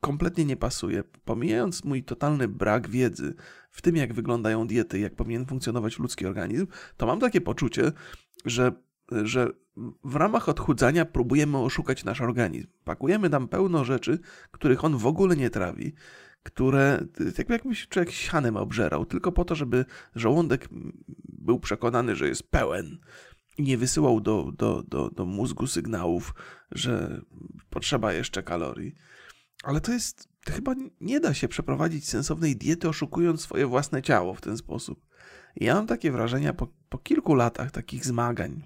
kompletnie 0.00 0.44
nie 0.44 0.56
pasuje. 0.56 1.02
Pomijając 1.24 1.84
mój 1.84 2.04
totalny 2.04 2.48
brak 2.48 2.88
wiedzy 2.88 3.34
w 3.70 3.82
tym, 3.82 3.96
jak 3.96 4.14
wyglądają 4.14 4.66
diety, 4.66 4.98
jak 4.98 5.14
powinien 5.14 5.46
funkcjonować 5.46 5.98
ludzki 5.98 6.26
organizm, 6.26 6.66
to 6.96 7.06
mam 7.06 7.20
takie 7.20 7.40
poczucie, 7.40 7.92
że, 8.44 8.72
że 9.10 9.50
w 10.04 10.16
ramach 10.16 10.48
odchudzania 10.48 11.04
próbujemy 11.04 11.58
oszukać 11.58 12.04
nasz 12.04 12.20
organizm. 12.20 12.66
Pakujemy 12.84 13.30
tam 13.30 13.48
pełno 13.48 13.84
rzeczy, 13.84 14.18
których 14.50 14.84
on 14.84 14.96
w 14.96 15.06
ogóle 15.06 15.36
nie 15.36 15.50
trawi, 15.50 15.94
które 16.46 17.06
tak 17.36 17.48
jakbyś 17.48 17.88
człowiek 17.88 18.10
sianem 18.10 18.56
obżerał, 18.56 19.06
tylko 19.06 19.32
po 19.32 19.44
to, 19.44 19.54
żeby 19.54 19.84
żołądek 20.14 20.68
był 21.28 21.60
przekonany, 21.60 22.16
że 22.16 22.28
jest 22.28 22.50
pełen 22.50 22.98
i 23.58 23.62
nie 23.62 23.78
wysyłał 23.78 24.20
do, 24.20 24.52
do, 24.52 24.82
do, 24.82 25.10
do 25.10 25.24
mózgu 25.24 25.66
sygnałów, 25.66 26.34
że 26.72 27.20
potrzeba 27.70 28.12
jeszcze 28.12 28.42
kalorii. 28.42 28.94
Ale 29.62 29.80
to 29.80 29.92
jest, 29.92 30.28
to 30.44 30.52
chyba 30.52 30.74
nie 31.00 31.20
da 31.20 31.34
się 31.34 31.48
przeprowadzić 31.48 32.08
sensownej 32.08 32.56
diety 32.56 32.88
oszukując 32.88 33.40
swoje 33.40 33.66
własne 33.66 34.02
ciało 34.02 34.34
w 34.34 34.40
ten 34.40 34.56
sposób. 34.56 35.06
I 35.56 35.64
ja 35.64 35.74
mam 35.74 35.86
takie 35.86 36.12
wrażenia 36.12 36.54
po, 36.54 36.68
po 36.88 36.98
kilku 36.98 37.34
latach 37.34 37.70
takich 37.70 38.04
zmagań 38.04 38.62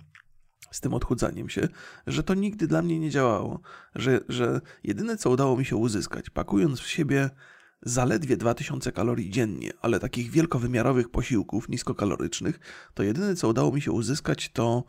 z 0.70 0.80
tym 0.80 0.94
odchudzaniem 0.94 1.48
się, 1.48 1.68
że 2.06 2.22
to 2.22 2.34
nigdy 2.34 2.66
dla 2.66 2.82
mnie 2.82 2.98
nie 2.98 3.10
działało. 3.10 3.60
Że, 3.94 4.20
że 4.28 4.60
jedyne, 4.84 5.16
co 5.16 5.30
udało 5.30 5.56
mi 5.56 5.64
się 5.64 5.76
uzyskać, 5.76 6.30
pakując 6.30 6.80
w 6.80 6.88
siebie 6.88 7.30
zaledwie 7.82 8.36
2000 8.36 8.92
kalorii 8.92 9.30
dziennie, 9.30 9.70
ale 9.80 10.00
takich 10.00 10.30
wielkowymiarowych 10.30 11.08
posiłków 11.08 11.68
niskokalorycznych, 11.68 12.60
to 12.94 13.02
jedyne, 13.02 13.34
co 13.34 13.48
udało 13.48 13.72
mi 13.72 13.80
się 13.80 13.92
uzyskać, 13.92 14.50
to 14.52 14.84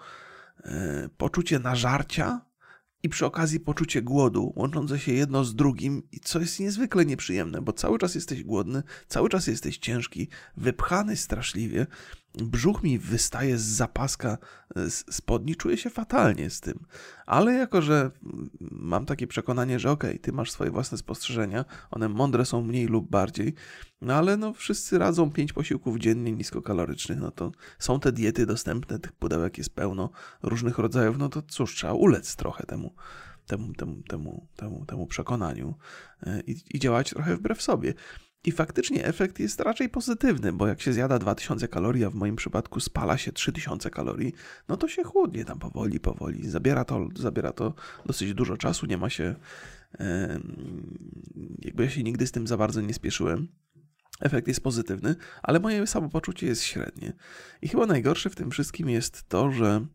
e, 0.64 1.10
poczucie 1.18 1.60
nażarcia 1.60 2.42
i 3.04 3.10
przy 3.10 3.26
okazji 3.26 3.60
poczucie 3.60 4.02
głodu, 4.02 4.54
łączące 4.56 5.00
się 5.00 5.14
jedno 5.14 5.44
z 5.44 5.56
drugim, 5.56 6.04
i 6.12 6.20
co 6.20 6.40
jest 6.40 6.60
niezwykle 6.60 7.06
nieprzyjemne, 7.06 7.62
bo 7.62 7.74
cały 7.74 8.00
czas 8.00 8.16
jesteś 8.16 8.44
głodny, 8.44 8.84
cały 9.08 9.30
czas 9.30 9.48
jesteś 9.48 9.78
ciężki, 9.78 10.28
wypchany 10.58 11.16
straszliwie, 11.16 11.88
brzuch 12.34 12.84
mi 12.84 13.00
wystaje 13.00 13.58
z 13.58 13.62
zapaska 13.62 14.38
z 14.76 15.16
spodni, 15.16 15.56
czuję 15.56 15.78
się 15.78 15.90
fatalnie 15.90 16.50
z 16.50 16.60
tym. 16.60 16.80
Ale 17.26 17.54
jako, 17.54 17.82
że 17.82 18.12
mam 18.62 19.06
takie 19.06 19.28
przekonanie, 19.28 19.80
że 19.80 19.92
okej, 19.92 20.12
okay, 20.12 20.20
ty 20.20 20.32
masz 20.32 20.52
swoje 20.52 20.72
własne 20.72 20.98
spostrzeżenia, 20.98 21.66
one 21.92 22.10
mądre 22.10 22.46
są 22.46 22.62
mniej 22.62 22.86
lub 22.86 23.10
bardziej, 23.10 23.54
no 24.02 24.14
ale 24.14 24.38
no 24.38 24.54
wszyscy 24.54 24.98
radzą 24.98 25.32
pięć 25.32 25.54
posiłków 25.54 25.98
dziennie 25.98 26.32
niskokalorycznych, 26.32 27.20
no 27.20 27.32
to 27.32 27.52
są 27.80 28.00
te 28.00 28.12
diety 28.12 28.46
dostępne, 28.46 29.00
tych 29.00 29.12
pudełek 29.12 29.58
jest 29.58 29.76
pełno 29.76 30.10
różnych 30.44 30.78
rodzajów, 30.78 31.18
no 31.18 31.30
to 31.30 31.42
cóż, 31.42 31.76
trzeba 31.76 31.94
ulec 31.94 32.36
trochę 32.36 32.66
temu 32.66 32.94
temu, 33.48 33.74
temu, 33.74 34.04
temu, 34.08 34.48
temu, 34.56 34.86
temu 34.86 35.08
przekonaniu 35.08 35.76
e, 36.24 36.42
i, 36.42 36.56
i 36.74 36.80
działać 36.80 37.10
trochę 37.10 37.36
wbrew 37.36 37.62
sobie. 37.62 37.94
I 38.44 38.52
faktycznie 38.52 39.06
efekt 39.06 39.40
jest 39.40 39.60
raczej 39.60 39.90
pozytywny, 39.90 40.54
bo 40.54 40.68
jak 40.68 40.82
się 40.82 40.94
zjada 40.94 41.20
2000 41.20 41.68
kalorii, 41.68 42.06
a 42.06 42.10
w 42.10 42.16
moim 42.16 42.36
przypadku 42.36 42.80
spala 42.80 43.18
się 43.18 43.32
3000 43.32 43.90
kalorii, 43.90 44.34
no 44.68 44.78
to 44.78 44.88
się 44.88 45.04
chłodnie 45.04 45.46
tam 45.46 45.60
powoli, 45.60 46.00
powoli. 46.00 46.50
Zabiera 46.50 46.86
to, 46.86 47.08
zabiera 47.16 47.52
to 47.52 47.74
dosyć 48.06 48.34
dużo 48.34 48.58
czasu, 48.58 48.86
nie 48.86 48.98
ma 48.98 49.10
się. 49.10 49.36
Jakby 51.60 51.84
ja 51.84 51.90
się 51.90 52.04
nigdy 52.04 52.28
z 52.28 52.32
tym 52.32 52.48
za 52.48 52.58
bardzo 52.58 52.82
nie 52.82 52.94
spieszyłem. 52.94 53.48
Efekt 54.22 54.48
jest 54.48 54.64
pozytywny, 54.64 55.16
ale 55.44 55.60
moje 55.60 55.88
samopoczucie 55.88 56.48
jest 56.48 56.64
średnie. 56.64 57.14
I 57.62 57.68
chyba 57.68 57.86
najgorsze 57.86 58.30
w 58.30 58.36
tym 58.36 58.52
wszystkim 58.52 58.90
jest 58.90 59.30
to, 59.30 59.52
że 59.52 59.86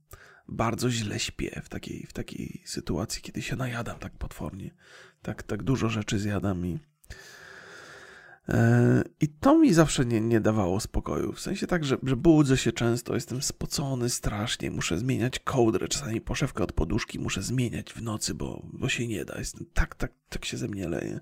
bardzo 0.49 0.91
źle 0.91 1.19
śpię 1.19 1.61
w 1.65 1.69
takiej, 1.69 2.07
w 2.09 2.13
takiej 2.13 2.63
sytuacji, 2.65 3.23
kiedy 3.23 3.43
się 3.43 3.57
najadam 3.57 3.99
tak 3.99 4.13
potwornie. 4.13 4.71
Tak, 5.23 5.43
tak 5.43 5.63
dużo 5.63 5.89
rzeczy 5.89 6.19
zjadam 6.19 6.67
i 6.67 6.79
I 9.21 9.29
to 9.29 9.59
mi 9.59 9.75
zawsze 9.75 10.05
nie, 10.05 10.21
nie 10.21 10.41
dawało 10.41 10.81
spokoju. 10.81 11.33
W 11.33 11.41
sensie 11.41 11.67
tak, 11.67 11.85
że, 11.85 11.97
że 12.03 12.17
budzę 12.17 12.57
się 12.57 12.73
często, 12.73 13.15
jestem 13.15 13.43
spocony 13.43 14.11
strasznie, 14.11 14.71
muszę 14.71 14.99
zmieniać 14.99 15.39
kołdrę, 15.39 15.89
czasami 15.89 16.21
poszewkę 16.21 16.65
od 16.65 16.73
poduszki 16.73 17.19
muszę 17.19 17.43
zmieniać 17.43 17.93
w 17.93 18.03
nocy, 18.03 18.35
bo, 18.35 18.67
bo 18.73 18.89
się 18.89 19.07
nie 19.09 19.25
da. 19.25 19.39
Jestem 19.39 19.67
tak, 19.75 19.95
tak, 19.95 20.13
tak 20.29 20.45
się 20.45 20.57
ze 20.57 20.69
mnie 20.69 20.89
leje. 20.89 21.21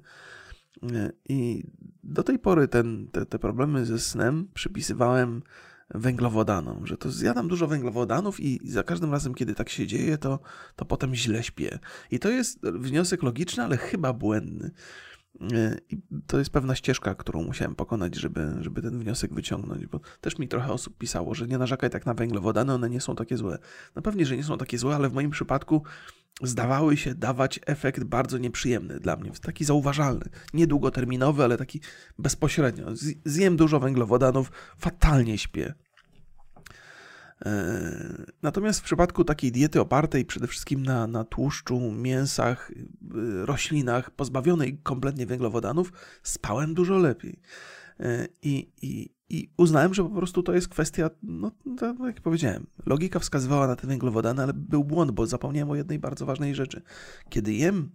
E, 0.82 1.10
I 1.28 1.66
do 2.02 2.22
tej 2.22 2.38
pory 2.38 2.68
ten, 2.68 3.08
te, 3.12 3.26
te 3.26 3.38
problemy 3.38 3.86
ze 3.86 3.98
snem 3.98 4.48
przypisywałem 4.54 5.42
węglowodanom, 5.90 6.86
że 6.86 6.96
to 6.96 7.10
zjadam 7.10 7.48
dużo 7.48 7.66
węglowodanów 7.66 8.40
i 8.40 8.60
za 8.64 8.82
każdym 8.82 9.12
razem, 9.12 9.34
kiedy 9.34 9.54
tak 9.54 9.68
się 9.68 9.86
dzieje, 9.86 10.18
to, 10.18 10.38
to 10.76 10.84
potem 10.84 11.14
źle 11.14 11.42
śpię. 11.42 11.78
I 12.10 12.18
to 12.18 12.28
jest 12.28 12.60
wniosek 12.60 13.22
logiczny, 13.22 13.62
ale 13.62 13.76
chyba 13.76 14.12
błędny. 14.12 14.70
E, 15.40 15.76
I 15.90 15.98
to 16.26 16.38
jest 16.38 16.50
pewna 16.50 16.74
ścieżka, 16.74 17.14
którą 17.14 17.42
musiałem 17.42 17.74
pokonać, 17.74 18.14
żeby, 18.14 18.54
żeby 18.60 18.82
ten 18.82 18.98
wniosek 18.98 19.34
wyciągnąć, 19.34 19.86
bo 19.86 20.00
też 20.20 20.38
mi 20.38 20.48
trochę 20.48 20.72
osób 20.72 20.98
pisało, 20.98 21.34
że 21.34 21.46
nie 21.46 21.58
narzekaj 21.58 21.90
tak 21.90 22.06
na 22.06 22.14
węglowodany, 22.14 22.72
one 22.72 22.90
nie 22.90 23.00
są 23.00 23.16
takie 23.16 23.36
złe. 23.36 23.58
No 23.96 24.02
pewnie, 24.02 24.26
że 24.26 24.36
nie 24.36 24.44
są 24.44 24.58
takie 24.58 24.78
złe, 24.78 24.96
ale 24.96 25.08
w 25.08 25.12
moim 25.12 25.30
przypadku 25.30 25.82
zdawały 26.42 26.96
się 26.96 27.14
dawać 27.14 27.60
efekt 27.66 28.04
bardzo 28.04 28.38
nieprzyjemny 28.38 29.00
dla 29.00 29.16
mnie, 29.16 29.30
taki 29.42 29.64
zauważalny, 29.64 30.24
niedługoterminowy, 30.54 31.44
ale 31.44 31.56
taki 31.56 31.80
bezpośrednio. 32.18 32.86
Zjem 33.24 33.56
dużo 33.56 33.80
węglowodanów, 33.80 34.52
fatalnie 34.78 35.38
śpię. 35.38 35.74
E, 37.44 38.26
natomiast 38.42 38.80
w 38.80 38.82
przypadku 38.82 39.24
takiej 39.24 39.52
diety 39.52 39.80
opartej 39.80 40.24
przede 40.24 40.46
wszystkim 40.46 40.82
na, 40.82 41.06
na 41.06 41.24
tłuszczu, 41.24 41.80
mięsach, 41.92 42.70
y, 42.70 43.46
roślinach, 43.46 44.10
pozbawionej 44.10 44.78
kompletnie 44.82 45.26
węglowodanów, 45.26 45.92
spałem 46.22 46.74
dużo 46.74 46.98
lepiej. 46.98 47.40
E, 48.00 48.28
I, 48.42 48.72
i, 48.82 49.10
I 49.28 49.50
uznałem, 49.56 49.94
że 49.94 50.02
po 50.02 50.10
prostu 50.10 50.42
to 50.42 50.54
jest 50.54 50.68
kwestia, 50.68 51.10
no, 51.22 51.50
to, 51.78 52.06
jak 52.06 52.20
powiedziałem, 52.20 52.66
logika 52.86 53.18
wskazywała 53.18 53.66
na 53.66 53.76
te 53.76 53.86
węglowodany, 53.86 54.42
ale 54.42 54.52
był 54.54 54.84
błąd, 54.84 55.10
bo 55.10 55.26
zapomniałem 55.26 55.70
o 55.70 55.76
jednej 55.76 55.98
bardzo 55.98 56.26
ważnej 56.26 56.54
rzeczy. 56.54 56.82
Kiedy 57.28 57.52
jem 57.52 57.90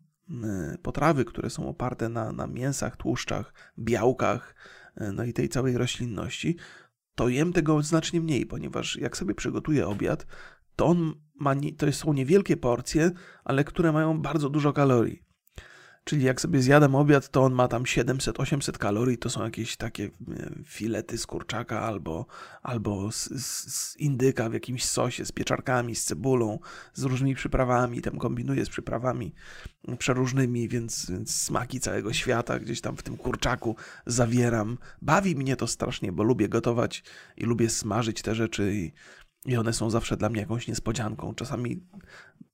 potrawy, 0.81 1.25
które 1.25 1.49
są 1.49 1.69
oparte 1.69 2.09
na, 2.09 2.31
na 2.31 2.47
mięsach, 2.47 2.97
tłuszczach, 2.97 3.53
białkach, 3.79 4.55
y, 5.01 5.11
no 5.11 5.23
i 5.23 5.33
tej 5.33 5.49
całej 5.49 5.77
roślinności, 5.77 6.57
to 7.19 7.29
jem 7.29 7.53
tego 7.53 7.81
znacznie 7.81 8.21
mniej, 8.21 8.45
ponieważ 8.45 8.95
jak 8.95 9.17
sobie 9.17 9.35
przygotuję 9.35 9.87
obiad, 9.87 10.25
to 10.75 10.85
on 10.85 11.13
ma, 11.35 11.55
to 11.77 11.91
są 11.91 12.13
niewielkie 12.13 12.57
porcje, 12.57 13.11
ale 13.43 13.63
które 13.63 13.91
mają 13.91 14.21
bardzo 14.21 14.49
dużo 14.49 14.73
kalorii. 14.73 15.23
Czyli 16.03 16.23
jak 16.23 16.41
sobie 16.41 16.61
zjadam 16.61 16.95
obiad, 16.95 17.29
to 17.29 17.43
on 17.43 17.53
ma 17.53 17.67
tam 17.67 17.83
700-800 17.83 18.77
kalorii, 18.77 19.17
to 19.17 19.29
są 19.29 19.43
jakieś 19.43 19.77
takie 19.77 20.09
filety 20.65 21.17
z 21.17 21.25
kurczaka 21.25 21.81
albo, 21.81 22.25
albo 22.61 23.11
z, 23.11 23.29
z, 23.29 23.73
z, 23.73 23.97
indyka 23.97 24.49
w 24.49 24.53
jakimś 24.53 24.85
sosie, 24.85 25.25
z 25.25 25.31
pieczarkami, 25.31 25.95
z 25.95 26.03
cebulą, 26.03 26.59
z 26.93 27.03
różnymi 27.03 27.35
przyprawami, 27.35 28.01
tam 28.01 28.17
kombinuję 28.17 28.65
z 28.65 28.69
przyprawami 28.69 29.33
przeróżnymi, 29.97 30.69
więc, 30.69 31.11
więc 31.11 31.35
smaki 31.35 31.79
całego 31.79 32.13
świata 32.13 32.59
gdzieś 32.59 32.81
tam 32.81 32.97
w 32.97 33.03
tym 33.03 33.17
kurczaku 33.17 33.75
zawieram. 34.05 34.77
Bawi 35.01 35.35
mnie 35.35 35.55
to 35.55 35.67
strasznie, 35.67 36.11
bo 36.11 36.23
lubię 36.23 36.49
gotować 36.49 37.03
i 37.37 37.43
lubię 37.45 37.69
smażyć 37.69 38.21
te 38.21 38.35
rzeczy 38.35 38.73
i, 38.73 38.91
i 39.45 39.57
one 39.57 39.73
są 39.73 39.89
zawsze 39.89 40.17
dla 40.17 40.29
mnie 40.29 40.41
jakąś 40.41 40.67
niespodzianką. 40.67 41.35
Czasami 41.35 41.83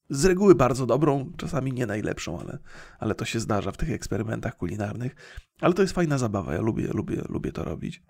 z 0.10 0.26
reguły 0.26 0.56
bardzo 0.56 0.86
dobrą, 0.86 1.32
czasami 1.38 1.74
nie 1.74 1.86
najlepszą, 1.86 2.40
ale, 2.40 2.58
ale 3.00 3.16
to 3.16 3.26
się 3.26 3.40
zdarza 3.40 3.72
w 3.72 3.78
tych 3.78 3.92
eksperymentach 3.92 4.58
kulinarnych. 4.58 5.16
Ale 5.62 5.74
to 5.74 5.82
jest 5.82 5.94
fajna 5.94 6.18
zabawa, 6.18 6.54
ja 6.54 6.62
lubię, 6.62 6.88
lubię, 6.94 7.22
lubię 7.30 7.52
to 7.52 7.64
robić. 7.64 8.04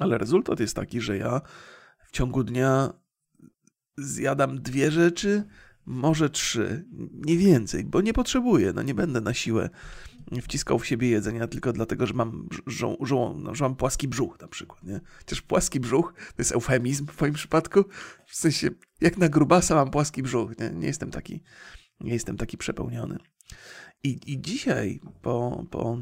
Ale 0.00 0.18
rezultat 0.18 0.60
jest 0.60 0.76
taki, 0.76 1.00
że 1.00 1.16
ja 1.16 1.40
w 2.06 2.12
ciągu 2.12 2.44
dnia 2.44 2.92
zjadam 3.96 4.62
dwie 4.62 4.90
rzeczy, 4.90 5.44
może 5.86 6.30
trzy, 6.30 6.84
nie 7.12 7.36
więcej, 7.36 7.84
bo 7.84 8.00
nie 8.00 8.12
potrzebuję, 8.12 8.72
no 8.72 8.82
nie 8.82 8.94
będę 8.94 9.20
na 9.20 9.34
siłę 9.34 9.70
wciskał 10.42 10.78
w 10.78 10.86
siebie 10.86 11.08
jedzenia 11.08 11.46
tylko 11.46 11.72
dlatego, 11.72 12.06
że 12.06 12.14
mam, 12.14 12.48
żo, 12.66 12.96
żo, 13.00 13.36
że 13.52 13.64
mam 13.64 13.76
płaski 13.76 14.08
brzuch 14.08 14.40
na 14.40 14.48
przykład, 14.48 14.82
nie? 14.82 15.00
Chociaż 15.18 15.42
płaski 15.42 15.80
brzuch 15.80 16.14
to 16.16 16.34
jest 16.38 16.52
eufemizm 16.52 17.06
w 17.06 17.20
moim 17.20 17.34
przypadku, 17.34 17.84
w 18.26 18.36
sensie 18.36 18.68
jak 19.00 19.18
na 19.18 19.28
grubasa 19.28 19.74
mam 19.74 19.90
płaski 19.90 20.22
brzuch, 20.22 20.58
nie, 20.58 20.70
nie 20.70 20.86
jestem 20.86 21.10
taki, 21.10 21.42
nie 22.00 22.12
jestem 22.12 22.36
taki 22.36 22.58
przepełniony. 22.58 23.18
I, 24.02 24.20
i 24.26 24.40
dzisiaj 24.40 25.00
po, 25.22 25.66
po, 25.70 25.98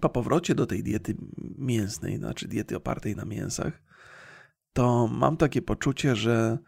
po 0.00 0.08
powrocie 0.08 0.54
do 0.54 0.66
tej 0.66 0.82
diety 0.82 1.16
mięsnej, 1.58 2.18
znaczy 2.18 2.48
diety 2.48 2.76
opartej 2.76 3.16
na 3.16 3.24
mięsach, 3.24 3.82
to 4.72 5.06
mam 5.06 5.36
takie 5.36 5.62
poczucie, 5.62 6.16
że 6.16 6.58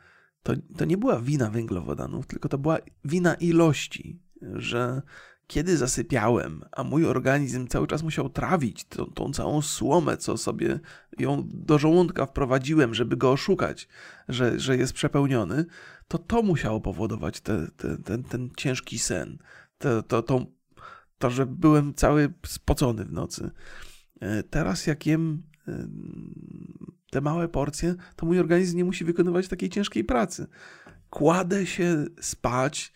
to, 0.42 0.52
to 0.76 0.84
nie 0.84 0.96
była 0.96 1.20
wina 1.20 1.50
węglowodanów, 1.50 2.26
tylko 2.26 2.48
to 2.48 2.58
była 2.58 2.78
wina 3.04 3.34
ilości, 3.34 4.22
że 4.42 5.02
kiedy 5.48 5.76
zasypiałem, 5.76 6.64
a 6.72 6.84
mój 6.84 7.06
organizm 7.06 7.66
cały 7.66 7.86
czas 7.86 8.02
musiał 8.02 8.28
trawić 8.28 8.84
tą, 8.84 9.06
tą, 9.06 9.32
całą 9.32 9.62
słomę, 9.62 10.16
co 10.16 10.36
sobie 10.36 10.80
ją 11.18 11.48
do 11.48 11.78
żołądka 11.78 12.26
wprowadziłem, 12.26 12.94
żeby 12.94 13.16
go 13.16 13.32
oszukać, 13.32 13.88
że, 14.28 14.60
że 14.60 14.76
jest 14.76 14.92
przepełniony, 14.92 15.64
to 16.08 16.18
to 16.18 16.42
musiało 16.42 16.80
powodować 16.80 17.40
te, 17.40 17.66
te, 17.76 17.98
ten, 17.98 18.24
ten 18.24 18.50
ciężki 18.56 18.98
sen, 18.98 19.38
to, 19.78 20.02
to, 20.02 20.22
to, 20.22 20.46
to, 21.18 21.30
że 21.30 21.46
byłem 21.46 21.94
cały 21.94 22.32
spocony 22.46 23.04
w 23.04 23.12
nocy. 23.12 23.50
E, 24.20 24.42
teraz 24.42 24.86
jak 24.86 25.06
jem 25.06 25.42
e, 25.68 25.88
te 27.10 27.20
małe 27.20 27.48
porcje, 27.48 27.94
to 28.16 28.26
mój 28.26 28.40
organizm 28.40 28.76
nie 28.76 28.84
musi 28.84 29.04
wykonywać 29.04 29.48
takiej 29.48 29.68
ciężkiej 29.68 30.04
pracy. 30.04 30.46
Kładę 31.10 31.66
się 31.66 32.04
spać 32.20 32.92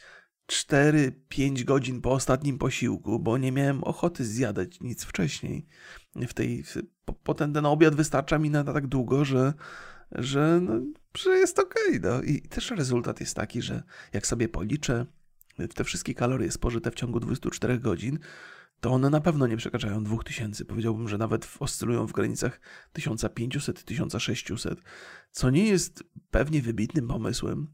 4-5 0.52 1.64
godzin 1.64 2.00
po 2.00 2.12
ostatnim 2.12 2.58
posiłku, 2.58 3.18
bo 3.18 3.38
nie 3.38 3.52
miałem 3.52 3.84
ochoty 3.84 4.24
zjadać 4.24 4.80
nic 4.80 5.04
wcześniej. 5.04 5.66
W 6.16 6.34
tej, 6.34 6.62
w, 6.62 6.76
potem 7.22 7.52
ten 7.52 7.66
obiad 7.66 7.94
wystarcza 7.94 8.38
mi 8.38 8.50
na, 8.50 8.64
na 8.64 8.72
tak 8.72 8.86
długo, 8.86 9.24
że, 9.24 9.52
że, 10.12 10.60
no, 10.62 10.80
że 11.16 11.30
jest 11.30 11.58
okej. 11.58 11.98
Okay, 11.98 12.10
no. 12.10 12.22
I 12.22 12.42
też 12.42 12.70
rezultat 12.70 13.20
jest 13.20 13.36
taki, 13.36 13.62
że 13.62 13.82
jak 14.12 14.26
sobie 14.26 14.48
policzę 14.48 15.06
te 15.74 15.84
wszystkie 15.84 16.14
kalorie 16.14 16.52
spożyte 16.52 16.90
w 16.90 16.94
ciągu 16.94 17.20
24 17.20 17.78
godzin, 17.78 18.18
to 18.80 18.90
one 18.90 19.10
na 19.10 19.20
pewno 19.20 19.46
nie 19.46 19.56
przekraczają 19.56 20.04
2000. 20.04 20.64
Powiedziałbym, 20.64 21.08
że 21.08 21.18
nawet 21.18 21.48
oscylują 21.60 22.06
w 22.06 22.12
granicach 22.12 22.60
1500-1600, 22.94 24.76
co 25.30 25.50
nie 25.50 25.66
jest 25.68 26.04
pewnie 26.30 26.62
wybitnym 26.62 27.08
pomysłem, 27.08 27.68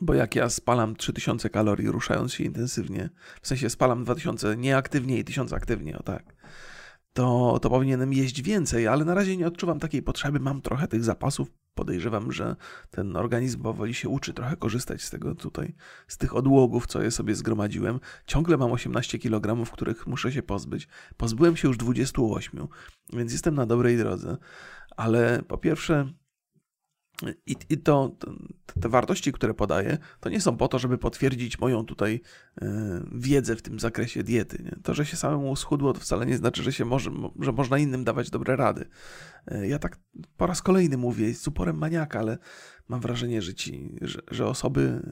bo 0.00 0.14
jak 0.14 0.34
ja 0.34 0.50
spalam 0.50 0.96
3000 0.96 1.50
kalorii 1.50 1.88
ruszając 1.88 2.34
się 2.34 2.44
intensywnie, 2.44 3.10
w 3.42 3.48
sensie 3.48 3.70
spalam 3.70 4.04
2000 4.04 4.56
nieaktywnie 4.56 5.18
i 5.18 5.24
1000 5.24 5.52
aktywnie, 5.52 5.98
o 5.98 6.02
tak, 6.02 6.34
to, 7.18 7.58
to 7.62 7.70
powinienem 7.70 8.12
jeść 8.12 8.42
więcej, 8.42 8.88
ale 8.88 9.04
na 9.04 9.14
razie 9.14 9.36
nie 9.36 9.46
odczuwam 9.46 9.78
takiej 9.78 10.02
potrzeby. 10.02 10.40
Mam 10.40 10.62
trochę 10.62 10.88
tych 10.88 11.04
zapasów. 11.04 11.48
Podejrzewam, 11.74 12.32
że 12.32 12.56
ten 12.90 13.16
organizm 13.16 13.62
powoli 13.62 13.94
się 13.94 14.08
uczy 14.08 14.34
trochę 14.34 14.56
korzystać 14.56 15.02
z 15.02 15.10
tego 15.10 15.34
tutaj, 15.34 15.74
z 16.08 16.18
tych 16.18 16.36
odłogów, 16.36 16.86
co 16.86 17.02
je 17.02 17.10
sobie 17.10 17.34
zgromadziłem. 17.34 18.00
Ciągle 18.26 18.56
mam 18.56 18.72
18 18.72 19.18
kg, 19.18 19.70
których 19.72 20.06
muszę 20.06 20.32
się 20.32 20.42
pozbyć. 20.42 20.88
Pozbyłem 21.16 21.56
się 21.56 21.68
już 21.68 21.76
28, 21.76 22.68
więc 23.12 23.32
jestem 23.32 23.54
na 23.54 23.66
dobrej 23.66 23.96
drodze. 23.96 24.36
Ale 24.96 25.42
po 25.48 25.58
pierwsze, 25.58 26.12
i, 27.46 27.56
i 27.68 27.78
to, 27.78 28.16
te 28.80 28.88
wartości, 28.88 29.32
które 29.32 29.54
podaję, 29.54 29.98
to 30.20 30.28
nie 30.28 30.40
są 30.40 30.56
po 30.56 30.68
to, 30.68 30.78
żeby 30.78 30.98
potwierdzić 30.98 31.58
moją 31.58 31.84
tutaj 31.84 32.20
y, 32.62 32.66
wiedzę 33.12 33.56
w 33.56 33.62
tym 33.62 33.80
zakresie 33.80 34.22
diety. 34.22 34.62
Nie? 34.62 34.82
To, 34.82 34.94
że 34.94 35.06
się 35.06 35.16
samemu 35.16 35.56
schudło, 35.56 35.92
to 35.92 36.00
wcale 36.00 36.26
nie 36.26 36.36
znaczy, 36.36 36.62
że, 36.62 36.72
się 36.72 36.84
może, 36.84 37.10
że 37.40 37.52
można 37.52 37.78
innym 37.78 38.04
dawać 38.04 38.30
dobre 38.30 38.56
rady. 38.56 38.88
Y, 39.52 39.68
ja 39.68 39.78
tak 39.78 39.98
po 40.36 40.46
raz 40.46 40.62
kolejny 40.62 40.96
mówię 40.96 41.34
z 41.34 41.48
uporem 41.48 41.78
maniaka, 41.78 42.18
ale 42.18 42.38
mam 42.88 43.00
wrażenie, 43.00 43.42
że, 43.42 43.54
ci, 43.54 43.96
że, 44.00 44.20
że 44.30 44.46
osoby, 44.46 45.02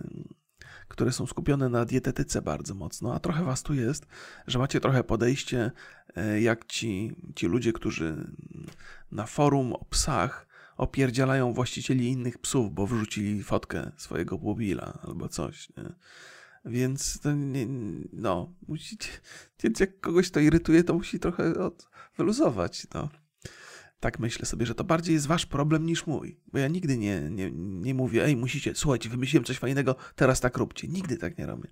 które 0.88 1.12
są 1.12 1.26
skupione 1.26 1.68
na 1.68 1.84
dietetyce 1.84 2.42
bardzo 2.42 2.74
mocno, 2.74 3.14
a 3.14 3.20
trochę 3.20 3.44
was 3.44 3.62
tu 3.62 3.74
jest, 3.74 4.06
że 4.46 4.58
macie 4.58 4.80
trochę 4.80 5.04
podejście 5.04 5.70
y, 6.18 6.40
jak 6.40 6.66
ci, 6.66 7.16
ci 7.34 7.46
ludzie, 7.46 7.72
którzy 7.72 8.30
na 9.12 9.26
forum 9.26 9.72
o 9.72 9.84
psach 9.84 10.45
opierdzielają 10.76 11.52
właścicieli 11.52 12.08
innych 12.08 12.38
psów, 12.38 12.74
bo 12.74 12.86
wrzucili 12.86 13.42
fotkę 13.42 13.92
swojego 13.96 14.38
pupila 14.38 14.98
albo 15.02 15.28
coś. 15.28 15.68
Nie? 15.76 15.94
Więc 16.64 17.20
to 17.20 17.32
nie, 17.32 17.66
no, 18.12 18.54
musicie, 18.68 19.08
więc 19.62 19.80
jak 19.80 20.00
kogoś 20.00 20.30
to 20.30 20.40
irytuje, 20.40 20.84
to 20.84 20.94
musi 20.94 21.18
trochę 21.18 21.54
od, 21.54 21.88
wyluzować. 22.16 22.86
No. 22.94 23.08
Tak 24.00 24.18
myślę 24.18 24.46
sobie, 24.46 24.66
że 24.66 24.74
to 24.74 24.84
bardziej 24.84 25.14
jest 25.14 25.26
wasz 25.26 25.46
problem 25.46 25.86
niż 25.86 26.06
mój. 26.06 26.40
Bo 26.52 26.58
ja 26.58 26.68
nigdy 26.68 26.98
nie, 26.98 27.30
nie, 27.30 27.50
nie 27.54 27.94
mówię, 27.94 28.24
ej, 28.24 28.36
musicie, 28.36 28.74
słuchajcie, 28.74 29.08
wymyśliłem 29.08 29.44
coś 29.44 29.58
fajnego, 29.58 29.96
teraz 30.16 30.40
tak 30.40 30.56
róbcie. 30.56 30.88
Nigdy 30.88 31.16
tak 31.16 31.38
nie 31.38 31.46
robię. 31.46 31.68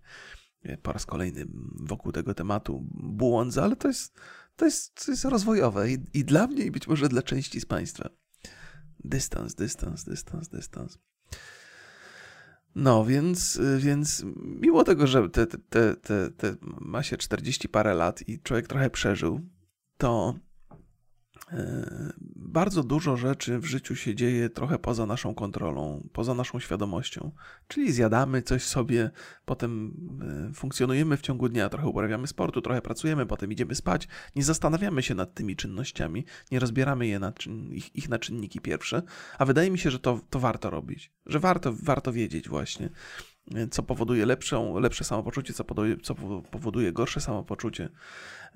Po 0.82 0.92
raz 0.92 1.06
kolejny 1.06 1.46
wokół 1.74 2.12
tego 2.12 2.34
tematu 2.34 2.86
błądzę, 2.94 3.62
ale 3.62 3.76
to 3.76 3.88
jest, 3.88 4.20
to 4.56 4.64
jest, 4.64 5.04
to 5.04 5.12
jest 5.12 5.24
rozwojowe 5.24 5.90
i, 5.90 5.98
i 6.14 6.24
dla 6.24 6.46
mnie, 6.46 6.64
i 6.64 6.70
być 6.70 6.88
może 6.88 7.08
dla 7.08 7.22
części 7.22 7.60
z 7.60 7.66
Państwa. 7.66 8.10
Dystans, 9.04 9.54
dystans, 9.54 10.04
dystans, 10.04 10.48
dystans. 10.48 10.98
No, 12.74 13.04
więc, 13.04 13.60
więc 13.78 14.24
mimo 14.36 14.84
tego, 14.84 15.06
że 15.06 15.30
te, 15.30 15.46
te, 15.46 15.96
te, 15.96 16.30
te 16.30 16.56
ma 16.62 17.02
się 17.02 17.16
40 17.16 17.68
parę 17.68 17.94
lat 17.94 18.28
i 18.28 18.40
człowiek 18.40 18.66
trochę 18.66 18.90
przeżył, 18.90 19.40
to 19.96 20.34
bardzo 22.36 22.82
dużo 22.82 23.16
rzeczy 23.16 23.58
w 23.58 23.64
życiu 23.64 23.96
się 23.96 24.14
dzieje 24.14 24.50
trochę 24.50 24.78
poza 24.78 25.06
naszą 25.06 25.34
kontrolą, 25.34 26.08
poza 26.12 26.34
naszą 26.34 26.60
świadomością. 26.60 27.32
Czyli 27.68 27.92
zjadamy 27.92 28.42
coś 28.42 28.62
sobie, 28.62 29.10
potem 29.44 29.94
e, 30.50 30.54
funkcjonujemy 30.54 31.16
w 31.16 31.20
ciągu 31.20 31.48
dnia, 31.48 31.68
trochę 31.68 31.88
uprawiamy 31.88 32.26
sportu, 32.26 32.62
trochę 32.62 32.82
pracujemy, 32.82 33.26
potem 33.26 33.52
idziemy 33.52 33.74
spać. 33.74 34.08
Nie 34.36 34.44
zastanawiamy 34.44 35.02
się 35.02 35.14
nad 35.14 35.34
tymi 35.34 35.56
czynnościami, 35.56 36.24
nie 36.52 36.58
rozbieramy 36.58 37.06
je 37.06 37.18
na, 37.18 37.32
ich, 37.70 37.96
ich 37.96 38.08
na 38.08 38.18
czynniki 38.18 38.60
pierwsze, 38.60 39.02
a 39.38 39.44
wydaje 39.44 39.70
mi 39.70 39.78
się, 39.78 39.90
że 39.90 39.98
to, 39.98 40.20
to 40.30 40.40
warto 40.40 40.70
robić, 40.70 41.12
że 41.26 41.40
warto, 41.40 41.72
warto 41.82 42.12
wiedzieć 42.12 42.48
właśnie 42.48 42.90
co 43.70 43.82
powoduje 43.82 44.26
lepszą, 44.26 44.78
lepsze 44.78 45.04
samopoczucie, 45.04 45.52
co 45.52 45.64
co 46.02 46.14
powoduje 46.50 46.92
gorsze 46.92 47.20
samopoczucie. 47.20 47.88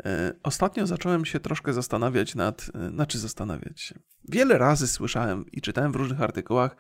E, 0.05 0.33
ostatnio 0.43 0.87
zacząłem 0.87 1.25
się 1.25 1.41
troszkę 1.41 1.73
zastanawiać 1.73 2.35
nad, 2.35 2.71
e, 2.75 2.91
znaczy 2.91 3.19
zastanawiać 3.19 3.81
się. 3.81 3.99
Wiele 4.29 4.59
razy 4.59 4.89
słyszałem 4.89 5.45
i 5.53 5.61
czytałem 5.61 5.93
w 5.93 5.97
różnych 5.97 6.23
artykułach, 6.23 6.77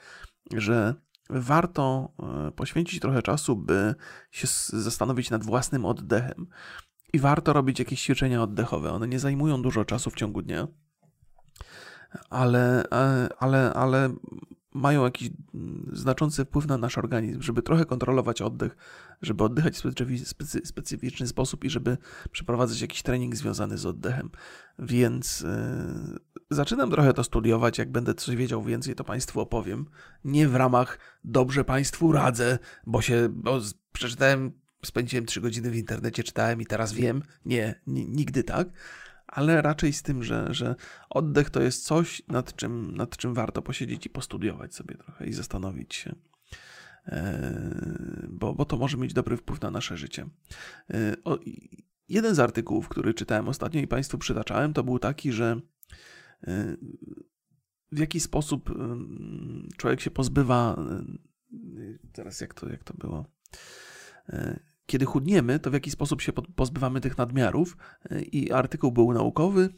że 0.52 0.94
warto 1.30 2.12
e, 2.48 2.50
poświęcić 2.52 3.00
trochę 3.00 3.22
czasu, 3.22 3.56
by 3.56 3.94
się 4.30 4.48
zastanowić 4.68 5.30
nad 5.30 5.44
własnym 5.44 5.84
oddechem. 5.84 6.46
I 7.12 7.18
warto 7.18 7.52
robić 7.52 7.78
jakieś 7.78 8.02
ćwiczenia 8.02 8.42
oddechowe. 8.42 8.92
One 8.92 9.08
nie 9.08 9.18
zajmują 9.18 9.62
dużo 9.62 9.84
czasu 9.84 10.10
w 10.10 10.14
ciągu 10.14 10.42
dnia, 10.42 10.68
ale, 12.30 12.84
ale, 13.38 13.72
ale 13.74 14.14
mają 14.74 15.04
jakiś 15.04 15.31
mm, 15.54 15.90
znaczący 15.92 16.44
wpływ 16.44 16.66
na 16.66 16.78
nasz 16.78 16.98
organizm, 16.98 17.42
żeby 17.42 17.62
trochę 17.62 17.85
kontrolować 17.85 18.42
oddech, 18.42 18.76
żeby 19.22 19.44
oddychać 19.44 19.78
w 19.78 20.28
specy, 20.28 20.61
specyficzny 20.64 21.26
sposób 21.26 21.64
i 21.64 21.70
żeby 21.70 21.96
przeprowadzać 22.33 22.81
jakiś 22.81 23.02
trening 23.02 23.37
związany 23.37 23.78
z 23.78 23.87
oddechem. 23.87 24.31
Więc 24.78 25.40
yy, 25.40 26.18
zaczynam 26.50 26.90
trochę 26.90 27.14
to 27.14 27.24
studiować. 27.24 27.78
Jak 27.78 27.92
będę 27.92 28.14
coś 28.14 28.37
wiedział 28.37 28.62
więcej, 28.62 28.94
to 28.94 29.04
Państwu 29.04 29.40
opowiem. 29.40 29.87
Nie 30.24 30.48
w 30.48 30.57
ramach 30.57 30.98
dobrze 31.24 31.64
Państwu 31.64 32.12
radzę, 32.12 32.59
bo 32.87 33.02
się 33.02 33.28
bo 33.33 33.61
przeczytałem, 33.92 34.52
spędziłem 34.85 35.26
trzy 35.26 35.40
godziny 35.40 35.70
w 35.70 35.76
internecie, 35.76 36.24
czytałem 36.24 36.61
i 36.61 36.66
teraz 36.66 36.92
wiem. 36.92 37.22
Nie, 37.44 37.81
nigdy 37.87 38.44
tak 38.44 38.68
ale 39.28 39.62
raczej 39.62 39.92
z 39.92 40.02
tym, 40.02 40.22
że, 40.22 40.54
że 40.54 40.74
oddech 41.10 41.50
to 41.50 41.62
jest 41.62 41.84
coś, 41.84 42.22
nad 42.28 42.56
czym, 42.56 42.96
nad 42.96 43.16
czym 43.16 43.34
warto 43.34 43.62
posiedzieć 43.62 44.06
i 44.06 44.10
postudiować 44.10 44.74
sobie 44.74 44.94
trochę 44.94 45.26
i 45.26 45.32
zastanowić 45.32 45.94
się. 45.94 46.14
E, 47.06 48.28
bo, 48.28 48.54
bo 48.54 48.64
to 48.64 48.76
może 48.76 48.96
mieć 48.96 49.12
dobry 49.12 49.36
wpływ 49.36 49.60
na 49.60 49.70
nasze 49.70 49.96
życie. 49.96 50.26
E, 50.90 51.16
o, 51.24 51.38
jeden 52.08 52.34
z 52.34 52.38
artykułów, 52.38 52.88
który 52.88 53.14
czytałem 53.14 53.48
ostatnio 53.48 53.80
i 53.80 53.86
Państwu 53.86 54.18
przytaczałem, 54.18 54.72
to 54.72 54.84
był 54.84 54.98
taki, 54.98 55.32
że 55.32 55.60
e, 56.46 56.76
w 57.92 57.98
jaki 57.98 58.20
sposób 58.20 58.70
człowiek 59.76 60.00
się 60.00 60.10
pozbywa. 60.10 60.76
Teraz 62.12 62.40
jak 62.40 62.54
to, 62.54 62.68
jak 62.68 62.84
to 62.84 62.94
było? 62.94 63.24
Kiedy 64.88 65.05
chudniemy, 65.05 65.59
to 65.59 65.70
w 65.70 65.74
jaki 65.74 65.90
sposób 65.90 66.20
się 66.22 66.33
pozbywamy 66.33 67.01
tych 67.01 67.18
nadmiarów. 67.18 67.77
E, 68.11 68.22
I 68.22 68.53
artykuł 68.53 68.92
był 68.92 69.12
naukowy 69.12 69.68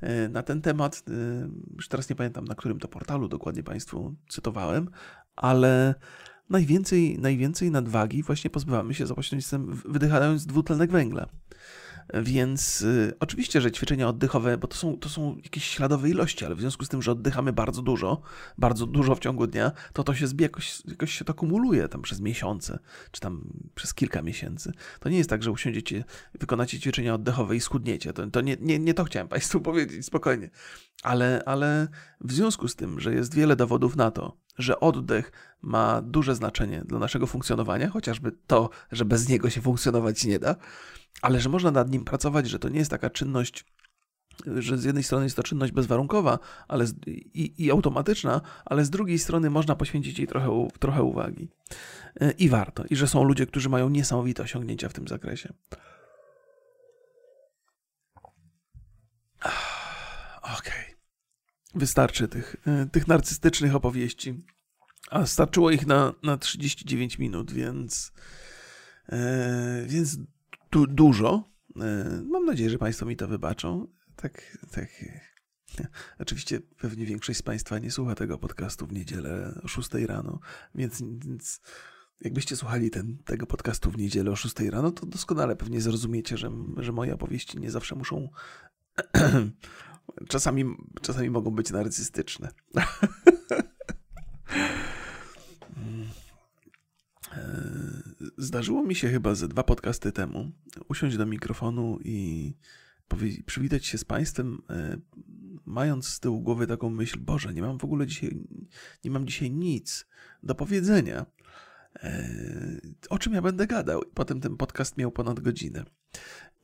e, 0.00 0.28
na 0.28 0.42
ten 0.42 0.62
temat. 0.62 1.02
E, 1.08 1.48
już 1.76 1.88
teraz 1.88 2.10
nie 2.10 2.16
pamiętam, 2.16 2.44
na 2.44 2.54
którym 2.54 2.78
to 2.78 2.88
portalu 2.88 3.28
dokładnie 3.28 3.62
Państwu 3.62 4.14
cytowałem, 4.28 4.90
ale 5.36 5.94
najwięcej, 6.50 7.18
najwięcej 7.18 7.70
nadwagi 7.70 8.22
właśnie 8.22 8.50
pozbywamy 8.50 8.94
się 8.94 9.06
za 9.06 9.14
pośrednictwem 9.14 9.80
wydychając 9.84 10.46
dwutlenek 10.46 10.90
węgla. 10.90 11.26
Więc 12.14 12.82
y, 12.82 13.14
oczywiście, 13.20 13.60
że 13.60 13.72
ćwiczenia 13.72 14.08
oddechowe, 14.08 14.58
bo 14.58 14.68
to 14.68 14.76
są, 14.76 14.98
to 14.98 15.08
są 15.08 15.36
jakieś 15.44 15.64
śladowe 15.64 16.10
ilości, 16.10 16.44
ale 16.44 16.54
w 16.54 16.60
związku 16.60 16.84
z 16.84 16.88
tym, 16.88 17.02
że 17.02 17.12
oddychamy 17.12 17.52
bardzo 17.52 17.82
dużo, 17.82 18.20
bardzo 18.58 18.86
dużo 18.86 19.14
w 19.14 19.20
ciągu 19.20 19.46
dnia, 19.46 19.72
to 19.92 20.04
to 20.04 20.14
się 20.14 20.26
zbie, 20.26 20.42
jakoś, 20.42 20.82
jakoś 20.88 21.18
się 21.18 21.24
to 21.24 21.34
kumuluje 21.34 21.88
tam 21.88 22.02
przez 22.02 22.20
miesiące, 22.20 22.78
czy 23.10 23.20
tam 23.20 23.52
przez 23.74 23.94
kilka 23.94 24.22
miesięcy. 24.22 24.72
To 25.00 25.08
nie 25.08 25.18
jest 25.18 25.30
tak, 25.30 25.42
że 25.42 25.50
usiądziecie, 25.50 26.04
wykonacie 26.34 26.80
ćwiczenia 26.80 27.14
oddechowe 27.14 27.56
i 27.56 27.60
schudniecie. 27.60 28.12
To, 28.12 28.26
to 28.26 28.40
nie, 28.40 28.56
nie, 28.60 28.78
nie 28.78 28.94
to 28.94 29.04
chciałem 29.04 29.28
Państwu 29.28 29.60
powiedzieć, 29.70 30.06
spokojnie. 30.06 30.50
Ale, 31.02 31.42
ale 31.46 31.88
w 32.20 32.32
związku 32.32 32.68
z 32.68 32.76
tym, 32.76 33.00
że 33.00 33.14
jest 33.14 33.34
wiele 33.34 33.56
dowodów 33.56 33.96
na 33.96 34.10
to, 34.10 34.43
że 34.58 34.80
oddech 34.80 35.32
ma 35.62 36.02
duże 36.02 36.34
znaczenie 36.34 36.82
dla 36.86 36.98
naszego 36.98 37.26
funkcjonowania, 37.26 37.90
chociażby 37.90 38.32
to, 38.46 38.70
że 38.92 39.04
bez 39.04 39.28
niego 39.28 39.50
się 39.50 39.60
funkcjonować 39.60 40.24
nie 40.24 40.38
da, 40.38 40.56
ale 41.22 41.40
że 41.40 41.48
można 41.48 41.70
nad 41.70 41.90
nim 41.90 42.04
pracować, 42.04 42.48
że 42.48 42.58
to 42.58 42.68
nie 42.68 42.78
jest 42.78 42.90
taka 42.90 43.10
czynność 43.10 43.64
że 44.56 44.78
z 44.78 44.84
jednej 44.84 45.04
strony 45.04 45.24
jest 45.24 45.36
to 45.36 45.42
czynność 45.42 45.72
bezwarunkowa 45.72 46.38
ale 46.68 46.86
z, 46.86 46.94
i, 47.06 47.64
i, 47.64 47.70
automatyczna, 47.70 48.40
ale 48.64 48.84
z 48.84 48.90
drugiej 48.90 49.18
strony 49.18 49.50
można 49.50 49.76
poświęcić 49.76 50.18
jej 50.18 50.28
trochę, 50.28 50.68
trochę 50.78 51.02
uwagi. 51.02 51.48
E, 52.20 52.30
I 52.30 52.48
warto. 52.48 52.84
I 52.90 52.96
że 52.96 53.06
są 53.06 53.24
ludzie, 53.24 53.46
którzy 53.46 53.68
mają 53.68 53.88
niesamowite 53.88 54.42
osiągnięcia 54.42 54.88
w 54.88 54.92
tym 54.92 55.08
zakresie. 55.08 55.52
Okej. 60.42 60.58
Okay. 60.58 60.83
Wystarczy 61.74 62.28
tych, 62.28 62.56
e, 62.66 62.86
tych 62.86 63.08
narcystycznych 63.08 63.74
opowieści. 63.74 64.44
A 65.10 65.26
starczyło 65.26 65.70
ich 65.70 65.86
na, 65.86 66.14
na 66.22 66.36
39 66.36 67.18
minut, 67.18 67.52
więc, 67.52 68.12
e, 69.08 69.84
więc 69.86 70.18
du, 70.70 70.86
dużo. 70.86 71.44
E, 71.76 72.22
mam 72.30 72.44
nadzieję, 72.44 72.70
że 72.70 72.78
Państwo 72.78 73.06
mi 73.06 73.16
to 73.16 73.28
wybaczą. 73.28 73.86
Tak, 74.16 74.58
tak. 74.70 74.88
Oczywiście 76.18 76.60
pewnie 76.60 77.06
większość 77.06 77.38
z 77.38 77.42
Państwa 77.42 77.78
nie 77.78 77.90
słucha 77.90 78.14
tego 78.14 78.38
podcastu 78.38 78.86
w 78.86 78.92
niedzielę 78.92 79.60
o 79.62 79.68
6 79.68 79.94
rano, 79.94 80.40
więc, 80.74 81.02
więc 81.02 81.60
jakbyście 82.20 82.56
słuchali 82.56 82.90
ten, 82.90 83.18
tego 83.18 83.46
podcastu 83.46 83.90
w 83.90 83.98
niedzielę 83.98 84.30
o 84.30 84.36
6 84.36 84.60
rano, 84.60 84.90
to 84.90 85.06
doskonale 85.06 85.56
pewnie 85.56 85.80
zrozumiecie, 85.80 86.36
że, 86.36 86.50
że 86.76 86.92
moje 86.92 87.14
opowieści 87.14 87.58
nie 87.58 87.70
zawsze 87.70 87.94
muszą. 87.94 88.28
czasami, 90.28 90.64
czasami 91.02 91.30
mogą 91.30 91.50
być 91.50 91.70
narcystyczne. 91.70 92.48
Zdarzyło 98.38 98.82
mi 98.82 98.94
się 98.94 99.08
chyba 99.08 99.34
ze 99.34 99.48
dwa 99.48 99.62
podcasty 99.62 100.12
temu 100.12 100.52
usiąść 100.88 101.16
do 101.16 101.26
mikrofonu 101.26 101.98
i 102.04 102.54
przywitać 103.46 103.86
się 103.86 103.98
z 103.98 104.04
Państwem, 104.04 104.62
e, 104.70 104.96
mając 105.66 106.08
z 106.08 106.20
tyłu 106.20 106.40
głowy 106.40 106.66
taką 106.66 106.90
myśl, 106.90 107.18
Boże, 107.20 107.54
nie 107.54 107.62
mam 107.62 107.78
w 107.78 107.84
ogóle 107.84 108.06
dzisiaj, 108.06 108.38
nie 109.04 109.10
mam 109.10 109.26
dzisiaj 109.26 109.50
nic 109.50 110.06
do 110.42 110.54
powiedzenia. 110.54 111.26
E, 111.96 112.28
o 113.10 113.18
czym 113.18 113.32
ja 113.32 113.42
będę 113.42 113.66
gadał? 113.66 114.02
I 114.02 114.10
potem 114.14 114.40
ten 114.40 114.56
podcast 114.56 114.96
miał 114.96 115.12
ponad 115.12 115.40
godzinę. 115.40 115.84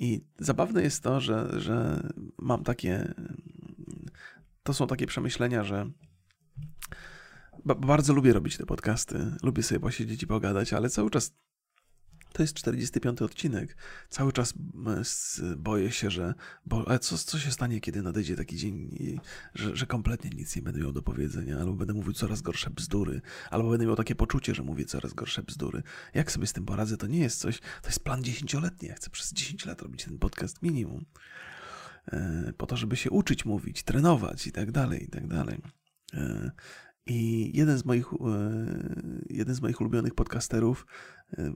I 0.01 0.25
zabawne 0.39 0.83
jest 0.83 1.03
to, 1.03 1.21
że, 1.21 1.61
że 1.61 2.09
mam 2.39 2.65
takie. 2.65 3.15
To 4.63 4.75
są 4.75 4.87
takie 4.87 5.07
przemyślenia, 5.07 5.65
że 5.65 5.91
bardzo 7.65 8.13
lubię 8.13 8.33
robić 8.33 8.57
te 8.57 8.67
podcasty, 8.67 9.33
lubię 9.43 9.63
sobie 9.63 9.81
posiedzieć 9.81 10.23
i 10.23 10.27
pogadać, 10.27 10.73
ale 10.73 10.91
cały 10.91 11.11
czas 11.11 11.33
to 12.33 12.43
jest 12.43 12.55
45 12.55 13.23
odcinek. 13.23 13.77
Cały 14.09 14.33
czas 14.33 14.55
boję 15.57 15.93
się, 15.93 16.11
że. 16.11 16.35
Bo, 16.67 16.89
ale 16.89 16.99
co, 16.99 17.19
co 17.19 17.39
się 17.39 17.51
stanie, 17.51 17.81
kiedy 17.81 18.03
nadejdzie 18.03 18.37
taki 18.37 18.57
dzień, 18.57 18.91
że, 19.55 19.77
że 19.77 19.87
kompletnie 19.87 20.31
nic 20.31 20.57
nie 20.57 20.63
będę 20.63 20.81
miał 20.81 20.93
do 20.93 21.03
powiedzenia, 21.03 21.59
albo 21.59 21.73
będę 21.73 21.95
mówił 21.95 22.13
coraz 22.13 22.43
gorsze 22.43 22.71
bzdury, 22.71 23.21
albo 23.51 23.71
będę 23.71 23.87
miał 23.87 23.97
takie 23.97 24.15
poczucie, 24.15 24.55
że 24.55 24.63
mówię 24.63 24.85
coraz 24.85 25.15
gorsze 25.15 25.43
bzdury. 25.43 25.83
Jak 26.15 26.33
sobie 26.33 26.47
z 26.47 26.53
tym 26.53 26.67
poradzę, 26.67 26.97
to 26.97 27.07
nie 27.07 27.19
jest 27.19 27.41
coś. 27.41 27.61
To 27.61 27.89
jest 27.89 28.05
plan 28.05 28.25
dziesięcioletni. 28.25 28.89
Ja 28.89 28.95
chcę 28.95 29.11
przez 29.11 29.33
10 29.33 29.67
lat 29.67 29.83
robić 29.83 30.05
ten 30.05 30.19
podcast 30.19 30.63
minimum. 30.63 31.05
E, 32.13 32.53
po 32.57 32.67
to, 32.67 32.77
żeby 32.77 32.97
się 32.97 33.11
uczyć 33.11 33.45
mówić, 33.45 33.83
trenować 33.83 34.47
i 34.47 34.53
tak 34.53 34.73
dalej, 34.73 35.05
i 35.05 35.09
tak 35.09 35.27
dalej. 35.27 35.63
I 37.11 37.51
jeden 37.59 37.79
z 37.79 37.85
moich, 37.85 38.13
e, 38.13 38.17
jeden 39.31 39.55
z 39.55 39.63
moich 39.63 39.81
ulubionych 39.81 40.15
podcasterów, 40.15 40.87
e, 41.39 41.53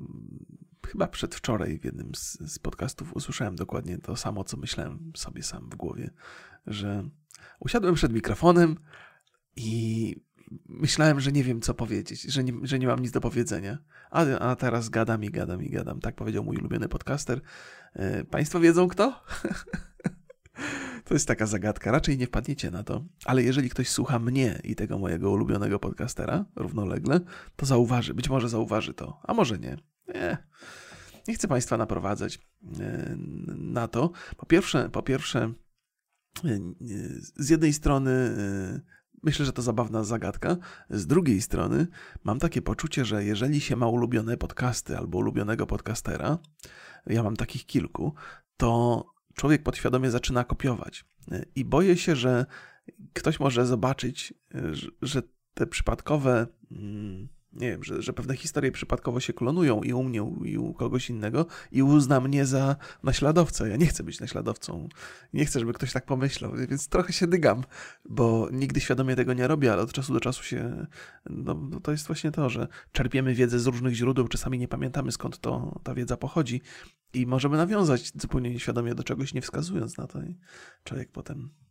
chyba 0.87 1.07
przedwczoraj 1.07 1.79
w 1.79 1.85
jednym 1.85 2.14
z, 2.14 2.38
z 2.53 2.59
podcastów 2.59 3.12
usłyszałem 3.17 3.57
dokładnie 3.57 3.99
to 3.99 4.17
samo, 4.17 4.45
co 4.45 4.57
myślałem 4.57 5.12
sobie 5.17 5.43
sam 5.43 5.71
w 5.71 5.77
głowie, 5.77 6.11
że 6.67 7.09
usiadłem 7.61 7.95
przed 7.95 8.12
mikrofonem 8.12 8.77
i 9.57 10.17
myślałem, 10.69 11.21
że 11.21 11.33
nie 11.33 11.45
wiem, 11.45 11.61
co 11.61 11.75
powiedzieć, 11.75 12.23
że 12.23 12.45
nie, 12.45 12.53
że 12.62 12.79
nie 12.79 12.87
mam 12.87 13.01
nic 13.01 13.11
do 13.11 13.21
powiedzenia. 13.21 13.79
A, 14.11 14.25
a 14.38 14.57
teraz 14.57 14.88
gadam 14.88 15.25
i 15.25 15.31
gadam 15.31 15.62
i 15.62 15.71
gadam. 15.71 16.01
Tak 16.01 16.14
powiedział 16.14 16.45
mój 16.45 16.57
ulubiony 16.57 16.88
podcaster. 16.88 17.40
E, 17.93 18.25
państwo 18.25 18.61
wiedzą 18.61 18.88
kto? 18.88 19.12
To 21.05 21.14
jest 21.14 21.29
taka 21.29 21.47
zagadka. 21.47 21.90
Raczej 21.90 22.19
nie 22.19 22.27
wpadniecie 22.27 22.71
na 22.71 22.83
to, 22.83 23.05
ale 23.25 23.43
jeżeli 23.43 23.71
ktoś 23.71 23.88
słucha 23.88 24.19
mnie 24.19 24.61
i 24.64 24.75
tego 24.77 24.99
mojego 24.99 25.31
ulubionego 25.31 25.79
podcastera 25.79 26.45
równolegle, 26.57 27.21
to 27.57 27.67
zauważy. 27.67 28.14
Być 28.14 28.29
może 28.29 28.49
zauważy 28.49 28.95
to, 28.95 29.21
a 29.23 29.35
może 29.35 29.59
nie. 29.59 29.77
Nie. 30.14 30.38
Nie 31.29 31.35
chcę 31.35 31.49
Państwa 31.49 31.77
naprowadzać 31.77 32.38
e, 32.81 33.17
na 33.57 33.88
to. 33.88 34.11
Po 34.37 34.47
pierwsze, 34.47 34.90
po 34.90 35.03
pierwsze, 35.03 35.53
e, 36.45 36.59
z 37.37 37.49
jednej 37.49 37.73
strony 37.73 38.11
e, 38.11 38.81
myślę, 39.23 39.47
że 39.47 39.53
to 39.53 39.62
zabawna 39.62 40.05
zagadka. 40.05 40.57
Z 40.90 41.07
drugiej 41.07 41.43
strony 41.43 41.87
mam 42.25 42.38
takie 42.38 42.62
poczucie, 42.62 43.05
że 43.05 43.25
jeżeli 43.25 43.61
się 43.61 43.77
ma 43.77 43.87
ulubione 43.87 44.37
podcasty 44.37 44.99
albo 44.99 45.19
ulubionego 45.19 45.67
podcastera, 45.67 46.38
ja 47.07 47.23
mam 47.23 47.37
takich 47.37 47.67
kilku, 47.67 48.14
to 48.57 49.05
człowiek 49.35 49.62
podświadomie 49.62 50.11
zaczyna 50.11 50.44
kopiować. 50.44 51.05
I 51.57 51.64
boję 51.64 51.97
się, 51.97 52.16
że 52.16 52.47
ktoś 53.12 53.40
może 53.40 53.66
zobaczyć, 53.66 54.35
że 55.03 55.23
te 55.55 55.66
przypadkowe, 55.66 56.47
mm, 56.70 57.29
nie 57.57 57.71
wiem, 57.71 57.85
że, 57.85 58.03
że 58.03 58.12
pewne 58.12 58.37
historie 58.37 58.73
przypadkowo 58.73 59.21
się 59.21 59.33
klonują 59.33 59.83
i 59.83 59.93
u 59.93 60.03
mnie, 60.03 60.33
i 60.45 60.59
u 60.59 60.75
kogoś 60.75 61.11
innego, 61.11 61.47
i 61.73 61.83
uzna 61.83 62.21
mnie 62.21 62.47
za 62.47 62.77
naśladowcę. 63.03 63.69
Ja 63.69 63.77
nie 63.77 63.87
chcę 63.87 64.05
być 64.05 64.21
naśladowcą. 64.21 64.88
Nie 65.33 65.45
chcę, 65.45 65.61
żeby 65.61 65.73
ktoś 65.73 65.93
tak 65.93 66.07
pomyślał, 66.07 66.53
więc 66.69 66.88
trochę 66.88 67.12
się 67.12 67.27
dygam, 67.27 67.64
bo 68.05 68.49
nigdy 68.53 68.81
świadomie 68.81 69.17
tego 69.17 69.35
nie 69.35 69.47
robię, 69.47 69.73
ale 69.73 69.83
od 69.83 69.93
czasu 69.93 70.12
do 70.12 70.21
czasu 70.21 70.43
się. 70.43 70.87
No, 71.31 71.55
no 71.55 71.81
to 71.81 71.93
jest 71.93 72.07
właśnie 72.07 72.31
to, 72.31 72.51
że 72.51 72.69
czerpiemy 72.93 73.35
wiedzę 73.35 73.61
z 73.61 73.67
różnych 73.67 73.95
źródeł, 73.95 74.29
czasami 74.29 74.59
nie 74.59 74.69
pamiętamy 74.69 75.12
skąd 75.12 75.38
to, 75.38 75.81
ta 75.83 75.95
wiedza 75.95 76.17
pochodzi 76.17 76.61
i 77.14 77.27
możemy 77.27 77.57
nawiązać 77.57 78.12
zupełnie 78.14 78.51
nieświadomie 78.51 78.95
do 78.95 79.03
czegoś, 79.03 79.35
nie 79.35 79.40
wskazując 79.40 79.97
na 79.99 80.07
to. 80.07 80.23
I 80.23 80.38
człowiek 80.85 81.12
potem. 81.12 81.63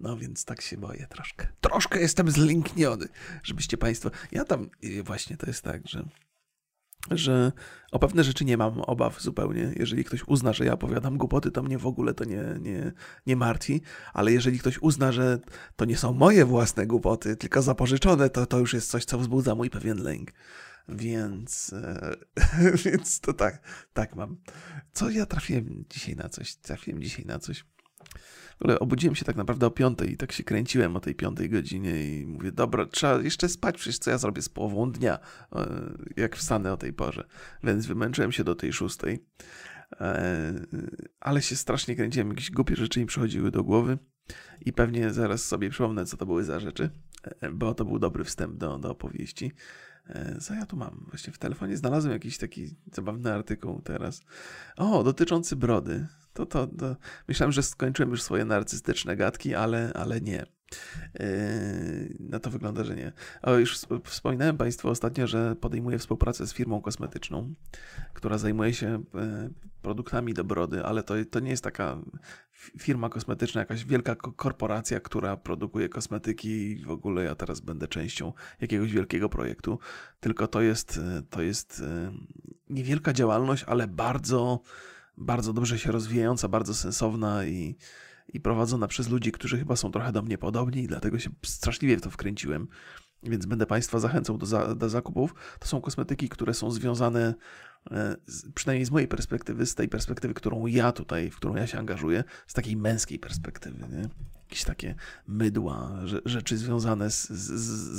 No 0.00 0.16
więc 0.16 0.44
tak 0.44 0.60
się 0.60 0.76
boję 0.76 1.06
troszkę. 1.10 1.46
Troszkę 1.60 2.00
jestem 2.00 2.30
zlękniony, 2.30 3.08
żebyście 3.42 3.76
Państwo. 3.76 4.10
Ja 4.32 4.44
tam 4.44 4.70
właśnie 5.04 5.36
to 5.36 5.46
jest 5.46 5.62
tak, 5.62 5.88
że 5.88 6.08
że 7.10 7.52
o 7.92 7.98
pewne 7.98 8.24
rzeczy 8.24 8.44
nie 8.44 8.56
mam 8.56 8.80
obaw 8.80 9.22
zupełnie. 9.22 9.72
Jeżeli 9.76 10.04
ktoś 10.04 10.24
uzna, 10.26 10.52
że 10.52 10.64
ja 10.64 10.72
opowiadam 10.72 11.18
głupoty, 11.18 11.50
to 11.50 11.62
mnie 11.62 11.78
w 11.78 11.86
ogóle 11.86 12.14
to 12.14 12.24
nie, 12.24 12.44
nie, 12.60 12.92
nie 13.26 13.36
martwi, 13.36 13.80
ale 14.12 14.32
jeżeli 14.32 14.58
ktoś 14.58 14.78
uzna, 14.78 15.12
że 15.12 15.38
to 15.76 15.84
nie 15.84 15.96
są 15.96 16.12
moje 16.12 16.44
własne 16.44 16.86
głupoty, 16.86 17.36
tylko 17.36 17.62
zapożyczone, 17.62 18.30
to 18.30 18.46
to 18.46 18.58
już 18.58 18.74
jest 18.74 18.90
coś, 18.90 19.04
co 19.04 19.18
wzbudza 19.18 19.54
mój 19.54 19.70
pewien 19.70 20.02
lęk. 20.02 20.32
Więc, 20.88 21.72
e, 21.72 22.16
więc 22.84 23.20
to 23.20 23.32
tak, 23.32 23.62
tak 23.92 24.16
mam. 24.16 24.36
Co 24.92 25.10
ja 25.10 25.26
trafiłem 25.26 25.84
dzisiaj 25.90 26.16
na 26.16 26.28
coś? 26.28 26.54
Trafiłem 26.56 27.02
dzisiaj 27.02 27.24
na 27.24 27.38
coś. 27.38 27.64
Ogóle 28.62 28.78
obudziłem 28.78 29.14
się 29.14 29.24
tak 29.24 29.36
naprawdę 29.36 29.66
o 29.66 29.70
piątej 29.70 30.12
i 30.12 30.16
tak 30.16 30.32
się 30.32 30.44
kręciłem 30.44 30.96
o 30.96 31.00
tej 31.00 31.14
piątej 31.14 31.50
godzinie 31.50 32.04
i 32.04 32.26
mówię, 32.26 32.52
dobra, 32.52 32.86
trzeba 32.86 33.20
jeszcze 33.22 33.48
spać, 33.48 33.76
przecież 33.76 33.98
co 33.98 34.10
ja 34.10 34.18
zrobię 34.18 34.42
z 34.42 34.48
połową 34.48 34.92
dnia, 34.92 35.18
e, 35.52 35.68
jak 36.16 36.36
wstanę 36.36 36.72
o 36.72 36.76
tej 36.76 36.92
porze. 36.92 37.24
Więc 37.64 37.86
wymęczyłem 37.86 38.32
się 38.32 38.44
do 38.44 38.54
tej 38.54 38.72
szóstej. 38.72 39.24
E, 40.00 40.52
ale 41.20 41.42
się 41.42 41.56
strasznie 41.56 41.96
kręciłem, 41.96 42.28
jakieś 42.28 42.50
głupie 42.50 42.76
rzeczy 42.76 43.00
mi 43.00 43.06
przychodziły 43.06 43.50
do 43.50 43.64
głowy 43.64 43.98
i 44.60 44.72
pewnie 44.72 45.10
zaraz 45.10 45.44
sobie 45.44 45.70
przypomnę, 45.70 46.06
co 46.06 46.16
to 46.16 46.26
były 46.26 46.44
za 46.44 46.60
rzeczy, 46.60 46.90
bo 47.52 47.74
to 47.74 47.84
był 47.84 47.98
dobry 47.98 48.24
wstęp 48.24 48.56
do, 48.56 48.78
do 48.78 48.90
opowieści. 48.90 49.52
E, 50.08 50.38
co 50.40 50.54
ja 50.54 50.66
tu 50.66 50.76
mam? 50.76 51.06
Właśnie 51.08 51.32
w 51.32 51.38
telefonie 51.38 51.76
znalazłem 51.76 52.12
jakiś 52.12 52.38
taki 52.38 52.76
zabawny 52.92 53.32
artykuł 53.32 53.82
teraz. 53.82 54.20
O, 54.76 55.04
dotyczący 55.04 55.56
brody. 55.56 56.06
To, 56.32 56.46
to, 56.46 56.66
to. 56.66 56.96
Myślałem, 57.28 57.52
że 57.52 57.62
skończyłem 57.62 58.10
już 58.10 58.22
swoje 58.22 58.44
narcystyczne 58.44 59.16
gadki, 59.16 59.54
ale, 59.54 59.92
ale 59.94 60.20
nie. 60.20 60.46
Yy, 61.20 62.16
na 62.20 62.38
to 62.38 62.50
wygląda, 62.50 62.84
że 62.84 62.96
nie. 62.96 63.12
O, 63.42 63.54
już 63.54 63.78
wspominałem 64.04 64.56
Państwu 64.56 64.88
ostatnio, 64.88 65.26
że 65.26 65.56
podejmuję 65.56 65.98
współpracę 65.98 66.46
z 66.46 66.52
firmą 66.52 66.80
kosmetyczną, 66.80 67.54
która 68.14 68.38
zajmuje 68.38 68.74
się 68.74 69.02
e, 69.14 69.50
produktami 69.82 70.34
do 70.34 70.44
brody, 70.44 70.84
ale 70.84 71.02
to, 71.02 71.14
to 71.30 71.40
nie 71.40 71.50
jest 71.50 71.64
taka 71.64 71.98
firma 72.78 73.08
kosmetyczna, 73.08 73.60
jakaś 73.60 73.84
wielka 73.84 74.14
korporacja, 74.14 75.00
która 75.00 75.36
produkuje 75.36 75.88
kosmetyki 75.88 76.48
i 76.48 76.84
w 76.84 76.90
ogóle 76.90 77.24
ja 77.24 77.34
teraz 77.34 77.60
będę 77.60 77.88
częścią 77.88 78.32
jakiegoś 78.60 78.92
wielkiego 78.92 79.28
projektu, 79.28 79.78
tylko 80.20 80.46
to 80.46 80.60
jest, 80.60 81.00
to 81.30 81.42
jest 81.42 81.82
e, 81.86 82.12
niewielka 82.70 83.12
działalność, 83.12 83.64
ale 83.64 83.88
bardzo, 83.88 84.60
bardzo 85.16 85.52
dobrze 85.52 85.78
się 85.78 85.92
rozwijająca, 85.92 86.48
bardzo 86.48 86.74
sensowna 86.74 87.44
i 87.44 87.76
i 88.32 88.40
prowadzona 88.40 88.88
przez 88.88 89.08
ludzi, 89.08 89.32
którzy 89.32 89.58
chyba 89.58 89.76
są 89.76 89.90
trochę 89.90 90.12
do 90.12 90.22
mnie 90.22 90.38
podobni, 90.38 90.82
i 90.82 90.86
dlatego 90.86 91.18
się 91.18 91.30
straszliwie 91.44 91.96
w 91.96 92.00
to 92.00 92.10
wkręciłem. 92.10 92.68
Więc 93.22 93.46
będę 93.46 93.66
Państwa 93.66 93.98
zachęcał 93.98 94.38
do, 94.38 94.46
za, 94.46 94.74
do 94.74 94.88
zakupów. 94.88 95.34
To 95.58 95.68
są 95.68 95.80
kosmetyki, 95.80 96.28
które 96.28 96.54
są 96.54 96.70
związane 96.70 97.34
przynajmniej 98.54 98.86
z 98.86 98.90
mojej 98.90 99.08
perspektywy, 99.08 99.66
z 99.66 99.74
tej 99.74 99.88
perspektywy, 99.88 100.34
którą 100.34 100.66
ja 100.66 100.92
tutaj, 100.92 101.30
w 101.30 101.36
którą 101.36 101.56
ja 101.56 101.66
się 101.66 101.78
angażuję, 101.78 102.24
z 102.46 102.54
takiej 102.54 102.76
męskiej 102.76 103.18
perspektywy, 103.18 103.88
nie? 103.88 104.08
jakieś 104.50 104.64
takie 104.64 104.94
mydła, 105.26 106.00
rzeczy 106.24 106.58
związane 106.58 107.10
z, 107.10 107.28
z, 107.28 107.50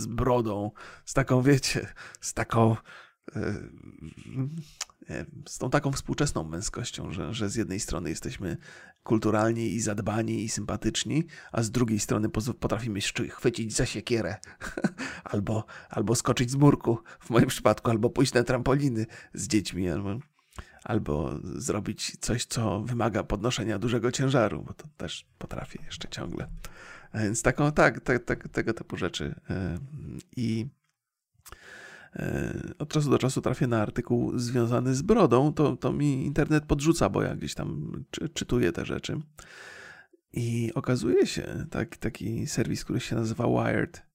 z 0.02 0.06
brodą, 0.06 0.72
z 1.06 1.14
taką, 1.14 1.42
wiecie, 1.42 1.88
z 2.22 2.34
taką 2.34 2.76
e, 3.36 3.54
z 5.48 5.58
tą 5.58 5.70
taką 5.70 5.92
współczesną 5.92 6.44
męskością, 6.44 7.12
że, 7.12 7.34
że 7.34 7.50
z 7.50 7.56
jednej 7.56 7.80
strony 7.80 8.10
jesteśmy 8.10 8.58
kulturalni 9.04 9.74
i 9.74 9.82
zadbani 9.82 10.44
i 10.44 10.50
sympatyczni, 10.50 11.24
a 11.52 11.64
z 11.64 11.72
drugiej 11.72 12.00
strony 12.00 12.30
potrafimy 12.60 13.00
chwycić 13.30 13.74
za 13.74 13.86
siekierę 13.86 14.36
albo, 15.24 15.66
albo 15.90 16.16
skoczyć 16.16 16.52
z 16.52 16.56
murku 16.56 17.00
w 17.20 17.30
moim 17.30 17.48
przypadku, 17.48 17.92
albo 17.92 18.10
pójść 18.10 18.34
na 18.34 18.44
trampoliny 18.44 19.06
z 19.34 19.48
dziećmi, 19.48 19.90
albo, 19.90 20.20
albo 20.84 21.40
zrobić 21.44 22.18
coś, 22.20 22.46
co 22.46 22.82
wymaga 22.82 23.24
podnoszenia 23.24 23.80
dużego 23.80 24.12
ciężaru, 24.12 24.64
bo 24.64 24.74
to 24.74 24.88
też 24.98 25.26
potrafię 25.38 25.80
jeszcze 25.86 26.08
ciągle. 26.08 26.48
Więc 27.14 27.42
taką, 27.42 27.72
tak, 27.72 28.00
tak, 28.00 28.24
tak 28.24 28.48
tego 28.48 28.74
typu 28.74 28.98
rzeczy. 28.98 29.36
I 30.38 30.66
E, 30.66 30.81
od 32.80 32.90
czasu 32.90 33.10
do 33.10 33.18
czasu 33.18 33.42
trafię 33.42 33.68
na 33.68 33.82
artykuł 33.82 34.40
związany 34.40 34.96
z 34.96 35.02
brodą, 35.02 35.54
to, 35.54 35.78
to 35.78 35.94
mi 35.94 36.26
internet 36.26 36.66
podrzuca, 36.66 37.10
bo 37.10 37.22
ja 37.22 37.36
gdzieś 37.36 37.54
tam 37.54 37.92
czy, 38.12 38.30
czytuję 38.30 38.72
te 38.72 38.86
rzeczy. 38.86 39.22
I 40.34 40.72
okazuje 40.76 41.28
się, 41.28 41.66
tak, 41.70 41.98
taki 41.98 42.48
serwis, 42.48 42.84
który 42.84 43.00
się 43.00 43.16
nazywa 43.16 43.48
Wired, 43.48 44.06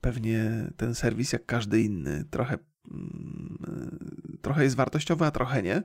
pewnie 0.00 0.70
ten 0.76 0.94
serwis, 0.94 1.32
jak 1.32 1.46
każdy 1.46 1.80
inny, 1.80 2.24
trochę, 2.30 2.58
mm, 2.90 4.38
trochę 4.42 4.64
jest 4.64 4.76
wartościowy, 4.76 5.24
a 5.24 5.30
trochę 5.30 5.62
nie. 5.62 5.82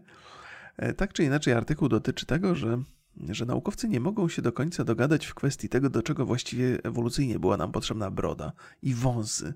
E, 0.78 0.94
tak 0.94 1.14
czy 1.14 1.24
inaczej, 1.24 1.54
artykuł 1.54 1.90
dotyczy 1.90 2.26
tego, 2.26 2.56
że, 2.56 2.84
że 3.30 3.46
naukowcy 3.46 3.90
nie 3.90 4.00
mogą 4.00 4.30
się 4.30 4.42
do 4.42 4.52
końca 4.52 4.84
dogadać 4.84 5.26
w 5.26 5.34
kwestii 5.34 5.70
tego, 5.70 5.90
do 5.90 6.04
czego 6.04 6.26
właściwie 6.26 6.84
ewolucyjnie 6.84 7.40
była 7.40 7.58
nam 7.58 7.72
potrzebna 7.72 8.12
broda 8.12 8.52
i 8.82 8.94
wąsy 8.94 9.54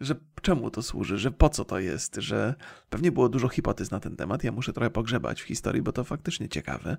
że 0.00 0.14
czemu 0.42 0.70
to 0.70 0.82
służy, 0.82 1.18
że 1.18 1.30
po 1.30 1.48
co 1.48 1.64
to 1.64 1.78
jest, 1.78 2.16
że 2.16 2.54
pewnie 2.90 3.12
było 3.12 3.28
dużo 3.28 3.48
hipotez 3.48 3.90
na 3.90 4.00
ten 4.00 4.16
temat. 4.16 4.44
Ja 4.44 4.52
muszę 4.52 4.72
trochę 4.72 4.90
pogrzebać 4.90 5.42
w 5.42 5.44
historii, 5.44 5.82
bo 5.82 5.92
to 5.92 6.04
faktycznie 6.04 6.48
ciekawe. 6.48 6.96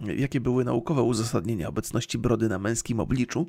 Jakie 0.00 0.40
były 0.40 0.64
naukowe 0.64 1.02
uzasadnienia 1.02 1.68
obecności 1.68 2.18
brody 2.18 2.48
na 2.48 2.58
męskim 2.58 3.00
obliczu. 3.00 3.46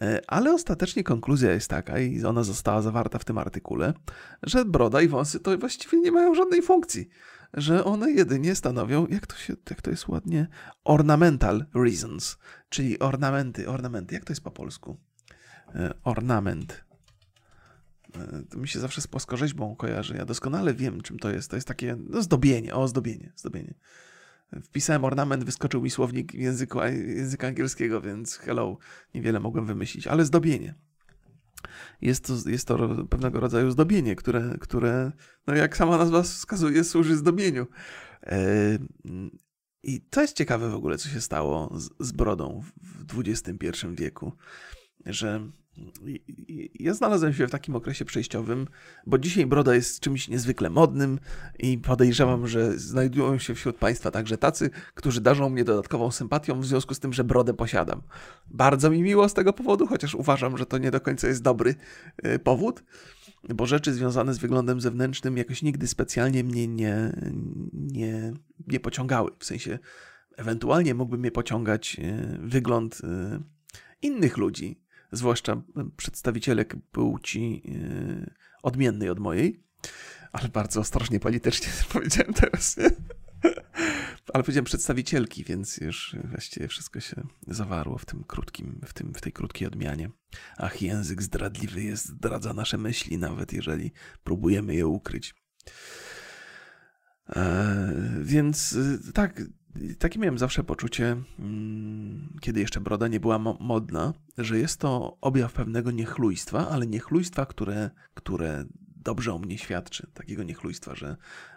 E, 0.00 0.20
ale 0.26 0.52
ostatecznie 0.52 1.04
konkluzja 1.04 1.52
jest 1.52 1.70
taka, 1.70 1.98
i 1.98 2.24
ona 2.24 2.42
została 2.42 2.82
zawarta 2.82 3.18
w 3.18 3.24
tym 3.24 3.38
artykule, 3.38 3.94
że 4.42 4.64
broda 4.64 5.02
i 5.02 5.08
wąsy 5.08 5.40
to 5.40 5.58
właściwie 5.58 6.00
nie 6.00 6.12
mają 6.12 6.34
żadnej 6.34 6.62
funkcji. 6.62 7.08
Że 7.54 7.84
one 7.84 8.10
jedynie 8.10 8.54
stanowią, 8.54 9.06
jak 9.06 9.26
to, 9.26 9.36
się, 9.36 9.54
jak 9.70 9.82
to 9.82 9.90
jest 9.90 10.08
ładnie, 10.08 10.48
ornamental 10.84 11.64
reasons, 11.74 12.38
czyli 12.68 12.98
ornamenty, 12.98 13.68
ornamenty, 13.68 14.14
jak 14.14 14.24
to 14.24 14.32
jest 14.32 14.44
po 14.44 14.50
polsku? 14.50 14.96
E, 15.74 15.94
ornament. 16.04 16.83
E, 18.16 18.42
to 18.50 18.58
mi 18.58 18.68
się 18.68 18.80
zawsze 18.80 19.00
z 19.00 19.06
płaskorzeźbą 19.06 19.76
kojarzy. 19.76 20.16
Ja 20.16 20.24
doskonale 20.24 20.74
wiem, 20.74 21.00
czym 21.00 21.18
to 21.18 21.30
jest. 21.30 21.50
To 21.50 21.56
jest 21.56 21.68
takie 21.68 21.96
no, 21.98 22.22
zdobienie. 22.22 22.74
O, 22.74 22.88
zdobienie, 22.88 23.32
zdobienie. 23.36 23.74
Wpisałem 24.62 25.04
ornament, 25.04 25.44
wyskoczył 25.44 25.82
mi 25.82 25.90
słownik 25.90 26.34
języku, 26.34 26.78
języka 27.16 27.46
angielskiego, 27.46 28.00
więc 28.00 28.36
hello, 28.36 28.78
niewiele 29.14 29.40
mogłem 29.40 29.66
wymyślić, 29.66 30.06
ale 30.06 30.24
zdobienie. 30.24 30.74
Jest 32.00 32.24
to, 32.24 32.50
jest 32.50 32.68
to 32.68 33.04
pewnego 33.06 33.40
rodzaju 33.40 33.70
zdobienie, 33.70 34.16
które, 34.16 34.56
które, 34.60 35.12
no 35.46 35.54
jak 35.54 35.76
sama 35.76 35.98
nazwa 35.98 36.22
wskazuje, 36.22 36.84
służy 36.84 37.16
zdobieniu. 37.16 37.66
E, 38.22 38.38
I 39.82 40.00
to 40.00 40.20
jest 40.20 40.36
ciekawe 40.36 40.70
w 40.70 40.74
ogóle, 40.74 40.98
co 40.98 41.08
się 41.08 41.20
stało 41.20 41.78
z, 41.78 41.90
z 42.00 42.12
brodą 42.12 42.62
w 42.82 43.18
XXI 43.18 43.86
wieku, 43.92 44.32
że 45.06 45.50
ja 46.74 46.94
znalazłem 46.94 47.32
się 47.32 47.46
w 47.46 47.50
takim 47.50 47.76
okresie 47.76 48.04
przejściowym, 48.04 48.66
bo 49.06 49.18
dzisiaj 49.18 49.46
broda 49.46 49.74
jest 49.74 50.00
czymś 50.00 50.28
niezwykle 50.28 50.70
modnym 50.70 51.18
i 51.58 51.78
podejrzewam, 51.78 52.46
że 52.46 52.78
znajdują 52.78 53.38
się 53.38 53.54
wśród 53.54 53.76
Państwa 53.76 54.10
także 54.10 54.38
tacy, 54.38 54.70
którzy 54.94 55.20
darzą 55.20 55.50
mnie 55.50 55.64
dodatkową 55.64 56.10
sympatią 56.10 56.60
w 56.60 56.66
związku 56.66 56.94
z 56.94 57.00
tym, 57.00 57.12
że 57.12 57.24
brodę 57.24 57.54
posiadam. 57.54 58.02
Bardzo 58.46 58.90
mi 58.90 59.02
miło 59.02 59.28
z 59.28 59.34
tego 59.34 59.52
powodu, 59.52 59.86
chociaż 59.86 60.14
uważam, 60.14 60.58
że 60.58 60.66
to 60.66 60.78
nie 60.78 60.90
do 60.90 61.00
końca 61.00 61.28
jest 61.28 61.42
dobry 61.42 61.74
e, 62.22 62.38
powód, 62.38 62.84
bo 63.54 63.66
rzeczy 63.66 63.92
związane 63.92 64.34
z 64.34 64.38
wyglądem 64.38 64.80
zewnętrznym 64.80 65.36
jakoś 65.36 65.62
nigdy 65.62 65.86
specjalnie 65.86 66.44
mnie 66.44 66.68
nie, 66.68 67.12
nie, 67.72 68.32
nie 68.66 68.80
pociągały. 68.80 69.30
W 69.38 69.44
sensie, 69.44 69.78
ewentualnie 70.36 70.94
mógłby 70.94 71.18
mnie 71.18 71.30
pociągać 71.30 71.96
e, 72.00 72.38
wygląd 72.40 73.00
e, 73.04 73.40
innych 74.02 74.36
ludzi, 74.36 74.83
zwłaszcza 75.16 75.62
przedstawicielek 75.96 76.76
płci 76.92 77.62
yy, 77.64 78.34
odmiennej 78.62 79.10
od 79.10 79.18
mojej, 79.18 79.64
ale 80.32 80.48
bardzo 80.48 80.80
ostrożnie 80.80 81.20
politycznie 81.20 81.68
powiedziałem 81.92 82.34
teraz, 82.34 82.76
nie? 82.76 82.90
Ale 84.32 84.42
powiedziałem 84.42 84.64
przedstawicielki, 84.64 85.44
więc 85.44 85.76
już 85.76 86.16
właściwie 86.24 86.68
wszystko 86.68 87.00
się 87.00 87.26
zawarło 87.46 87.98
w 87.98 88.04
tym 88.04 88.24
krótkim, 88.24 88.80
w, 88.86 88.92
tym, 88.92 89.14
w 89.14 89.20
tej 89.20 89.32
krótkiej 89.32 89.68
odmianie. 89.68 90.10
Ach, 90.56 90.82
język 90.82 91.22
zdradliwy 91.22 91.82
jest, 91.82 92.06
zdradza 92.06 92.52
nasze 92.52 92.78
myśli, 92.78 93.18
nawet 93.18 93.52
jeżeli 93.52 93.92
próbujemy 94.24 94.74
je 94.74 94.86
ukryć. 94.86 95.34
E, 97.36 97.92
więc 98.22 98.72
y, 98.72 99.12
tak, 99.12 99.42
takie 99.98 100.18
miałem 100.18 100.38
zawsze 100.38 100.64
poczucie, 100.64 101.16
mm, 101.38 102.28
kiedy 102.40 102.60
jeszcze 102.60 102.80
broda 102.80 103.08
nie 103.08 103.20
była 103.20 103.38
modna, 103.38 104.12
że 104.38 104.58
jest 104.58 104.80
to 104.80 105.16
objaw 105.20 105.52
pewnego 105.52 105.90
niechlujstwa, 105.90 106.68
ale 106.68 106.86
niechlujstwa, 106.86 107.46
które, 107.46 107.90
które 108.14 108.64
dobrze 109.04 109.34
o 109.34 109.38
mnie 109.38 109.58
świadczy. 109.58 110.06
Takiego 110.14 110.42
niechlujstwa, 110.42 110.94
że 110.94 111.16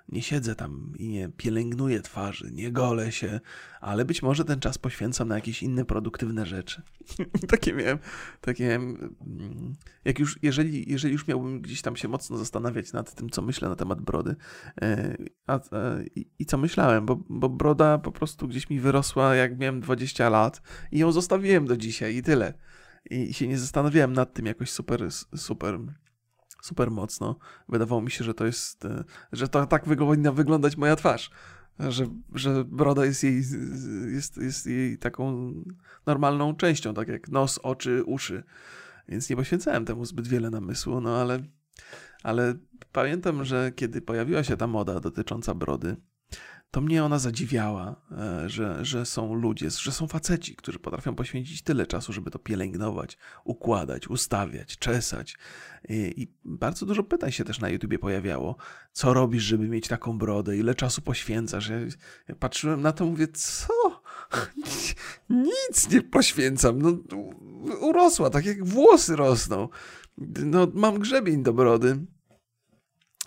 nie 0.10 0.22
siedzę 0.22 0.56
tam 0.56 0.94
i 0.98 1.08
nie 1.08 1.30
pielęgnuję 1.30 2.02
twarzy, 2.02 2.52
nie 2.52 2.72
golę 2.72 3.12
się, 3.12 3.40
ale 3.82 4.06
być 4.06 4.24
może 4.24 4.46
ten 4.46 4.60
czas 4.60 4.78
poświęcam 4.78 5.28
na 5.28 5.36
jakieś 5.36 5.64
inne 5.64 5.86
produktywne 5.86 6.46
rzeczy. 6.46 6.82
takie 7.50 7.74
miałem, 7.74 8.00
takie 8.42 8.64
miałem, 8.64 9.16
mm, 9.28 9.74
jak 10.06 10.20
już, 10.20 10.40
jeżeli, 10.42 10.92
jeżeli 10.92 11.14
już 11.14 11.28
miałbym 11.28 11.62
gdzieś 11.62 11.82
tam 11.82 11.96
się 11.96 12.08
mocno 12.08 12.38
zastanawiać 12.38 12.94
nad 12.94 13.16
tym, 13.16 13.30
co 13.30 13.42
myślę 13.42 13.70
na 13.70 13.76
temat 13.76 14.02
brody 14.02 14.36
e, 14.82 15.18
a, 15.48 15.54
a, 15.54 15.60
i, 16.16 16.28
i, 16.40 16.46
co 16.46 16.58
myślałem, 16.58 17.06
bo, 17.06 17.16
bo 17.30 17.50
broda 17.50 17.98
po 17.98 18.12
prostu 18.12 18.48
gdzieś 18.48 18.70
mi 18.70 18.80
wyrosła, 18.80 19.36
jak 19.36 19.60
miałem 19.60 19.82
20 19.82 20.30
lat 20.30 20.62
i 20.92 21.00
ją 21.00 21.12
zostawiłem 21.12 21.66
do 21.66 21.78
dzisiaj 21.78 22.16
i 22.16 22.24
tyle. 22.24 22.54
I 23.10 23.34
się 23.34 23.48
nie 23.48 23.58
zastanawiałem 23.58 24.14
nad 24.14 24.34
tym 24.34 24.46
jakoś 24.46 24.70
super, 24.70 25.08
super 25.36 25.80
super 26.68 26.92
mocno. 26.92 27.36
Wydawało 27.70 28.02
mi 28.02 28.12
się, 28.12 28.24
że 28.24 28.34
to 28.34 28.46
jest, 28.46 28.86
e, 28.86 29.04
że 29.32 29.48
to 29.48 29.66
tak 29.66 29.84
powinna 29.84 30.32
wyglądać 30.32 30.78
moja 30.78 30.96
twarz. 30.96 31.32
Że, 31.80 32.08
że 32.34 32.66
broda 32.66 33.06
jest 33.06 33.24
jej, 33.24 33.44
jest, 34.14 34.38
jest 34.38 34.66
jej 34.66 34.98
taką 34.98 35.54
normalną 36.06 36.56
częścią, 36.56 36.94
tak 36.94 37.08
jak 37.08 37.30
nos, 37.30 37.60
oczy, 37.64 38.04
uszy. 38.04 38.44
Więc 39.08 39.30
nie 39.30 39.36
poświęcałem 39.36 39.86
temu 39.86 40.06
zbyt 40.06 40.28
wiele 40.28 40.50
namysłu, 40.50 41.02
no 41.02 41.18
ale, 41.18 41.40
ale 42.24 42.54
pamiętam, 42.92 43.46
że 43.46 43.72
kiedy 43.76 44.02
pojawiła 44.02 44.44
się 44.44 44.58
ta 44.58 44.68
moda 44.68 45.00
dotycząca 45.00 45.54
brody, 45.54 45.96
to 46.72 46.82
mnie 46.82 47.04
ona 47.04 47.20
zadziwiała, 47.20 48.02
e, 48.12 48.50
że, 48.50 48.86
że 48.86 49.06
są 49.06 49.34
ludzie, 49.34 49.70
że 49.70 49.92
są 49.92 50.08
faceci, 50.08 50.56
którzy 50.56 50.80
potrafią 50.80 51.16
poświęcić 51.16 51.62
tyle 51.62 51.86
czasu, 51.86 52.14
żeby 52.14 52.32
to 52.32 52.40
pielęgnować, 52.40 53.18
układać, 53.44 54.08
ustawiać, 54.08 54.78
czesać. 54.78 55.38
I, 55.90 56.28
bardzo 56.46 56.86
dużo 56.86 57.04
pytań 57.04 57.32
się 57.32 57.44
też 57.44 57.60
na 57.60 57.70
YouTubie 57.70 58.00
pojawiało. 58.00 58.56
Co 58.92 59.14
robisz, 59.14 59.44
żeby 59.44 59.70
mieć 59.70 59.88
taką 59.88 60.18
brodę? 60.18 60.58
Ile 60.58 60.76
czasu 60.76 61.02
poświęcasz? 61.02 61.70
Ja, 61.70 61.78
ja 62.28 62.36
patrzyłem 62.36 62.82
na 62.82 62.92
to, 62.92 63.06
mówię, 63.06 63.28
co? 63.28 64.02
Nic 65.30 65.90
nie 65.92 66.02
poświęcam. 66.02 66.82
No, 66.82 66.92
urosła, 67.82 68.30
tak 68.30 68.46
jak 68.46 68.66
włosy 68.66 69.16
rosną. 69.16 69.70
No, 70.46 70.68
mam 70.74 71.00
grzebień 71.00 71.44
do 71.44 71.54
brody 71.54 72.06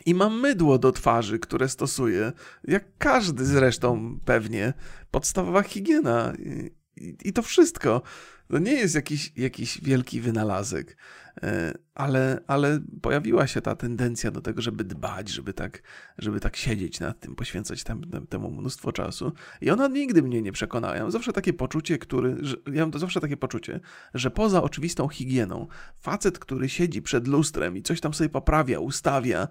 i 0.07 0.15
mam 0.15 0.41
mydło 0.41 0.79
do 0.79 0.93
twarzy, 0.93 1.39
które 1.39 1.69
stosuję, 1.69 2.33
jak 2.65 2.85
każdy 2.99 3.47
zresztą 3.47 4.19
pewnie. 4.25 4.73
Podstawowa 5.11 5.63
higiena 5.63 6.33
i, 6.39 6.71
i, 6.97 7.17
i 7.25 7.33
to 7.33 7.43
wszystko. 7.43 8.03
To 8.51 8.59
nie 8.59 8.73
jest 8.73 8.95
jakiś, 8.95 9.33
jakiś 9.37 9.81
wielki 9.83 10.21
wynalazek, 10.21 10.97
e, 11.43 11.75
ale, 11.95 12.41
ale 12.47 12.81
pojawiła 13.03 13.47
się 13.47 13.61
ta 13.61 13.77
tendencja 13.77 14.31
do 14.31 14.41
tego, 14.41 14.63
żeby 14.63 14.85
dbać, 14.85 15.29
żeby 15.29 15.53
tak, 15.53 15.83
żeby 16.19 16.41
tak 16.41 16.57
siedzieć 16.57 17.01
nad 17.01 17.21
tym, 17.21 17.35
poświęcać 17.35 17.85
tem, 17.85 18.27
temu 18.29 18.51
mnóstwo 18.51 18.93
czasu. 18.93 19.33
I 19.61 19.71
ona 19.71 19.89
nigdy 19.89 20.23
mnie 20.23 20.43
nie 20.43 20.53
przekonała. 20.53 20.97
Ja 20.97 21.03
mam 21.03 21.11
zawsze 21.11 21.33
takie 21.33 21.53
poczucie, 21.53 21.99
który, 21.99 22.37
że, 22.41 22.57
ja 22.73 22.87
mam 22.87 23.01
zawsze 23.01 23.21
takie 23.21 23.37
poczucie, 23.37 23.81
że 24.15 24.31
poza 24.31 24.63
oczywistą 24.63 25.09
higieną, 25.09 25.67
facet, 25.99 26.39
który 26.39 26.69
siedzi 26.69 27.03
przed 27.03 27.29
lustrem 27.29 27.77
i 27.77 27.83
coś 27.83 28.01
tam 28.01 28.15
sobie 28.15 28.31
poprawia, 28.31 28.81
ustawia, 28.81 29.49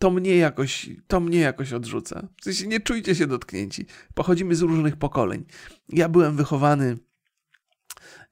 to 0.00 0.10
mnie 0.10 0.36
jakoś, 0.36 0.90
to 1.06 1.20
mnie 1.20 1.38
jakoś 1.38 1.72
odrzuca. 1.72 2.28
W 2.40 2.44
sensie 2.44 2.66
nie 2.66 2.80
czujcie 2.80 3.14
się 3.14 3.26
dotknięci. 3.26 3.86
Pochodzimy 4.14 4.54
z 4.54 4.62
różnych 4.62 4.96
pokoleń. 4.96 5.44
Ja 5.88 6.08
byłem 6.08 6.36
wychowany 6.36 6.96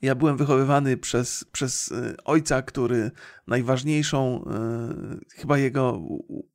ja 0.03 0.15
byłem 0.15 0.37
wychowywany 0.37 0.97
przez, 0.97 1.45
przez 1.53 1.89
y, 1.89 2.17
ojca, 2.25 2.63
który 2.63 3.11
najważniejszą, 3.47 4.45
y, 5.31 5.41
chyba 5.41 5.59
jego 5.59 6.01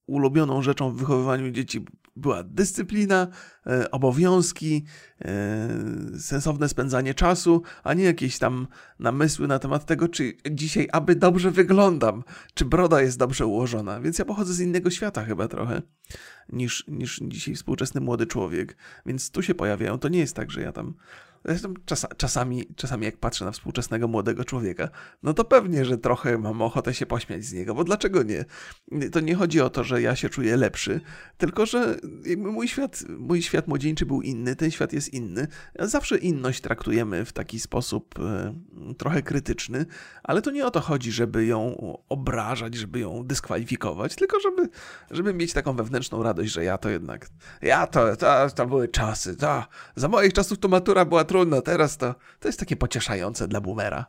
ulubioną 0.05 0.61
rzeczą 0.61 0.91
w 0.91 0.97
wychowywaniu 0.97 1.51
dzieci 1.51 1.85
była 2.15 2.43
dyscyplina, 2.43 3.27
y, 3.67 3.91
obowiązki, 3.91 4.85
sensowne 6.19 6.69
spędzanie 6.69 7.13
czasu, 7.13 7.61
a 7.83 7.93
nie 7.93 8.03
jakieś 8.03 8.37
tam 8.39 8.67
namysły 8.99 9.47
na 9.47 9.59
temat 9.59 9.85
tego, 9.85 10.07
czy 10.07 10.33
dzisiaj 10.51 10.87
aby 10.91 11.15
dobrze 11.15 11.51
wyglądam, 11.51 12.23
czy 12.53 12.65
broda 12.65 13.01
jest 13.01 13.17
dobrze 13.17 13.45
ułożona. 13.45 14.01
Więc 14.01 14.19
ja 14.19 14.25
pochodzę 14.25 14.53
z 14.53 14.59
innego 14.59 14.89
świata 14.89 15.25
chyba 15.25 15.47
trochę 15.47 15.81
niż, 16.49 16.87
niż 16.87 17.19
dzisiaj 17.23 17.55
współczesny 17.55 18.01
młody 18.01 18.27
człowiek. 18.27 18.77
Więc 19.05 19.31
tu 19.31 19.41
się 19.41 19.55
pojawiają. 19.55 19.99
To 19.99 20.07
nie 20.07 20.19
jest 20.19 20.35
tak, 20.35 20.51
że 20.51 20.61
ja 20.61 20.71
tam 20.71 20.93
Zresztą 21.45 21.73
czas, 21.85 22.07
czasami, 22.17 22.65
czasami 22.75 23.05
jak 23.05 23.17
patrzę 23.17 23.45
na 23.45 23.51
współczesnego 23.51 24.07
młodego 24.07 24.45
człowieka, 24.45 24.89
no 25.23 25.33
to 25.33 25.43
pewnie, 25.45 25.85
że 25.85 25.97
trochę 25.97 26.37
mam 26.37 26.61
ochotę 26.61 26.93
się 26.93 27.05
pośmiać 27.05 27.45
z 27.45 27.53
niego, 27.53 27.75
bo 27.75 27.83
dlaczego 27.83 28.23
nie? 28.23 28.45
To 29.11 29.19
nie 29.19 29.35
chodzi 29.35 29.61
o 29.61 29.69
to, 29.69 29.83
że 29.83 30.01
ja 30.01 30.15
się 30.15 30.29
czuję 30.29 30.57
lepszy, 30.57 31.01
tylko 31.37 31.65
że 31.65 31.97
mój 32.37 32.67
świat, 32.67 33.03
mój 33.19 33.41
świat 33.41 33.67
młodzieńczy 33.67 34.05
był 34.05 34.21
inny, 34.21 34.55
ten 34.55 34.71
świat 34.71 34.93
jest 34.93 35.13
inny. 35.13 35.47
Zawsze 35.79 36.17
inność 36.17 36.61
traktujemy 36.61 37.25
w 37.25 37.33
taki 37.33 37.59
sposób 37.59 38.19
e, 38.19 38.53
trochę 38.97 39.21
krytyczny, 39.21 39.85
ale 40.23 40.41
to 40.41 40.51
nie 40.51 40.65
o 40.65 40.71
to 40.71 40.79
chodzi, 40.81 41.11
żeby 41.11 41.45
ją 41.45 41.77
obrażać, 42.09 42.75
żeby 42.75 42.99
ją 42.99 43.23
dyskwalifikować, 43.23 44.15
tylko 44.15 44.39
żeby, 44.39 44.69
żeby 45.11 45.33
mieć 45.33 45.53
taką 45.53 45.75
wewnętrzną 45.75 46.23
radość, 46.23 46.51
że 46.51 46.63
ja 46.63 46.77
to 46.77 46.89
jednak, 46.89 47.27
ja 47.61 47.87
to, 47.87 48.15
to, 48.15 48.49
to 48.49 48.67
były 48.67 48.87
czasy, 48.87 49.37
to, 49.37 49.63
za 49.95 50.07
moich 50.07 50.33
czasów 50.33 50.59
to 50.59 50.67
matura 50.67 51.05
była 51.05 51.23
trudno, 51.33 51.61
teraz 51.61 51.97
to, 51.97 52.15
to 52.39 52.47
jest 52.47 52.59
takie 52.59 52.75
pocieszające 52.75 53.47
dla 53.47 53.61
boomera. 53.61 54.05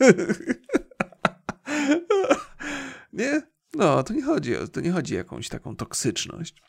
nie? 3.12 3.42
No, 3.74 4.02
to 4.02 4.14
nie 4.14 4.22
chodzi, 4.22 4.52
to 4.72 4.80
nie 4.80 4.92
chodzi 4.92 5.14
o 5.14 5.18
jakąś 5.18 5.48
taką 5.48 5.76
toksyczność. 5.76 6.62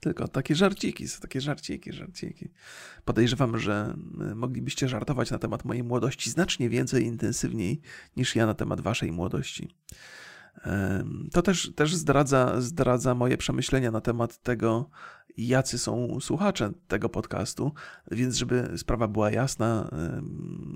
Tylko 0.00 0.28
takie 0.28 0.54
żarciki, 0.54 1.08
są 1.08 1.20
takie 1.20 1.40
żarciki, 1.40 1.92
żarciki. 1.92 2.50
Podejrzewam, 3.04 3.58
że 3.58 3.96
y, 4.30 4.34
moglibyście 4.34 4.88
żartować 4.88 5.30
na 5.30 5.38
temat 5.38 5.64
mojej 5.64 5.82
młodości 5.82 6.30
znacznie 6.30 6.68
więcej 6.68 7.04
intensywniej 7.04 7.80
niż 8.16 8.36
ja 8.36 8.46
na 8.46 8.54
temat 8.54 8.80
waszej 8.80 9.12
młodości. 9.12 9.68
To 11.32 11.42
też, 11.42 11.72
też 11.74 11.94
zdradza, 11.94 12.60
zdradza 12.60 13.14
moje 13.14 13.36
przemyślenia 13.36 13.90
na 13.90 14.00
temat 14.00 14.42
tego, 14.42 14.90
jacy 15.36 15.78
są 15.78 16.20
słuchacze 16.20 16.72
tego 16.88 17.08
podcastu, 17.08 17.72
więc 18.10 18.36
żeby 18.36 18.72
sprawa 18.76 19.08
była 19.08 19.30
jasna, 19.30 19.90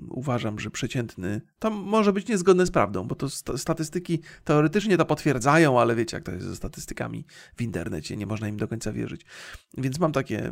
uważam, 0.09 0.59
że 0.59 0.71
przeciętny 0.71 1.41
to 1.59 1.69
może 1.69 2.13
być 2.13 2.27
niezgodne 2.27 2.65
z 2.65 2.71
prawdą, 2.71 3.07
bo 3.07 3.15
to 3.15 3.29
statystyki 3.57 4.19
teoretycznie 4.43 4.97
to 4.97 5.05
potwierdzają, 5.05 5.79
ale 5.79 5.95
wiecie, 5.95 6.17
jak 6.17 6.23
to 6.23 6.31
jest 6.31 6.47
ze 6.47 6.55
statystykami 6.55 7.25
w 7.55 7.61
internecie, 7.61 8.17
nie 8.17 8.25
można 8.25 8.47
im 8.47 8.57
do 8.57 8.67
końca 8.67 8.91
wierzyć. 8.91 9.25
Więc 9.77 9.99
mam 9.99 10.11
takie 10.11 10.51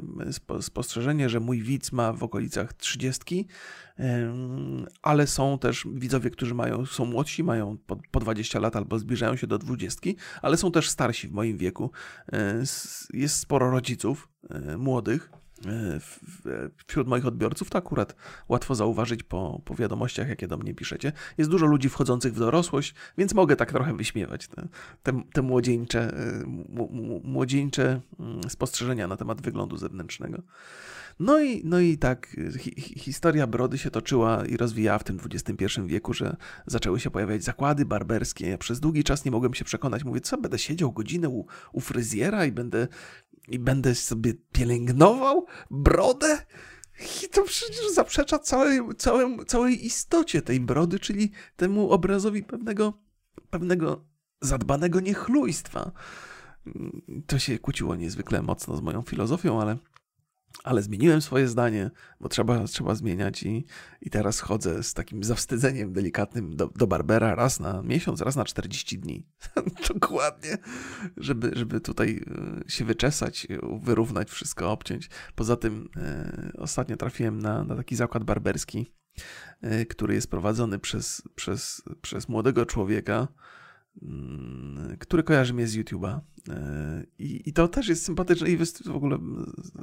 spostrzeżenie, 0.62 1.30
że 1.30 1.40
mój 1.40 1.62
widz 1.62 1.92
ma 1.92 2.14
w 2.14 2.24
okolicach 2.24 2.74
30, 2.74 3.48
ale 5.02 5.28
są 5.28 5.60
też 5.60 5.88
widzowie, 5.94 6.30
którzy 6.30 6.54
mają, 6.54 6.86
są 6.86 7.06
młodsi, 7.06 7.44
mają 7.44 7.78
po, 7.88 7.98
po 8.12 8.20
20 8.20 8.60
lat 8.60 8.76
albo 8.76 9.00
zbliżają 9.00 9.36
się 9.36 9.48
do 9.48 9.58
20, 9.58 10.10
ale 10.42 10.58
są 10.58 10.72
też 10.72 10.90
starsi 10.90 11.28
w 11.28 11.32
moim 11.32 11.58
wieku. 11.58 11.92
E, 12.34 12.64
jest 13.14 13.36
sporo 13.36 13.72
rodziców 13.72 13.99
e, 14.50 14.78
młodych, 14.78 15.32
e, 15.66 16.00
wśród 16.88 17.08
moich 17.08 17.26
odbiorców, 17.26 17.70
to 17.70 17.78
akurat 17.78 18.16
łatwo 18.50 18.76
zauważyć 18.76 19.24
po, 19.24 19.62
po 19.66 19.76
wiadomościach, 19.76 20.30
jakie 20.30 20.48
do 20.48 20.58
mnie 20.58 20.74
piszecie. 20.74 21.12
Jest 21.38 21.50
dużo 21.50 21.66
ludzi 21.66 21.90
wchodzących 21.90 22.34
w 22.34 22.40
dorosłość, 22.40 22.96
więc 23.18 23.34
mogę 23.34 23.56
tak 23.56 23.72
trochę 23.72 23.98
wyśmiewać 23.98 24.48
te, 24.48 24.68
te, 25.04 25.22
te 25.34 25.42
młodzieńcze, 25.42 26.12
młodzieńcze 27.24 28.02
mm, 28.20 28.50
spostrzeżenia 28.50 29.08
na 29.08 29.18
temat 29.18 29.42
wyglądu 29.42 29.78
zewnętrznego. 29.78 30.42
No 31.20 31.40
i, 31.40 31.62
no 31.66 31.80
i 31.80 31.98
tak 31.98 32.36
hi, 32.60 32.82
historia 32.82 33.48
brody 33.48 33.78
się 33.78 33.92
toczyła 33.92 34.46
i 34.46 34.58
rozwijała 34.58 35.00
w 35.00 35.04
tym 35.04 35.20
XXI 35.26 35.66
wieku, 35.86 36.14
że 36.14 36.36
zaczęły 36.66 37.00
się 37.00 37.12
pojawiać 37.12 37.44
zakłady 37.44 37.86
barberskie. 37.86 38.50
Ja 38.50 38.58
przez 38.58 38.80
długi 38.80 39.04
czas 39.04 39.26
nie 39.26 39.32
mogłem 39.32 39.54
się 39.54 39.66
przekonać. 39.66 40.04
Mówię, 40.04 40.22
co, 40.22 40.38
będę 40.38 40.60
siedział 40.60 40.92
godzinę 40.92 41.30
u, 41.30 41.46
u 41.74 41.82
fryzjera 41.82 42.46
i 42.46 42.52
będę, 42.52 42.88
i 43.50 43.60
będę 43.60 43.96
sobie 43.96 44.34
pielęgnował 44.52 45.46
brodę? 45.72 46.38
I 47.24 47.30
to 47.30 47.44
przecież 47.44 47.92
zaprzecza 47.94 48.40
całej, 48.40 48.80
całej, 48.98 49.46
całej 49.46 49.86
istocie 49.86 50.42
tej 50.42 50.60
brody, 50.60 51.00
czyli 51.00 51.32
temu 51.56 51.92
obrazowi 51.92 52.44
pewnego, 52.44 52.94
pewnego 53.50 54.06
zadbanego 54.42 55.00
niechlujstwa. 55.00 55.92
To 57.28 57.40
się 57.40 57.60
kłóciło 57.60 57.96
niezwykle 57.96 58.42
mocno 58.42 58.78
z 58.78 58.82
moją 58.82 59.02
filozofią, 59.02 59.62
ale 59.62 59.78
ale 60.64 60.82
zmieniłem 60.82 61.22
swoje 61.22 61.48
zdanie, 61.48 61.92
bo 62.20 62.30
trzeba, 62.30 62.64
trzeba 62.64 62.96
zmieniać 62.96 63.44
i, 63.44 63.66
i 64.02 64.10
teraz 64.10 64.40
chodzę 64.40 64.84
z 64.84 64.94
takim 64.94 65.24
zawstydzeniem 65.24 65.94
delikatnym 65.94 66.56
do, 66.56 66.68
do 66.68 66.88
Barbera 66.88 67.36
raz 67.36 67.60
na 67.60 67.82
miesiąc, 67.82 68.22
raz 68.22 68.36
na 68.36 68.46
40 68.46 69.00
dni. 69.00 69.28
Dokładnie, 69.94 70.58
żeby, 71.18 71.52
żeby 71.56 71.82
tutaj 71.82 72.22
e, 72.68 72.70
się 72.70 72.86
wyczesać, 72.86 73.48
wyrównać 73.82 74.30
wszystko, 74.30 74.72
obciąć. 74.72 75.10
Poza 75.36 75.56
tym 75.56 75.90
e, 75.98 76.52
ostatnio 76.58 76.98
trafiłem 76.98 77.40
na, 77.40 77.64
na 77.64 77.76
taki 77.76 77.96
zakład 77.96 78.24
barberski, 78.24 78.94
e, 79.62 79.86
który 79.86 80.14
jest 80.14 80.30
prowadzony 80.30 80.80
przez, 80.80 81.22
przez, 81.36 81.82
przez 82.02 82.30
młodego 82.30 82.66
człowieka, 82.66 83.28
który 85.00 85.24
kojarzy 85.24 85.54
mnie 85.54 85.68
z 85.68 85.76
YouTube'a. 85.76 86.20
E, 86.50 87.04
I, 87.20 87.50
I, 87.50 87.54
to 87.54 87.68
też 87.68 87.88
jest 87.88 88.06
sympatyczne 88.06 88.50
i 88.50 88.58
w 88.86 88.96
ogóle 88.96 89.18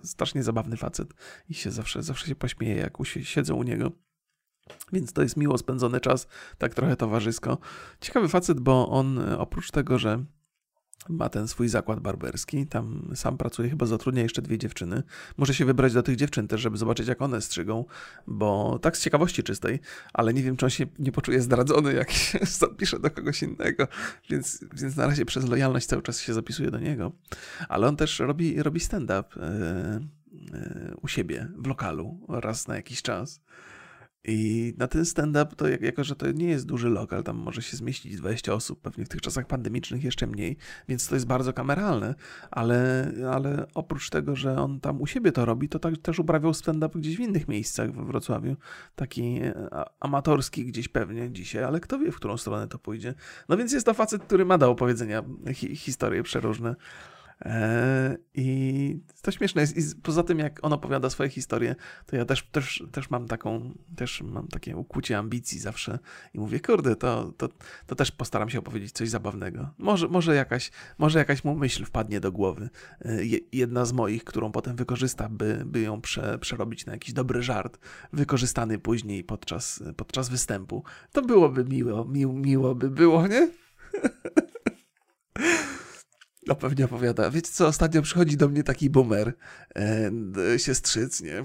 strasznie 0.05 0.43
zabawny 0.43 0.77
facet. 0.77 1.15
I 1.49 1.55
się 1.55 1.71
zawsze, 1.71 2.03
zawsze 2.03 2.27
się 2.27 2.35
pośmieje, 2.35 2.77
jak 2.77 2.99
siedzę 3.23 3.55
u 3.55 3.63
niego. 3.63 3.93
Więc 4.93 5.13
to 5.13 5.23
jest 5.23 5.37
miło 5.37 5.59
spędzony 5.59 6.01
czas, 6.01 6.29
tak 6.59 6.75
trochę 6.75 6.97
towarzysko. 6.97 7.59
Ciekawy 8.01 8.29
facet, 8.29 8.61
bo 8.61 8.89
on 8.89 9.19
oprócz 9.19 9.71
tego, 9.71 9.99
że 9.99 10.25
ma 11.09 11.29
ten 11.29 11.49
swój 11.49 11.69
zakład 11.69 12.01
barberski, 12.01 12.67
tam 12.67 13.11
sam 13.15 13.39
pracuje, 13.39 13.71
chyba 13.71 13.87
zatrudnia 13.87 14.23
jeszcze 14.23 14.43
dwie 14.43 14.59
dziewczyny. 14.59 15.03
Może 15.37 15.55
się 15.55 15.65
wybrać 15.65 15.93
do 15.93 16.03
tych 16.03 16.17
dziewczyn 16.17 16.49
też, 16.49 16.61
żeby 16.61 16.77
zobaczyć 16.77 17.09
jak 17.09 17.23
one 17.23 17.41
strzygą, 17.41 17.85
bo 18.27 18.79
tak 18.79 18.97
z 18.97 19.03
ciekawości 19.03 19.43
czystej, 19.43 19.81
ale 20.13 20.35
nie 20.35 20.43
wiem, 20.43 20.57
czy 20.57 20.67
on 20.67 20.71
się 20.71 20.87
nie 20.99 21.13
poczuje 21.13 21.43
zdradzony, 21.43 21.95
jak 21.95 22.11
się 22.11 22.39
zapisze 22.59 22.99
do 22.99 23.11
kogoś 23.11 23.43
innego, 23.43 23.89
więc, 24.31 24.65
więc 24.73 24.97
na 24.97 25.07
razie 25.07 25.25
przez 25.25 25.49
lojalność 25.49 25.87
cały 25.87 26.03
czas 26.03 26.21
się 26.21 26.35
zapisuje 26.35 26.71
do 26.71 26.79
niego. 26.79 27.13
Ale 27.69 27.89
on 27.89 27.97
też 27.97 28.19
robi, 28.19 28.63
robi 28.63 28.81
stand-up 28.81 29.25
yy, 29.37 30.01
yy, 30.33 30.95
u 31.03 31.09
siebie 31.09 31.49
w 31.59 31.67
lokalu 31.67 32.27
raz 32.29 32.69
na 32.69 32.77
jakiś 32.77 33.03
czas. 33.03 33.41
I 34.29 34.75
na 34.79 34.89
ten 34.89 35.07
stand-up, 35.07 35.57
to 35.57 35.69
jako 35.69 36.05
że 36.05 36.17
to 36.17 36.33
nie 36.33 36.47
jest 36.47 36.67
duży 36.67 36.89
lokal, 36.89 37.23
tam 37.23 37.37
może 37.37 37.63
się 37.63 37.77
zmieścić 37.77 38.17
20 38.17 38.53
osób, 38.55 38.81
pewnie 38.81 39.05
w 39.05 39.09
tych 39.09 39.21
czasach 39.21 39.47
pandemicznych 39.47 40.05
jeszcze 40.05 40.27
mniej, 40.27 40.57
więc 40.89 41.09
to 41.09 41.15
jest 41.15 41.27
bardzo 41.27 41.53
kameralne, 41.53 42.15
ale, 42.51 43.13
ale 43.33 43.67
oprócz 43.75 44.11
tego, 44.11 44.37
że 44.37 44.57
on 44.57 44.81
tam 44.81 45.01
u 45.01 45.07
siebie 45.07 45.33
to 45.33 45.45
robi, 45.45 45.69
to 45.69 45.79
tak, 45.79 45.99
też 45.99 46.19
uprawiał 46.19 46.55
stand-up 46.55 46.99
gdzieś 46.99 47.17
w 47.17 47.21
innych 47.21 47.49
miejscach 47.49 47.93
we 47.93 48.05
Wrocławiu, 48.05 48.57
taki 48.97 49.41
e, 49.43 49.85
amatorski 50.01 50.65
gdzieś 50.65 50.89
pewnie 50.89 51.31
dzisiaj, 51.31 51.65
ale 51.65 51.81
kto 51.81 51.99
wie, 51.99 52.13
w 52.13 52.17
którą 52.17 52.37
stronę 52.37 52.69
to 52.69 52.79
pójdzie. 52.79 53.15
No 53.49 53.57
więc 53.57 53.73
jest 53.73 53.87
to 53.87 53.95
facet, 53.95 54.23
który 54.23 54.45
ma 54.45 54.59
do 54.59 54.71
opowiedzenia 54.71 55.23
hi 55.55 55.77
historie 55.77 56.23
przeróżne. 56.23 56.77
E, 57.45 58.17
I 58.35 58.99
to 59.23 59.31
śmieszne 59.31 59.61
jest. 59.61 59.77
I 59.77 60.01
poza 60.03 60.23
tym, 60.23 60.39
jak 60.39 60.65
on 60.65 60.73
opowiada 60.73 61.11
swoje 61.11 61.31
historie, 61.31 61.75
to 62.07 62.17
ja 62.17 62.25
też, 62.25 62.43
też, 62.43 62.85
też 62.93 63.11
mam 63.11 63.29
taką, 63.29 63.75
też 63.97 64.23
mam 64.23 64.49
takie 64.49 64.77
ukłucie 64.77 65.19
ambicji 65.19 65.59
zawsze 65.59 65.99
i 66.35 66.39
mówię, 66.39 66.61
kurde, 66.61 66.97
to, 66.97 67.33
to, 67.37 67.49
to 67.87 67.95
też 67.95 68.11
postaram 68.11 68.51
się 68.51 68.59
opowiedzieć 68.59 68.93
coś 68.93 69.09
zabawnego. 69.09 69.71
Może, 69.79 70.09
może, 70.09 70.35
jakaś, 70.35 70.71
może 70.99 71.19
jakaś 71.19 71.45
mu 71.45 71.55
myśl 71.55 71.85
wpadnie 71.85 72.21
do 72.21 72.33
głowy. 72.33 72.69
E, 73.05 73.19
jedna 73.53 73.85
z 73.85 73.93
moich, 73.93 74.25
którą 74.25 74.53
potem 74.53 74.77
wykorzysta, 74.77 75.29
by, 75.29 75.63
by 75.67 75.81
ją 75.81 76.01
prze, 76.01 76.39
przerobić 76.39 76.87
na 76.87 76.93
jakiś 76.93 77.13
dobry 77.13 77.43
żart, 77.43 77.79
wykorzystany 78.13 78.79
później 78.79 79.25
podczas, 79.25 79.83
podczas 79.97 80.29
występu. 80.29 80.85
To 81.13 81.23
byłoby 81.23 81.65
miło, 81.65 82.05
miło, 82.05 82.33
miło 82.33 82.75
by 82.75 82.91
było, 82.91 83.27
nie? 83.27 83.49
No 86.47 86.55
pewnie 86.55 86.85
opowiada. 86.85 87.31
Wiecie 87.31 87.51
co, 87.53 87.67
ostatnio 87.67 88.03
przychodzi 88.03 88.37
do 88.37 88.49
mnie 88.49 88.63
taki 88.63 88.91
boomer, 88.91 89.33
e, 89.77 90.59
siostrzyc, 90.59 91.23
nie? 91.23 91.45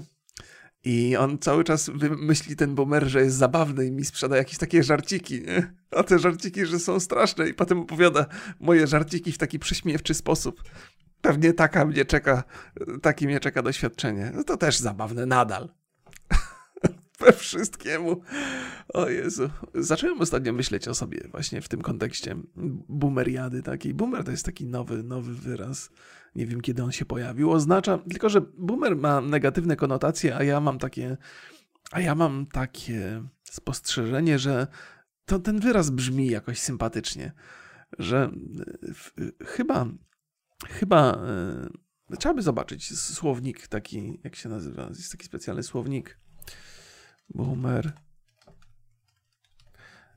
I 0.84 1.16
on 1.16 1.38
cały 1.38 1.64
czas 1.64 1.90
myśli 2.18 2.56
ten 2.56 2.74
boomer, 2.74 3.08
że 3.08 3.22
jest 3.22 3.36
zabawny 3.36 3.86
i 3.86 3.92
mi 3.92 4.04
sprzeda 4.04 4.36
jakieś 4.36 4.58
takie 4.58 4.82
żarciki, 4.82 5.42
nie? 5.42 5.74
A 5.90 6.02
te 6.02 6.18
żarciki, 6.18 6.66
że 6.66 6.78
są 6.78 7.00
straszne 7.00 7.48
i 7.48 7.54
potem 7.54 7.80
opowiada 7.80 8.26
moje 8.60 8.86
żarciki 8.86 9.32
w 9.32 9.38
taki 9.38 9.58
prześmiewczy 9.58 10.14
sposób. 10.14 10.62
Pewnie 11.20 11.52
taka 11.52 11.84
mnie 11.84 12.04
czeka, 12.04 12.44
taki 13.02 13.26
mnie 13.26 13.40
czeka 13.40 13.62
doświadczenie. 13.62 14.32
No 14.34 14.44
to 14.44 14.56
też 14.56 14.78
zabawne 14.78 15.26
nadal. 15.26 15.81
We 17.22 17.32
wszystkiemu. 17.32 18.20
O 18.88 19.08
Jezu. 19.08 19.50
Zacząłem 19.74 20.20
ostatnio 20.20 20.52
myśleć 20.52 20.88
o 20.88 20.94
sobie 20.94 21.28
właśnie 21.30 21.60
w 21.60 21.68
tym 21.68 21.82
kontekście 21.82 22.36
boomeriady 22.88 23.62
takiej. 23.62 23.94
Boomer 23.94 24.24
to 24.24 24.30
jest 24.30 24.44
taki 24.44 24.66
nowy, 24.66 25.02
nowy 25.02 25.34
wyraz. 25.34 25.90
Nie 26.34 26.46
wiem, 26.46 26.60
kiedy 26.60 26.82
on 26.82 26.92
się 26.92 27.04
pojawił. 27.04 27.50
Oznacza, 27.50 27.98
tylko 27.98 28.28
że 28.28 28.40
boomer 28.40 28.96
ma 28.96 29.20
negatywne 29.20 29.76
konotacje, 29.76 30.36
a 30.36 30.42
ja 30.42 30.60
mam 30.60 30.78
takie, 30.78 31.16
a 31.90 32.00
ja 32.00 32.14
mam 32.14 32.46
takie 32.46 33.22
spostrzeżenie, 33.44 34.38
że 34.38 34.66
to 35.24 35.38
ten 35.38 35.60
wyraz 35.60 35.90
brzmi 35.90 36.26
jakoś 36.26 36.58
sympatycznie. 36.58 37.32
Że 37.98 38.30
chyba 39.44 39.86
Chyba 40.68 41.24
y, 42.12 42.16
trzeba 42.16 42.34
by 42.34 42.42
zobaczyć 42.42 42.98
słownik 42.98 43.66
taki, 43.66 44.20
jak 44.24 44.36
się 44.36 44.48
nazywa, 44.48 44.88
jest 44.88 45.12
taki 45.12 45.24
specjalny 45.24 45.62
słownik. 45.62 46.18
Boomer. 47.34 47.92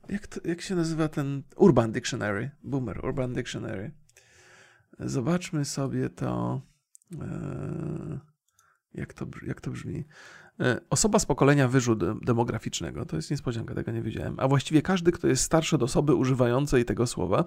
Jak, 0.08 0.26
to, 0.26 0.40
jak 0.44 0.60
się 0.60 0.74
nazywa 0.74 1.08
ten 1.08 1.42
Urban 1.56 1.92
Dictionary? 1.92 2.50
Boomer, 2.62 3.04
Urban 3.04 3.32
Dictionary. 3.32 3.90
Zobaczmy 4.98 5.64
sobie 5.64 6.10
to. 6.10 6.60
Y, 7.12 7.16
jak 8.94 9.14
to, 9.14 9.26
jak 9.46 9.60
to 9.60 9.70
brzmi? 9.70 10.04
E, 10.60 10.80
osoba 10.90 11.18
z 11.18 11.26
pokolenia 11.26 11.68
wyżu 11.68 11.96
demograficznego, 12.22 13.04
to 13.04 13.16
jest 13.16 13.30
niespodzianka, 13.30 13.74
tego 13.74 13.92
nie 13.92 14.02
wiedziałem, 14.02 14.34
a 14.38 14.48
właściwie 14.48 14.82
każdy, 14.82 15.12
kto 15.12 15.28
jest 15.28 15.42
starszy 15.42 15.76
od 15.76 15.82
osoby 15.82 16.14
używającej 16.14 16.84
tego 16.84 17.06
słowa, 17.06 17.44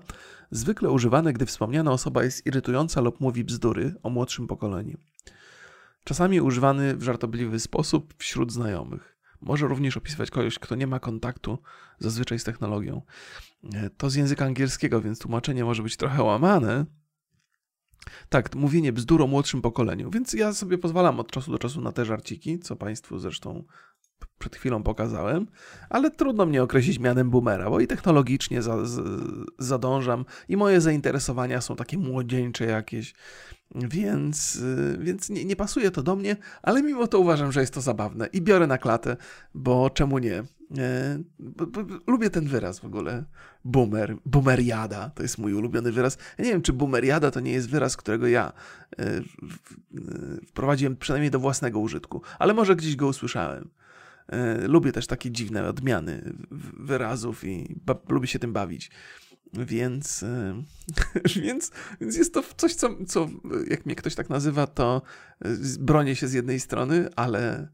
zwykle 0.51 0.89
używane, 0.89 1.33
gdy 1.33 1.45
wspomniana 1.45 1.91
osoba 1.91 2.23
jest 2.23 2.45
irytująca 2.45 3.01
lub 3.01 3.19
mówi 3.19 3.43
bzdury 3.43 3.95
o 4.03 4.09
młodszym 4.09 4.47
pokoleniu. 4.47 4.97
Czasami 6.03 6.41
używany 6.41 6.95
w 6.95 7.03
żartobliwy 7.03 7.59
sposób 7.59 8.13
wśród 8.17 8.51
znajomych. 8.51 9.18
Może 9.41 9.67
również 9.67 9.97
opisywać 9.97 10.31
kogoś, 10.31 10.59
kto 10.59 10.75
nie 10.75 10.87
ma 10.87 10.99
kontaktu 10.99 11.59
zazwyczaj 11.99 12.39
z 12.39 12.43
technologią. 12.43 13.01
E, 13.73 13.89
to 13.89 14.09
z 14.09 14.15
języka 14.15 14.45
angielskiego, 14.45 15.01
więc 15.01 15.19
tłumaczenie 15.19 15.65
może 15.65 15.83
być 15.83 15.97
trochę 15.97 16.23
łamane, 16.23 16.85
tak, 18.29 18.55
mówienie 18.55 18.93
bzdur 18.93 19.21
o 19.21 19.27
młodszym 19.27 19.61
pokoleniu, 19.61 20.11
więc 20.11 20.33
ja 20.33 20.53
sobie 20.53 20.77
pozwalam 20.77 21.19
od 21.19 21.31
czasu 21.31 21.51
do 21.51 21.59
czasu 21.59 21.81
na 21.81 21.91
te 21.91 22.05
żarciki, 22.05 22.59
co 22.59 22.75
Państwu 22.75 23.19
zresztą 23.19 23.63
przed 24.39 24.55
chwilą 24.55 24.83
pokazałem, 24.83 25.47
ale 25.89 26.11
trudno 26.11 26.45
mnie 26.45 26.63
określić 26.63 26.99
mianem 26.99 27.29
boomera, 27.29 27.69
bo 27.69 27.79
i 27.79 27.87
technologicznie 27.87 28.61
za, 28.61 28.85
z, 28.85 29.01
zadążam 29.59 30.25
i 30.47 30.57
moje 30.57 30.81
zainteresowania 30.81 31.61
są 31.61 31.75
takie 31.75 31.97
młodzieńcze 31.97 32.65
jakieś, 32.65 33.13
więc, 33.75 34.55
y, 34.55 34.97
więc 35.01 35.29
nie, 35.29 35.45
nie 35.45 35.55
pasuje 35.55 35.91
to 35.91 36.03
do 36.03 36.15
mnie, 36.15 36.35
ale 36.61 36.83
mimo 36.83 37.07
to 37.07 37.19
uważam, 37.19 37.51
że 37.51 37.61
jest 37.61 37.73
to 37.73 37.81
zabawne 37.81 38.27
i 38.27 38.41
biorę 38.41 38.67
na 38.67 38.77
klatę, 38.77 39.17
bo 39.53 39.89
czemu 39.89 40.19
nie? 40.19 40.43
E, 40.77 41.19
lubię 42.07 42.29
ten 42.29 42.47
wyraz 42.47 42.79
w 42.79 42.85
ogóle. 42.85 43.23
Boomer, 43.65 44.15
boomeriada 44.25 45.09
to 45.09 45.23
jest 45.23 45.37
mój 45.37 45.53
ulubiony 45.53 45.91
wyraz. 45.91 46.17
Ja 46.37 46.45
nie 46.45 46.51
wiem, 46.51 46.61
czy 46.61 46.73
boomeriada 46.73 47.31
to 47.31 47.39
nie 47.39 47.51
jest 47.51 47.69
wyraz, 47.69 47.97
którego 47.97 48.27
ja 48.27 48.53
e, 48.99 49.05
e, 49.07 49.21
wprowadziłem 50.47 50.97
przynajmniej 50.97 51.31
do 51.31 51.39
własnego 51.39 51.79
użytku, 51.79 52.21
ale 52.39 52.53
może 52.53 52.75
gdzieś 52.75 52.95
go 52.95 53.07
usłyszałem. 53.07 53.69
Lubię 54.67 54.91
też 54.91 55.07
takie 55.07 55.31
dziwne 55.31 55.69
odmiany 55.69 56.33
wyrazów 56.79 57.43
i 57.43 57.75
lubię 58.09 58.27
się 58.27 58.39
tym 58.39 58.53
bawić. 58.53 58.91
Więc, 59.53 60.25
więc, 61.43 61.71
więc 62.01 62.17
jest 62.17 62.33
to 62.33 62.43
coś, 62.57 62.75
co, 62.75 62.89
co 63.07 63.29
jak 63.67 63.85
mnie 63.85 63.95
ktoś 63.95 64.15
tak 64.15 64.29
nazywa, 64.29 64.67
to 64.67 65.01
bronię 65.79 66.15
się 66.15 66.27
z 66.27 66.33
jednej 66.33 66.59
strony, 66.59 67.09
ale, 67.15 67.67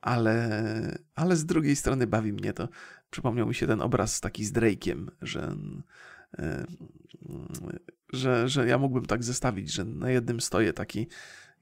ale, 0.00 0.98
ale 1.14 1.36
z 1.36 1.46
drugiej 1.46 1.76
strony 1.76 2.06
bawi 2.06 2.32
mnie 2.32 2.52
to. 2.52 2.68
Przypomniał 3.10 3.46
mi 3.46 3.54
się 3.54 3.66
ten 3.66 3.82
obraz 3.82 4.20
taki 4.20 4.44
z 4.44 4.52
Drake'iem, 4.52 5.06
że, 5.22 5.56
że, 8.12 8.48
że 8.48 8.66
ja 8.66 8.78
mógłbym 8.78 9.06
tak 9.06 9.24
zestawić, 9.24 9.72
że 9.72 9.84
na 9.84 10.10
jednym 10.10 10.40
stoję 10.40 10.72
taki 10.72 11.08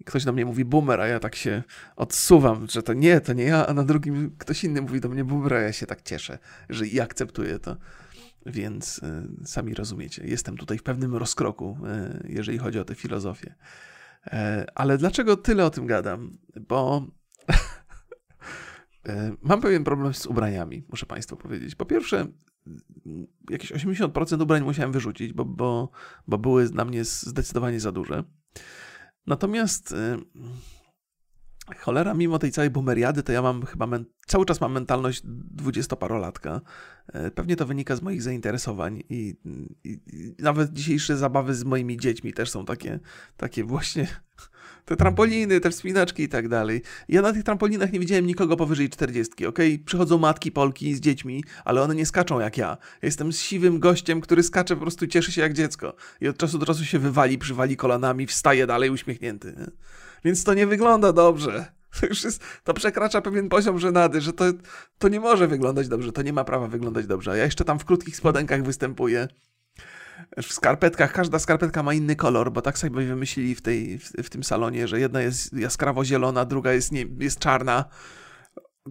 ktoś 0.04 0.24
do 0.24 0.32
mnie 0.32 0.44
mówi 0.44 0.64
boomer, 0.64 1.00
a 1.00 1.06
ja 1.06 1.20
tak 1.20 1.34
się 1.34 1.62
odsuwam, 1.96 2.66
że 2.70 2.82
to 2.82 2.92
nie, 2.92 3.20
to 3.20 3.32
nie 3.32 3.44
ja, 3.44 3.66
a 3.66 3.74
na 3.74 3.84
drugim 3.84 4.36
ktoś 4.38 4.64
inny 4.64 4.82
mówi 4.82 5.00
do 5.00 5.08
mnie 5.08 5.24
boomer, 5.24 5.54
a 5.54 5.60
ja 5.60 5.72
się 5.72 5.86
tak 5.86 6.02
cieszę, 6.02 6.38
że 6.68 6.86
i 6.86 7.00
akceptuję 7.00 7.58
to. 7.58 7.76
Więc 8.46 8.98
y, 8.98 9.28
sami 9.44 9.74
rozumiecie, 9.74 10.26
jestem 10.26 10.56
tutaj 10.56 10.78
w 10.78 10.82
pewnym 10.82 11.16
rozkroku, 11.16 11.78
y, 12.24 12.28
jeżeli 12.28 12.58
chodzi 12.58 12.78
o 12.78 12.84
tę 12.84 12.94
filozofię. 12.94 13.54
Y, 14.26 14.30
ale 14.74 14.98
dlaczego 14.98 15.36
tyle 15.36 15.64
o 15.64 15.70
tym 15.70 15.86
gadam? 15.86 16.38
Bo 16.68 17.06
mam 19.42 19.60
pewien 19.60 19.84
problem 19.84 20.14
z 20.14 20.26
ubraniami, 20.26 20.84
muszę 20.88 21.06
Państwu 21.06 21.36
powiedzieć. 21.36 21.74
Po 21.74 21.86
pierwsze, 21.86 22.26
jakieś 23.50 23.72
80% 23.72 24.42
ubrań 24.42 24.62
musiałem 24.62 24.92
wyrzucić, 24.92 25.32
bo, 25.32 25.44
bo, 25.44 25.90
bo 26.28 26.38
były 26.38 26.68
dla 26.68 26.84
mnie 26.84 27.04
zdecydowanie 27.04 27.80
za 27.80 27.92
duże. 27.92 28.24
Natomiast 29.26 29.94
Cholera, 31.74 32.14
mimo 32.14 32.38
tej 32.38 32.52
całej 32.52 32.70
boomeriady, 32.70 33.22
to 33.22 33.32
ja 33.32 33.42
mam 33.42 33.66
chyba 33.66 33.88
cały 34.26 34.46
czas 34.46 34.60
mam 34.60 34.72
mentalność 34.72 35.22
dwudziestoparolatka. 35.24 36.60
E, 37.12 37.30
pewnie 37.30 37.56
to 37.56 37.66
wynika 37.66 37.96
z 37.96 38.02
moich 38.02 38.22
zainteresowań 38.22 39.02
i, 39.10 39.36
i, 39.84 40.00
i, 40.12 40.34
nawet 40.38 40.72
dzisiejsze 40.72 41.16
zabawy 41.16 41.54
z 41.54 41.64
moimi 41.64 41.96
dziećmi 41.96 42.32
też 42.32 42.50
są 42.50 42.64
takie, 42.64 43.00
takie 43.36 43.64
właśnie 43.64 44.06
te 44.84 44.96
trampoliny, 44.96 45.60
te 45.60 45.70
wspinaczki 45.70 46.22
i 46.22 46.28
tak 46.28 46.48
dalej. 46.48 46.82
Ja 47.08 47.22
na 47.22 47.32
tych 47.32 47.44
trampolinach 47.44 47.92
nie 47.92 48.00
widziałem 48.00 48.26
nikogo 48.26 48.56
powyżej 48.56 48.90
40, 48.90 49.46
ok? 49.46 49.58
Przychodzą 49.84 50.18
matki 50.18 50.52
Polki 50.52 50.94
z 50.94 51.00
dziećmi, 51.00 51.44
ale 51.64 51.82
one 51.82 51.94
nie 51.94 52.06
skaczą 52.06 52.40
jak 52.40 52.58
ja. 52.58 52.76
Jestem 53.02 53.32
siwym 53.32 53.78
gościem, 53.78 54.20
który 54.20 54.42
skacze, 54.42 54.74
po 54.74 54.80
prostu 54.80 55.06
cieszy 55.06 55.32
się 55.32 55.40
jak 55.40 55.52
dziecko. 55.52 55.94
I 56.20 56.28
od 56.28 56.36
czasu 56.36 56.58
do 56.58 56.66
czasu 56.66 56.84
się 56.84 56.98
wywali, 56.98 57.38
przywali 57.38 57.76
kolanami, 57.76 58.26
wstaje 58.26 58.66
dalej 58.66 58.90
uśmiechnięty. 58.90 59.54
Nie? 59.58 59.66
Więc 60.24 60.44
to 60.44 60.54
nie 60.54 60.66
wygląda 60.66 61.12
dobrze. 61.12 61.76
To 62.00 62.06
już 62.06 62.24
jest, 62.24 62.42
to 62.64 62.74
przekracza 62.74 63.20
pewien 63.20 63.48
poziom 63.48 63.78
żenady, 63.78 64.20
że 64.20 64.32
to, 64.32 64.44
to 64.98 65.08
nie 65.08 65.20
może 65.20 65.48
wyglądać 65.48 65.88
dobrze, 65.88 66.12
to 66.12 66.22
nie 66.22 66.32
ma 66.32 66.44
prawa 66.44 66.68
wyglądać 66.68 67.06
dobrze. 67.06 67.30
A 67.30 67.36
ja 67.36 67.44
jeszcze 67.44 67.64
tam 67.64 67.78
w 67.78 67.84
krótkich 67.84 68.16
spodenkach 68.16 68.62
występuję. 68.62 69.28
W 70.42 70.52
skarpetkach, 70.52 71.12
każda 71.12 71.38
skarpetka 71.38 71.82
ma 71.82 71.94
inny 71.94 72.16
kolor, 72.16 72.52
bo 72.52 72.62
tak 72.62 72.78
sobie 72.78 73.06
wymyślili 73.06 73.54
w, 73.54 73.62
tej, 73.62 73.98
w, 73.98 74.12
w 74.22 74.30
tym 74.30 74.44
salonie, 74.44 74.88
że 74.88 75.00
jedna 75.00 75.22
jest 75.22 75.52
jaskrawo 75.52 76.04
zielona, 76.04 76.44
druga 76.44 76.72
jest, 76.72 76.92
nie, 76.92 77.04
jest 77.18 77.38
czarna. 77.38 77.84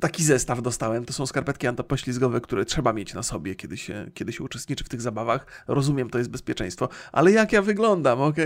Taki 0.01 0.23
zestaw 0.23 0.61
dostałem. 0.61 1.05
To 1.05 1.13
są 1.13 1.25
skarpetki 1.25 1.67
antypoślizgowe, 1.67 2.41
które 2.41 2.65
trzeba 2.65 2.93
mieć 2.93 3.13
na 3.13 3.23
sobie, 3.23 3.55
kiedy 3.55 3.77
się, 3.77 4.11
kiedy 4.13 4.33
się 4.33 4.43
uczestniczy 4.43 4.83
w 4.83 4.89
tych 4.89 5.01
zabawach. 5.01 5.63
Rozumiem, 5.67 6.09
to 6.09 6.17
jest 6.17 6.29
bezpieczeństwo. 6.29 6.89
Ale 7.11 7.31
jak 7.31 7.53
ja 7.53 7.61
wyglądam, 7.61 8.21
ok? 8.21 8.37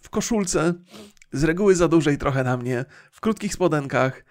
W 0.00 0.10
koszulce, 0.10 0.74
z 1.32 1.44
reguły 1.44 1.74
za 1.74 1.88
dużej 1.88 2.18
trochę 2.18 2.44
na 2.44 2.56
mnie, 2.56 2.84
w 3.12 3.20
krótkich 3.20 3.52
spodenkach 3.52 4.24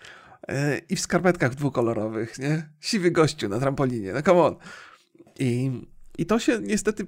yy, 0.47 0.55
i 0.89 0.95
w 0.95 0.99
skarpetkach 0.99 1.55
dwukolorowych, 1.55 2.39
nie? 2.39 2.69
Siwy 2.79 3.11
gościu 3.11 3.49
na 3.49 3.59
trampolinie, 3.59 4.13
no 4.13 4.21
come 4.21 4.41
on. 4.41 4.55
I, 5.39 5.71
i 6.17 6.25
to 6.25 6.39
się 6.39 6.59
niestety 6.61 7.05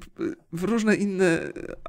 w 0.54 0.64
różne 0.64 0.96
inne 0.96 1.40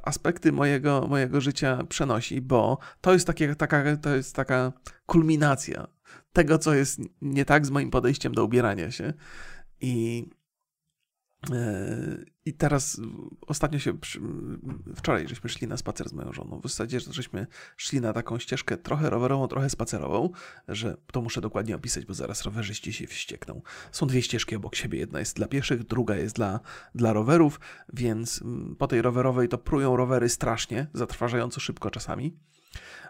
aspekty 0.02 0.52
mojego, 0.52 1.06
mojego 1.08 1.40
życia 1.40 1.84
przenosi, 1.88 2.40
bo 2.40 2.78
to 3.00 3.12
jest, 3.12 3.26
takie, 3.26 3.54
taka, 3.54 3.96
to 3.96 4.16
jest 4.16 4.36
taka 4.36 4.72
kulminacja 5.06 5.86
tego, 6.32 6.58
co 6.58 6.74
jest 6.74 7.00
nie 7.22 7.44
tak 7.44 7.66
z 7.66 7.70
moim 7.70 7.90
podejściem 7.90 8.34
do 8.34 8.44
ubierania 8.44 8.90
się. 8.90 9.12
I, 9.80 10.26
i 12.44 12.52
teraz 12.52 13.00
ostatnio 13.46 13.78
się, 13.78 13.92
wczoraj 14.96 15.28
żeśmy 15.28 15.50
szli 15.50 15.68
na 15.68 15.76
spacer 15.76 16.08
z 16.08 16.12
moją 16.12 16.32
żoną. 16.32 16.60
W 16.60 16.62
zasadzie 16.62 17.00
żeśmy 17.00 17.46
szli 17.76 18.00
na 18.00 18.12
taką 18.12 18.38
ścieżkę 18.38 18.76
trochę 18.76 19.10
rowerową, 19.10 19.48
trochę 19.48 19.70
spacerową, 19.70 20.30
że 20.68 20.96
to 21.12 21.22
muszę 21.22 21.40
dokładnie 21.40 21.76
opisać, 21.76 22.06
bo 22.06 22.14
zaraz 22.14 22.42
rowerzyści 22.42 22.92
się 22.92 23.06
wściekną. 23.06 23.62
Są 23.92 24.06
dwie 24.06 24.22
ścieżki 24.22 24.56
obok 24.56 24.74
siebie, 24.74 24.98
jedna 24.98 25.18
jest 25.18 25.36
dla 25.36 25.48
pieszych, 25.48 25.84
druga 25.84 26.16
jest 26.16 26.36
dla, 26.36 26.60
dla 26.94 27.12
rowerów, 27.12 27.60
więc 27.92 28.44
po 28.78 28.86
tej 28.86 29.02
rowerowej 29.02 29.48
to 29.48 29.58
prują 29.58 29.96
rowery 29.96 30.28
strasznie, 30.28 30.86
zatrważająco 30.94 31.60
szybko 31.60 31.90
czasami. 31.90 32.36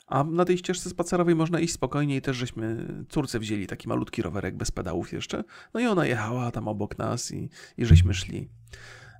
A 0.07 0.25
na 0.25 0.45
tej 0.45 0.59
ścieżce 0.59 0.91
spacerowej 0.91 1.35
można 1.35 1.61
iść 1.61 1.75
spokojnie 1.75 2.17
i 2.17 2.23
też 2.23 2.37
żeśmy 2.37 2.87
córce 3.09 3.39
wzięli 3.39 3.67
taki 3.67 3.89
malutki 3.89 4.23
rowerek 4.23 4.57
bez 4.57 4.71
pedałów 4.71 5.13
jeszcze. 5.13 5.45
No 5.75 5.81
i 5.81 5.87
ona 5.87 6.07
jechała 6.07 6.51
tam 6.51 6.69
obok 6.69 6.99
nas 6.99 7.33
i, 7.33 7.49
i 7.77 7.87
żeśmy 7.87 8.15
szli. 8.15 8.49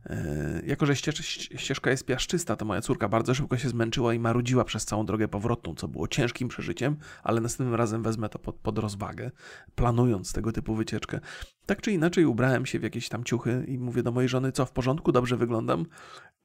E, 0.07 0.63
jako, 0.67 0.87
że 0.87 0.97
ścieżka 0.97 1.91
jest 1.91 2.07
piaszczysta, 2.07 2.57
to 2.57 2.65
moja 2.65 2.81
córka 2.81 3.09
bardzo 3.09 3.35
szybko 3.35 3.59
się 3.59 3.69
zmęczyła 3.69 4.15
i 4.15 4.19
marudziła 4.19 4.65
przez 4.65 4.85
całą 4.85 5.07
drogę 5.07 5.29
powrotną, 5.29 5.75
co 5.75 5.89
było 5.89 6.09
ciężkim 6.09 6.49
przeżyciem, 6.49 6.97
ale 7.23 7.41
następnym 7.41 7.75
razem 7.75 8.03
wezmę 8.03 8.29
to 8.29 8.39
pod, 8.39 8.57
pod 8.57 8.79
rozwagę, 8.79 9.31
planując 9.75 10.33
tego 10.33 10.53
typu 10.53 10.75
wycieczkę. 10.75 11.21
Tak 11.67 11.81
czy 11.81 11.93
inaczej 11.93 12.25
ubrałem 12.25 12.67
się 12.67 12.79
w 12.79 12.83
jakieś 12.83 13.09
tam 13.09 13.25
ciuchy 13.25 13.65
i 13.69 13.79
mówię 13.79 14.03
do 14.03 14.13
mojej 14.13 14.29
żony, 14.29 14.53
co 14.53 14.67
w 14.67 14.73
porządku, 14.73 15.13
dobrze 15.13 15.37
wyglądam. 15.37 15.87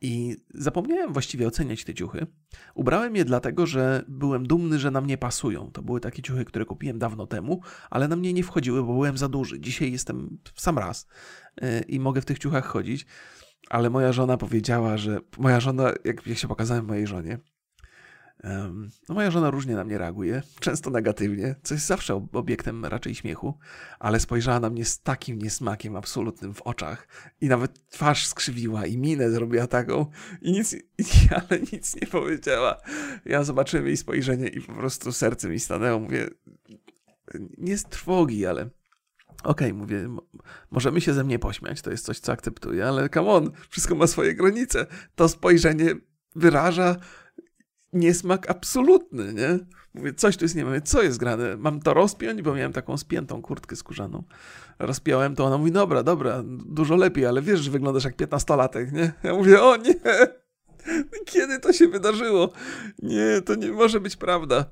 I 0.01 0.37
zapomniałem 0.53 1.13
właściwie 1.13 1.47
oceniać 1.47 1.83
te 1.83 1.93
ciuchy. 1.93 2.27
Ubrałem 2.75 3.15
je 3.15 3.25
dlatego, 3.25 3.65
że 3.65 4.05
byłem 4.07 4.47
dumny, 4.47 4.79
że 4.79 4.91
na 4.91 5.01
mnie 5.01 5.17
pasują. 5.17 5.71
To 5.71 5.81
były 5.81 5.99
takie 5.99 6.21
ciuchy, 6.21 6.45
które 6.45 6.65
kupiłem 6.65 6.99
dawno 6.99 7.27
temu, 7.27 7.61
ale 7.89 8.07
na 8.07 8.15
mnie 8.15 8.33
nie 8.33 8.43
wchodziły, 8.43 8.83
bo 8.83 8.93
byłem 8.93 9.17
za 9.17 9.29
duży. 9.29 9.59
Dzisiaj 9.59 9.91
jestem 9.91 10.37
sam 10.55 10.77
raz 10.77 11.07
e, 11.61 11.81
i 11.81 11.99
mogę 11.99 12.21
w 12.21 12.25
tych 12.25 12.39
ciuchach 12.39 12.65
chodzić. 12.65 13.05
Ale 13.69 13.89
moja 13.89 14.13
żona 14.13 14.37
powiedziała, 14.37 14.97
że 14.97 15.19
moja 15.37 15.59
żona, 15.59 15.91
jak, 16.05 16.27
jak 16.27 16.37
się 16.37 16.47
pokazałem 16.47 16.85
mojej 16.85 17.07
żonie, 17.07 17.37
no 19.09 19.15
moja 19.15 19.31
żona 19.31 19.51
różnie 19.51 19.75
na 19.75 19.83
mnie 19.83 19.97
reaguje, 19.97 20.41
często 20.59 20.89
negatywnie, 20.89 21.55
co 21.63 21.73
jest 21.73 21.87
zawsze 21.87 22.27
obiektem 22.33 22.85
raczej 22.85 23.15
śmiechu, 23.15 23.57
ale 23.99 24.19
spojrzała 24.19 24.59
na 24.59 24.69
mnie 24.69 24.85
z 24.85 25.01
takim 25.01 25.39
niesmakiem 25.39 25.95
absolutnym 25.95 26.53
w 26.53 26.61
oczach 26.61 27.07
i 27.41 27.47
nawet 27.47 27.89
twarz 27.89 28.27
skrzywiła 28.27 28.85
i 28.85 28.97
minę 28.97 29.31
zrobiła 29.31 29.67
taką 29.67 30.05
i 30.41 30.51
nic, 30.51 30.73
i, 30.73 30.79
ale 31.49 31.59
nic 31.73 31.95
nie 31.95 32.07
powiedziała. 32.07 32.77
Ja 33.25 33.43
zobaczyłem 33.43 33.87
jej 33.87 33.97
spojrzenie 33.97 34.47
i 34.47 34.61
po 34.61 34.73
prostu 34.73 35.11
serce 35.11 35.49
mi 35.49 35.59
stanęło. 35.59 35.99
Mówię, 35.99 36.29
nie 37.57 37.77
z 37.77 37.83
trwogi, 37.83 38.45
ale 38.45 38.69
Okej, 39.43 39.67
okay, 39.67 39.73
mówię, 39.73 40.09
możemy 40.71 41.01
się 41.01 41.13
ze 41.13 41.23
mnie 41.23 41.39
pośmiać, 41.39 41.81
to 41.81 41.91
jest 41.91 42.05
coś, 42.05 42.19
co 42.19 42.31
akceptuję, 42.31 42.87
ale 42.87 43.09
come 43.09 43.31
on, 43.31 43.51
wszystko 43.69 43.95
ma 43.95 44.07
swoje 44.07 44.35
granice. 44.35 44.85
To 45.15 45.29
spojrzenie 45.29 45.95
wyraża 46.35 46.95
niesmak 47.93 48.49
absolutny, 48.49 49.33
nie? 49.33 49.59
Mówię, 49.93 50.13
coś 50.13 50.37
tu 50.37 50.45
jest 50.45 50.55
nie 50.55 50.65
wiem, 50.65 50.81
co 50.81 51.03
jest 51.03 51.17
grane? 51.17 51.57
Mam 51.57 51.79
to 51.79 51.93
rozpiąć, 51.93 52.41
bo 52.41 52.53
miałem 52.53 52.73
taką 52.73 52.97
spiętą 52.97 53.41
kurtkę 53.41 53.75
skórzaną. 53.75 54.23
Rozpiąłem 54.79 55.35
to, 55.35 55.45
ona 55.45 55.57
mówi, 55.57 55.71
dobra, 55.71 56.03
dobra, 56.03 56.43
dużo 56.45 56.95
lepiej, 56.95 57.25
ale 57.25 57.41
wiesz, 57.41 57.59
że 57.59 57.71
wyglądasz 57.71 58.03
jak 58.03 58.15
piętnastolatek, 58.15 58.91
nie? 58.91 59.11
Ja 59.23 59.35
mówię, 59.35 59.61
o 59.61 59.77
nie, 59.77 59.95
kiedy 61.25 61.59
to 61.59 61.73
się 61.73 61.87
wydarzyło? 61.87 62.51
Nie, 63.01 63.41
to 63.45 63.55
nie 63.55 63.71
może 63.71 63.99
być 63.99 64.15
prawda. 64.15 64.65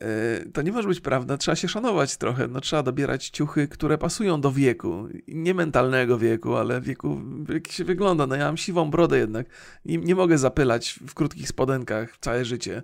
E, 0.00 0.44
to 0.52 0.62
nie 0.62 0.72
może 0.72 0.88
być 0.88 1.00
prawda. 1.00 1.36
Trzeba 1.36 1.56
się 1.56 1.68
szanować 1.68 2.16
trochę. 2.16 2.48
No, 2.48 2.60
trzeba 2.60 2.82
dobierać 2.82 3.28
ciuchy, 3.28 3.68
które 3.68 3.98
pasują 3.98 4.40
do 4.40 4.52
wieku. 4.52 5.08
Nie 5.28 5.54
mentalnego 5.54 6.18
wieku, 6.18 6.56
ale 6.56 6.80
wieku, 6.80 7.20
jak 7.48 7.68
się 7.68 7.84
wygląda. 7.84 8.26
No 8.26 8.36
ja 8.36 8.44
mam 8.44 8.56
siwą 8.56 8.90
brodę 8.90 9.18
jednak. 9.18 9.46
Nie, 9.84 9.98
nie 9.98 10.14
mogę 10.14 10.38
zapylać 10.38 11.00
w 11.06 11.14
krótkich 11.14 11.48
spodenkach 11.48 12.18
całe 12.20 12.44
życie. 12.44 12.82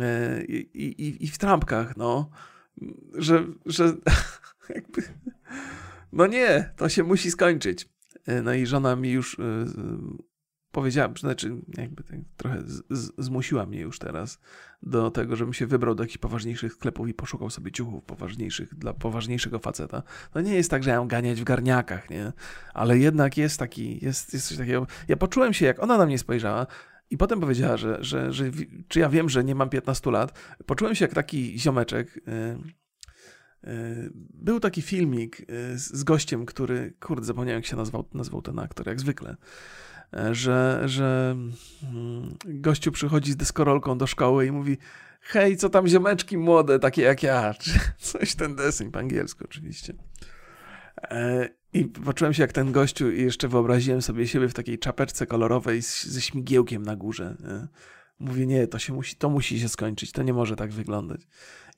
E, 0.00 0.44
I, 0.44 0.56
i, 0.84 1.24
i 1.24 1.28
w 1.28 1.38
trampkach, 1.38 1.96
no. 1.96 2.30
Że, 3.14 3.46
że 3.66 3.84
jakby... 4.74 5.02
No 6.12 6.26
nie, 6.26 6.70
to 6.76 6.88
się 6.88 7.02
musi 7.02 7.30
skończyć. 7.30 7.88
E, 8.26 8.42
no 8.42 8.54
i 8.54 8.66
żona 8.66 8.96
mi 8.96 9.10
już 9.10 9.36
powiedziała, 10.74 11.14
znaczy 11.20 11.56
jakby 11.78 12.02
tak 12.02 12.18
trochę 12.36 12.62
z, 12.62 12.82
z, 12.90 13.12
zmusiła 13.18 13.66
mnie 13.66 13.80
już 13.80 13.98
teraz 13.98 14.40
do 14.82 15.10
tego, 15.10 15.36
żebym 15.36 15.54
się 15.54 15.66
wybrał 15.66 15.94
do 15.94 16.02
jakichś 16.02 16.18
poważniejszych 16.18 16.72
sklepów 16.72 17.08
i 17.08 17.14
poszukał 17.14 17.50
sobie 17.50 17.72
ciuchów 17.72 18.04
poważniejszych 18.04 18.74
dla 18.74 18.92
poważniejszego 18.92 19.58
faceta. 19.58 20.02
To 20.32 20.40
nie 20.40 20.54
jest 20.54 20.70
tak, 20.70 20.82
że 20.82 20.90
ja 20.90 20.96
ją 20.96 21.08
ganiać 21.08 21.40
w 21.40 21.44
garniakach, 21.44 22.10
nie? 22.10 22.32
Ale 22.74 22.98
jednak 22.98 23.36
jest 23.36 23.58
taki, 23.58 24.04
jest, 24.04 24.34
jest 24.34 24.48
coś 24.48 24.58
takiego. 24.58 24.86
Ja 25.08 25.16
poczułem 25.16 25.52
się, 25.52 25.66
jak 25.66 25.82
ona 25.82 25.98
na 25.98 26.06
mnie 26.06 26.18
spojrzała, 26.18 26.66
i 27.10 27.16
potem 27.16 27.40
powiedziała, 27.40 27.76
że, 27.76 28.04
że, 28.04 28.32
że 28.32 28.44
czy 28.88 29.00
ja 29.00 29.08
wiem, 29.08 29.28
że 29.28 29.44
nie 29.44 29.54
mam 29.54 29.68
15 29.68 30.10
lat. 30.10 30.38
Poczułem 30.66 30.94
się 30.94 31.04
jak 31.04 31.14
taki 31.14 31.58
ziomeczek. 31.58 32.20
Yy, 32.26 32.58
yy, 33.72 34.10
był 34.14 34.60
taki 34.60 34.82
filmik 34.82 35.36
z, 35.74 35.80
z 35.80 36.04
gościem, 36.04 36.46
który, 36.46 36.94
kurde, 37.00 37.26
zapomniałem 37.26 37.58
jak 37.58 37.66
się 37.66 37.76
nazwał, 37.76 38.04
nazwał 38.14 38.42
ten 38.42 38.58
aktor, 38.58 38.86
jak 38.86 39.00
zwykle 39.00 39.36
że, 40.32 40.82
że 40.84 41.36
mm, 41.82 42.34
gościu 42.44 42.92
przychodzi 42.92 43.32
z 43.32 43.36
deskorolką 43.36 43.98
do 43.98 44.06
szkoły 44.06 44.46
i 44.46 44.52
mówi 44.52 44.78
hej, 45.20 45.56
co 45.56 45.70
tam 45.70 45.86
ziomeczki 45.86 46.38
młode, 46.38 46.78
takie 46.78 47.02
jak 47.02 47.22
ja, 47.22 47.54
czy 47.60 47.70
coś 47.98 48.34
ten 48.34 48.56
deseń, 48.56 48.90
po 48.90 48.98
angielsku 48.98 49.44
oczywiście. 49.44 49.94
E, 51.02 51.48
I 51.72 51.84
poczułem 51.84 52.34
się 52.34 52.42
jak 52.42 52.52
ten 52.52 52.72
gościu 52.72 53.10
i 53.10 53.22
jeszcze 53.22 53.48
wyobraziłem 53.48 54.02
sobie 54.02 54.26
siebie 54.26 54.48
w 54.48 54.54
takiej 54.54 54.78
czapeczce 54.78 55.26
kolorowej 55.26 55.82
ze 55.82 56.20
śmigiełkiem 56.20 56.82
na 56.82 56.96
górze. 56.96 57.36
Mówię, 58.18 58.46
nie, 58.46 58.66
to 58.66 58.78
się 58.78 58.92
musi, 58.92 59.16
to 59.16 59.30
musi 59.30 59.60
się 59.60 59.68
skończyć, 59.68 60.12
to 60.12 60.22
nie 60.22 60.32
może 60.32 60.56
tak 60.56 60.72
wyglądać. 60.72 61.20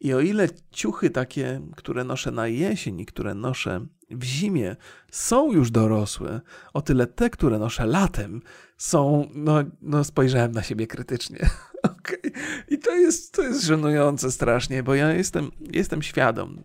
I 0.00 0.14
o 0.14 0.20
ile 0.20 0.48
ciuchy 0.70 1.10
takie, 1.10 1.60
które 1.76 2.04
noszę 2.04 2.30
na 2.30 2.48
jesień 2.48 3.00
i 3.00 3.06
które 3.06 3.34
noszę 3.34 3.86
w 4.10 4.24
zimie, 4.24 4.76
są 5.10 5.52
już 5.52 5.70
dorosłe, 5.70 6.40
o 6.74 6.82
tyle 6.82 7.06
te, 7.06 7.30
które 7.30 7.58
noszę 7.58 7.86
latem, 7.86 8.42
są, 8.76 9.28
no, 9.34 9.54
no 9.82 10.04
spojrzałem 10.04 10.52
na 10.52 10.62
siebie 10.62 10.86
krytycznie. 10.86 11.50
okay. 11.98 12.32
I 12.68 12.78
to 12.78 12.96
jest, 12.96 13.34
to 13.34 13.42
jest 13.42 13.64
żenujące 13.64 14.32
strasznie, 14.32 14.82
bo 14.82 14.94
ja 14.94 15.12
jestem, 15.12 15.50
jestem 15.72 16.02
świadom. 16.02 16.62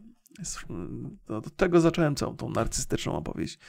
No, 1.30 1.38
od 1.38 1.56
tego 1.56 1.82
zacząłem 1.82 2.16
całą 2.16 2.36
tą 2.38 2.50
narcystyczną 2.50 3.14
opowieść, 3.14 3.60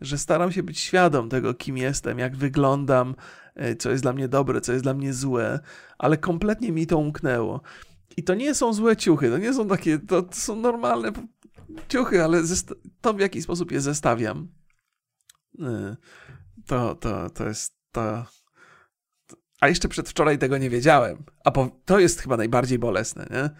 że 0.00 0.18
staram 0.18 0.52
się 0.52 0.62
być 0.62 0.78
świadom 0.78 1.28
tego, 1.28 1.54
kim 1.54 1.76
jestem, 1.76 2.18
jak 2.18 2.36
wyglądam, 2.36 3.14
e, 3.54 3.76
co 3.76 3.90
jest 3.90 4.02
dla 4.02 4.12
mnie 4.12 4.28
dobre, 4.28 4.60
co 4.60 4.72
jest 4.72 4.84
dla 4.84 4.94
mnie 4.94 5.14
złe, 5.14 5.60
ale 5.98 6.16
kompletnie 6.16 6.72
mi 6.72 6.86
to 6.86 6.98
umknęło. 6.98 7.60
I 8.16 8.22
to 8.22 8.34
nie 8.34 8.54
są 8.54 8.72
złe 8.72 8.96
ciuchy, 8.96 9.30
to 9.30 9.38
nie 9.38 9.54
są 9.54 9.68
takie, 9.68 9.98
to, 9.98 10.22
to 10.22 10.36
są 10.36 10.56
normalne 10.56 11.12
ciuchy, 11.88 12.24
ale 12.24 12.42
to 13.00 13.14
w 13.14 13.20
jaki 13.20 13.42
sposób 13.42 13.72
je 13.72 13.80
zestawiam, 13.80 14.48
y, 15.58 15.96
to, 16.66 16.94
to, 16.94 17.30
to 17.30 17.48
jest 17.48 17.74
to. 17.92 18.26
A 19.60 19.68
jeszcze 19.68 19.88
przedwczoraj 19.88 20.38
tego 20.38 20.58
nie 20.58 20.70
wiedziałem. 20.70 21.24
A 21.44 21.50
po, 21.50 21.80
to 21.84 21.98
jest 21.98 22.20
chyba 22.20 22.36
najbardziej 22.36 22.78
bolesne, 22.78 23.26
nie? 23.30 23.50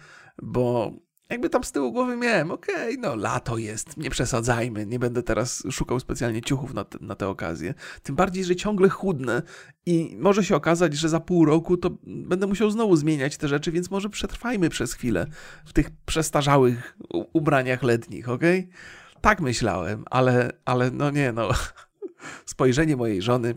Bo 0.41 0.93
jakby 1.29 1.49
tam 1.49 1.63
z 1.63 1.71
tyłu 1.71 1.91
głowy 1.91 2.17
miałem, 2.17 2.51
okej, 2.51 2.75
okay, 2.75 2.97
no 2.97 3.15
lato 3.15 3.57
jest, 3.57 3.97
nie 3.97 4.09
przesadzajmy, 4.09 4.85
nie 4.85 4.99
będę 4.99 5.23
teraz 5.23 5.63
szukał 5.71 5.99
specjalnie 5.99 6.41
ciuchów 6.41 6.73
na 6.73 6.83
te, 6.83 6.97
na 7.01 7.15
tę 7.15 7.27
okazję. 7.27 7.73
Tym 8.03 8.15
bardziej, 8.15 8.43
że 8.43 8.55
ciągle 8.55 8.89
chudnę 8.89 9.41
i 9.85 10.17
może 10.19 10.43
się 10.43 10.55
okazać, 10.55 10.93
że 10.93 11.09
za 11.09 11.19
pół 11.19 11.45
roku 11.45 11.77
to 11.77 11.97
będę 12.03 12.47
musiał 12.47 12.69
znowu 12.69 12.95
zmieniać 12.95 13.37
te 13.37 13.47
rzeczy, 13.47 13.71
więc 13.71 13.91
może 13.91 14.09
przetrwajmy 14.09 14.69
przez 14.69 14.93
chwilę 14.93 15.27
w 15.65 15.73
tych 15.73 15.89
przestarzałych 16.05 16.97
ubraniach 17.33 17.83
letnich, 17.83 18.29
okej? 18.29 18.59
Okay? 18.59 18.73
Tak 19.21 19.41
myślałem, 19.41 20.03
ale, 20.09 20.51
ale 20.65 20.91
no 20.91 21.11
nie, 21.11 21.31
no. 21.31 21.49
Spojrzenie 22.45 22.95
mojej 22.95 23.21
żony 23.21 23.55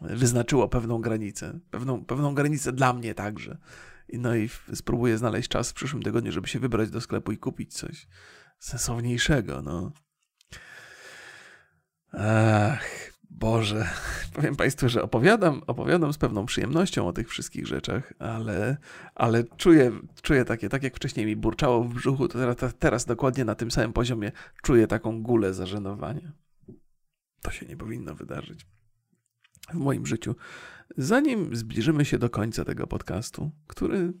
wyznaczyło 0.00 0.68
pewną 0.68 1.00
granicę, 1.00 1.58
pewną, 1.70 2.04
pewną 2.04 2.34
granicę 2.34 2.72
dla 2.72 2.92
mnie 2.92 3.14
także. 3.14 3.58
No 4.12 4.36
i 4.36 4.48
spróbuję 4.74 5.18
znaleźć 5.18 5.48
czas 5.48 5.70
w 5.70 5.74
przyszłym 5.74 6.02
tygodniu, 6.02 6.32
żeby 6.32 6.48
się 6.48 6.58
wybrać 6.58 6.90
do 6.90 7.00
sklepu 7.00 7.32
i 7.32 7.38
kupić 7.38 7.74
coś 7.74 8.06
sensowniejszego, 8.58 9.62
no. 9.62 9.92
Ach, 12.12 13.12
Boże, 13.30 13.88
powiem 14.34 14.56
Państwu, 14.56 14.88
że 14.88 15.02
opowiadam, 15.02 15.62
opowiadam 15.66 16.12
z 16.12 16.18
pewną 16.18 16.46
przyjemnością 16.46 17.08
o 17.08 17.12
tych 17.12 17.28
wszystkich 17.28 17.66
rzeczach, 17.66 18.12
ale, 18.18 18.76
ale 19.14 19.44
czuję, 19.44 19.92
czuję 20.22 20.44
takie, 20.44 20.68
tak 20.68 20.82
jak 20.82 20.96
wcześniej 20.96 21.26
mi 21.26 21.36
burczało 21.36 21.84
w 21.84 21.94
brzuchu, 21.94 22.28
to 22.28 22.38
teraz, 22.38 22.74
teraz 22.78 23.04
dokładnie 23.04 23.44
na 23.44 23.54
tym 23.54 23.70
samym 23.70 23.92
poziomie 23.92 24.32
czuję 24.62 24.86
taką 24.86 25.22
gulę 25.22 25.54
zażenowania. 25.54 26.32
To 27.42 27.50
się 27.50 27.66
nie 27.66 27.76
powinno 27.76 28.14
wydarzyć 28.14 28.66
w 29.72 29.74
moim 29.74 30.06
życiu. 30.06 30.34
Zanim 30.96 31.56
zbliżymy 31.56 32.04
się 32.04 32.18
do 32.18 32.30
końca 32.30 32.64
tego 32.64 32.86
podcastu, 32.86 33.50
który 33.66 34.12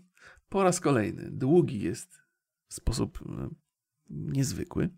po 0.48 0.62
raz 0.62 0.80
kolejny 0.80 1.30
długi 1.30 1.80
jest 1.80 2.22
w 2.68 2.74
sposób 2.74 3.18
e, 3.26 3.48
niezwykły, 4.10 4.90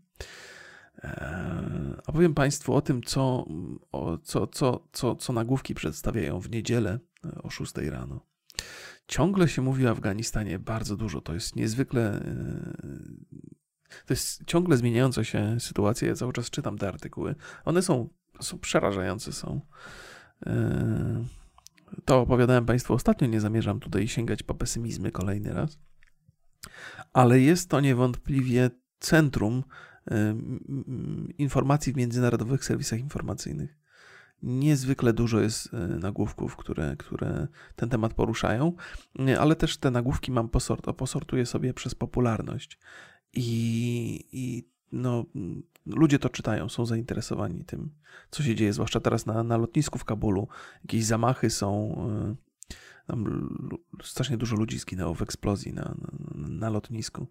e, 0.98 2.02
opowiem 2.06 2.34
Państwu 2.34 2.74
o 2.74 2.80
tym, 2.80 3.02
co, 3.02 3.46
o, 3.92 4.18
co, 4.18 4.46
co, 4.46 4.88
co, 4.92 5.14
co 5.16 5.32
nagłówki 5.32 5.74
przedstawiają 5.74 6.40
w 6.40 6.50
niedzielę 6.50 6.98
e, 7.24 7.42
o 7.42 7.50
6 7.50 7.76
rano. 7.76 8.26
Ciągle 9.06 9.48
się 9.48 9.62
mówi 9.62 9.86
o 9.86 9.90
Afganistanie 9.90 10.58
bardzo 10.58 10.96
dużo. 10.96 11.20
To 11.20 11.34
jest 11.34 11.56
niezwykle. 11.56 12.24
To 14.06 14.12
jest 14.12 14.44
ciągle 14.44 14.76
zmieniająca 14.76 15.24
się 15.24 15.60
sytuacja. 15.60 16.08
Ja 16.08 16.14
cały 16.14 16.32
czas 16.32 16.50
czytam 16.50 16.78
te 16.78 16.88
artykuły. 16.88 17.34
One 17.64 17.82
są, 17.82 18.08
są 18.40 18.58
przerażające. 18.58 19.32
Są. 19.32 19.60
To 22.04 22.20
opowiadałem 22.20 22.66
Państwu 22.66 22.94
ostatnio, 22.94 23.26
nie 23.26 23.40
zamierzam 23.40 23.80
tutaj 23.80 24.08
sięgać 24.08 24.42
po 24.42 24.54
pesymizmy 24.54 25.12
kolejny 25.12 25.52
raz. 25.52 25.78
Ale 27.12 27.40
jest 27.40 27.70
to 27.70 27.80
niewątpliwie 27.80 28.70
centrum 28.98 29.64
informacji 31.38 31.92
w 31.92 31.96
międzynarodowych 31.96 32.64
serwisach 32.64 33.00
informacyjnych. 33.00 33.76
Niezwykle 34.42 35.12
dużo 35.12 35.40
jest 35.40 35.72
nagłówków, 36.00 36.56
które, 36.56 36.96
które 36.96 37.48
ten 37.76 37.88
temat 37.88 38.14
poruszają, 38.14 38.72
ale 39.40 39.56
też 39.56 39.76
te 39.76 39.90
nagłówki 39.90 40.32
mam 40.32 40.48
posort, 40.48 40.86
posortuję 40.96 41.46
sobie 41.46 41.74
przez 41.74 41.94
popularność. 41.94 42.78
I, 43.32 44.28
i 44.32 44.68
no, 44.92 45.24
ludzie 45.86 46.18
to 46.18 46.28
czytają, 46.28 46.68
są 46.68 46.86
zainteresowani 46.86 47.64
tym, 47.64 47.90
co 48.30 48.42
się 48.42 48.54
dzieje, 48.54 48.72
zwłaszcza 48.72 49.00
teraz 49.00 49.26
na, 49.26 49.42
na 49.42 49.56
lotnisku 49.56 49.98
w 49.98 50.04
Kabulu. 50.04 50.48
Jakieś 50.84 51.04
zamachy 51.04 51.50
są. 51.50 51.96
Tam 53.06 53.48
strasznie 54.02 54.36
dużo 54.36 54.56
ludzi 54.56 54.78
zginęło 54.78 55.14
w 55.14 55.22
eksplozji 55.22 55.72
na, 55.72 55.94
na, 56.34 56.48
na 56.48 56.70
lotnisku. 56.70 57.26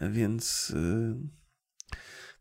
Więc 0.00 0.74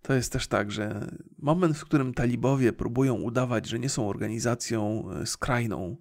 to 0.01 0.13
jest 0.13 0.33
też 0.33 0.47
tak, 0.47 0.71
że 0.71 1.11
moment, 1.37 1.77
w 1.77 1.85
którym 1.85 2.13
talibowie 2.13 2.73
próbują 2.73 3.13
udawać, 3.13 3.67
że 3.67 3.79
nie 3.79 3.89
są 3.89 4.09
organizacją 4.09 5.11
e, 5.11 5.25
skrajną, 5.25 5.97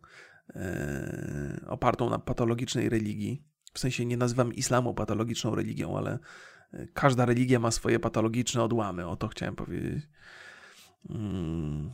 opartą 1.66 2.10
na 2.10 2.18
patologicznej 2.18 2.88
religii, 2.88 3.42
w 3.72 3.78
sensie 3.78 4.06
nie 4.06 4.16
nazywam 4.16 4.52
islamu 4.52 4.94
patologiczną 4.94 5.54
religią, 5.54 5.98
ale 5.98 6.18
każda 6.94 7.24
religia 7.24 7.58
ma 7.58 7.70
swoje 7.70 7.98
patologiczne 7.98 8.62
odłamy, 8.62 9.06
o 9.06 9.16
to 9.16 9.28
chciałem 9.28 9.56
powiedzieć. 9.56 10.08
Mm 11.10 11.92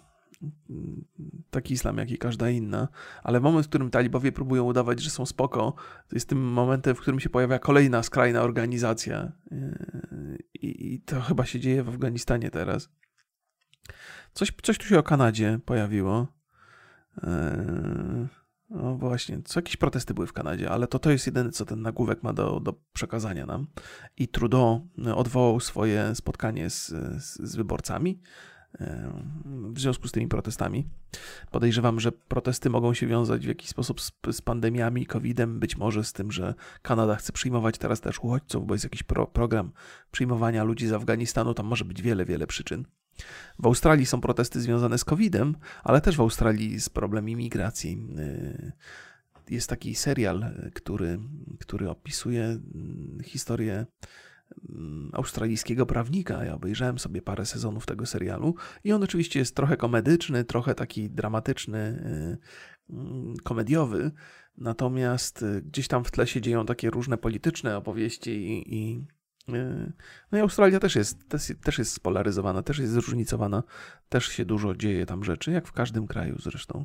taki 1.50 1.74
islam, 1.74 1.98
jak 1.98 2.10
i 2.10 2.18
każda 2.18 2.50
inna, 2.50 2.88
ale 3.22 3.40
moment, 3.40 3.66
w 3.66 3.68
którym 3.68 3.90
talibowie 3.90 4.32
próbują 4.32 4.64
udawać, 4.64 5.02
że 5.02 5.10
są 5.10 5.26
spoko, 5.26 5.74
to 6.08 6.16
jest 6.16 6.28
tym 6.28 6.38
momentem, 6.38 6.94
w 6.94 7.00
którym 7.00 7.20
się 7.20 7.30
pojawia 7.30 7.58
kolejna 7.58 8.02
skrajna 8.02 8.42
organizacja 8.42 9.32
i, 10.54 11.00
to 11.06 11.20
chyba 11.20 11.46
się 11.46 11.60
dzieje 11.60 11.82
w 11.82 11.88
Afganistanie 11.88 12.50
teraz. 12.50 12.88
Coś, 14.32 14.52
coś 14.62 14.78
tu 14.78 14.86
się 14.86 14.98
o 14.98 15.02
Kanadzie 15.02 15.58
pojawiło. 15.64 16.26
No 18.70 18.96
właśnie, 18.96 19.42
co 19.44 19.60
jakieś 19.60 19.76
protesty 19.76 20.14
były 20.14 20.26
w 20.26 20.32
Kanadzie, 20.32 20.70
ale 20.70 20.86
to 20.86 20.98
to 20.98 21.10
jest 21.10 21.26
jedyne, 21.26 21.50
co 21.50 21.64
ten 21.64 21.82
nagłówek 21.82 22.22
ma 22.22 22.32
do, 22.32 22.60
do 22.60 22.74
przekazania 22.92 23.46
nam. 23.46 23.66
I 24.16 24.28
Trudeau 24.28 24.88
odwołał 25.14 25.60
swoje 25.60 26.14
spotkanie 26.14 26.70
z, 26.70 26.88
z, 27.18 27.38
z 27.40 27.56
wyborcami 27.56 28.20
w 29.72 29.80
związku 29.80 30.08
z 30.08 30.12
tymi 30.12 30.28
protestami. 30.28 30.86
Podejrzewam, 31.50 32.00
że 32.00 32.12
protesty 32.12 32.70
mogą 32.70 32.94
się 32.94 33.06
wiązać 33.06 33.44
w 33.44 33.48
jakiś 33.48 33.68
sposób 33.68 34.00
z, 34.00 34.12
z 34.32 34.40
pandemiami, 34.40 35.06
COVID-em, 35.06 35.60
być 35.60 35.76
może 35.76 36.04
z 36.04 36.12
tym, 36.12 36.32
że 36.32 36.54
Kanada 36.82 37.16
chce 37.16 37.32
przyjmować 37.32 37.78
teraz 37.78 38.00
też 38.00 38.18
uchodźców, 38.18 38.66
bo 38.66 38.74
jest 38.74 38.84
jakiś 38.84 39.02
pro, 39.02 39.26
program 39.26 39.72
przyjmowania 40.10 40.64
ludzi 40.64 40.86
z 40.86 40.92
Afganistanu. 40.92 41.54
Tam 41.54 41.66
może 41.66 41.84
być 41.84 42.02
wiele, 42.02 42.24
wiele 42.24 42.46
przyczyn. 42.46 42.84
W 43.58 43.66
Australii 43.66 44.06
są 44.06 44.20
protesty 44.20 44.60
związane 44.60 44.98
z 44.98 45.04
COVID-em, 45.04 45.56
ale 45.84 46.00
też 46.00 46.16
w 46.16 46.20
Australii 46.20 46.80
z 46.80 46.88
problemem 46.88 47.30
imigracji. 47.30 48.06
Y, 48.18 48.72
jest 49.50 49.68
taki 49.68 49.94
serial, 49.94 50.54
który, 50.74 51.18
który 51.60 51.90
opisuje 51.90 52.44
mm, 52.44 53.18
historię 53.24 53.86
Mm, 54.68 55.10
australijskiego 55.12 55.86
prawnika. 55.86 56.44
Ja 56.44 56.54
obejrzałem 56.54 56.98
sobie 56.98 57.22
parę 57.22 57.46
sezonów 57.46 57.86
tego 57.86 58.06
serialu 58.06 58.54
i 58.84 58.92
on 58.92 59.02
oczywiście 59.02 59.38
jest 59.38 59.56
trochę 59.56 59.76
komedyczny, 59.76 60.44
trochę 60.44 60.74
taki 60.74 61.10
dramatyczny, 61.10 61.78
y, 62.90 62.94
mm, 62.94 63.34
komediowy, 63.44 64.10
natomiast 64.58 65.42
y, 65.42 65.62
gdzieś 65.62 65.88
tam 65.88 66.04
w 66.04 66.10
tle 66.10 66.26
się 66.26 66.40
dzieją 66.40 66.66
takie 66.66 66.90
różne 66.90 67.18
polityczne 67.18 67.76
opowieści 67.76 68.30
i, 68.30 68.74
i 68.74 69.06
no 70.32 70.38
i 70.38 70.40
Australia 70.40 70.80
też 70.80 70.96
jest, 70.96 71.18
też 71.62 71.78
jest 71.78 71.92
spolaryzowana, 71.92 72.62
też 72.62 72.78
jest 72.78 72.92
zróżnicowana, 72.92 73.62
też 74.08 74.28
się 74.28 74.44
dużo 74.44 74.74
dzieje 74.74 75.06
tam 75.06 75.24
rzeczy, 75.24 75.50
jak 75.50 75.68
w 75.68 75.72
każdym 75.72 76.06
kraju 76.06 76.36
zresztą. 76.38 76.84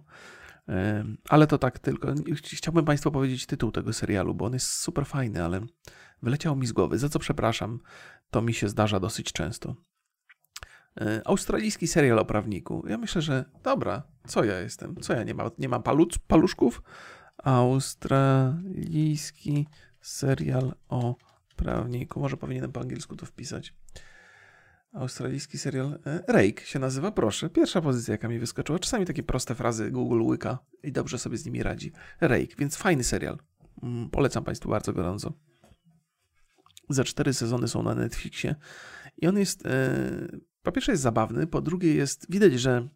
Ale 1.30 1.48
to 1.48 1.58
tak 1.58 1.80
tylko. 1.80 2.14
Chciałbym 2.44 2.86
Państwu 2.86 3.12
powiedzieć 3.12 3.46
tytuł 3.46 3.72
tego 3.72 3.94
serialu, 3.94 4.36
bo 4.36 4.46
on 4.46 4.54
jest 4.54 4.68
super 4.68 5.06
fajny, 5.06 5.44
ale 5.44 5.62
wyleciał 6.22 6.56
mi 6.56 6.68
z 6.68 6.72
głowy, 6.72 6.98
za 6.98 7.10
co 7.10 7.20
przepraszam. 7.20 7.80
To 8.30 8.42
mi 8.42 8.54
się 8.54 8.70
zdarza 8.70 9.00
dosyć 9.00 9.34
często. 9.34 9.76
E, 11.02 11.22
australijski 11.26 11.88
serial 11.88 12.20
o 12.20 12.26
prawniku. 12.26 12.84
Ja 12.88 12.98
myślę, 12.98 13.22
że 13.22 13.46
dobra, 13.64 14.04
co 14.28 14.44
ja 14.44 14.60
jestem? 14.60 14.96
Co 14.96 15.14
ja 15.14 15.24
nie 15.24 15.34
mam? 15.34 15.50
Nie 15.58 15.70
mam 15.70 15.84
paluc, 15.84 16.18
paluszków? 16.18 16.82
Australijski 17.44 19.68
serial 20.02 20.74
o 20.90 21.16
prawniku. 21.60 22.20
Może 22.20 22.38
powinienem 22.38 22.72
po 22.72 22.82
angielsku 22.82 23.16
to 23.16 23.26
wpisać. 23.26 23.74
Australijski 24.94 25.58
serial 25.58 26.00
e, 26.06 26.24
Rake 26.28 26.66
się 26.66 26.80
nazywa, 26.80 27.12
proszę. 27.12 27.50
Pierwsza 27.50 27.82
pozycja, 27.82 28.12
jaka 28.12 28.28
mi 28.28 28.40
wyskoczyła. 28.40 28.80
Czasami 28.80 29.06
takie 29.06 29.24
proste 29.24 29.56
frazy 29.56 29.92
Google 29.92 30.22
łyka 30.22 30.60
i 30.84 30.92
dobrze 30.92 31.20
sobie 31.20 31.38
z 31.38 31.46
nimi 31.46 31.64
radzi. 31.64 31.92
Rake, 32.22 32.56
więc 32.58 32.76
fajny 32.76 33.04
serial. 33.04 33.38
Mm, 33.84 34.10
polecam 34.10 34.44
Państwu 34.44 34.70
bardzo 34.70 34.94
gorąco. 34.94 35.34
Za 36.90 37.04
cztery 37.04 37.34
sezony 37.34 37.68
są 37.68 37.84
na 37.84 37.96
Netflixie 37.96 38.56
i 39.18 39.28
on 39.28 39.38
jest, 39.38 39.66
e, 39.66 39.90
po 40.64 40.72
pierwsze 40.72 40.92
jest 40.92 41.04
zabawny, 41.04 41.48
po 41.48 41.62
drugie 41.62 41.94
jest, 41.94 42.26
widać, 42.30 42.54
że 42.54 42.88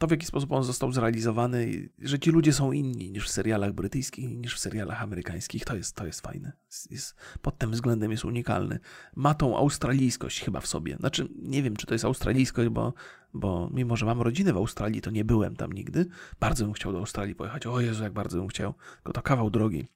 to 0.00 0.06
w 0.06 0.10
jaki 0.10 0.26
sposób 0.26 0.52
on 0.52 0.64
został 0.64 0.92
zrealizowany, 0.92 1.88
że 1.98 2.18
ci 2.18 2.30
ludzie 2.30 2.52
są 2.52 2.72
inni 2.72 3.10
niż 3.10 3.26
w 3.26 3.30
serialach 3.30 3.72
brytyjskich, 3.72 4.28
niż 4.36 4.54
w 4.54 4.58
serialach 4.58 5.02
amerykańskich, 5.02 5.64
to 5.64 5.76
jest, 5.76 5.96
to 5.96 6.06
jest 6.06 6.20
fajne. 6.20 6.52
Jest, 6.90 7.14
pod 7.42 7.58
tym 7.58 7.70
względem 7.70 8.10
jest 8.10 8.24
unikalny. 8.24 8.78
Ma 9.16 9.34
tą 9.34 9.56
australijskość 9.56 10.40
chyba 10.40 10.60
w 10.60 10.66
sobie. 10.66 10.96
Znaczy, 10.96 11.28
nie 11.42 11.62
wiem, 11.62 11.76
czy 11.76 11.86
to 11.86 11.94
jest 11.94 12.04
australijskość, 12.04 12.68
bo, 12.68 12.94
bo 13.34 13.70
mimo, 13.72 13.96
że 13.96 14.06
mam 14.06 14.22
rodzinę 14.22 14.52
w 14.52 14.56
Australii, 14.56 15.00
to 15.00 15.10
nie 15.10 15.24
byłem 15.24 15.56
tam 15.56 15.72
nigdy. 15.72 16.06
Bardzo 16.40 16.64
bym 16.64 16.72
chciał 16.72 16.92
do 16.92 16.98
Australii 16.98 17.34
pojechać. 17.34 17.66
O 17.66 17.80
Jezu, 17.80 18.02
jak 18.02 18.12
bardzo 18.12 18.38
bym 18.38 18.48
chciał. 18.48 18.74
Tylko 18.96 19.12
to 19.12 19.22
kawał 19.22 19.50
drogi 19.50 19.88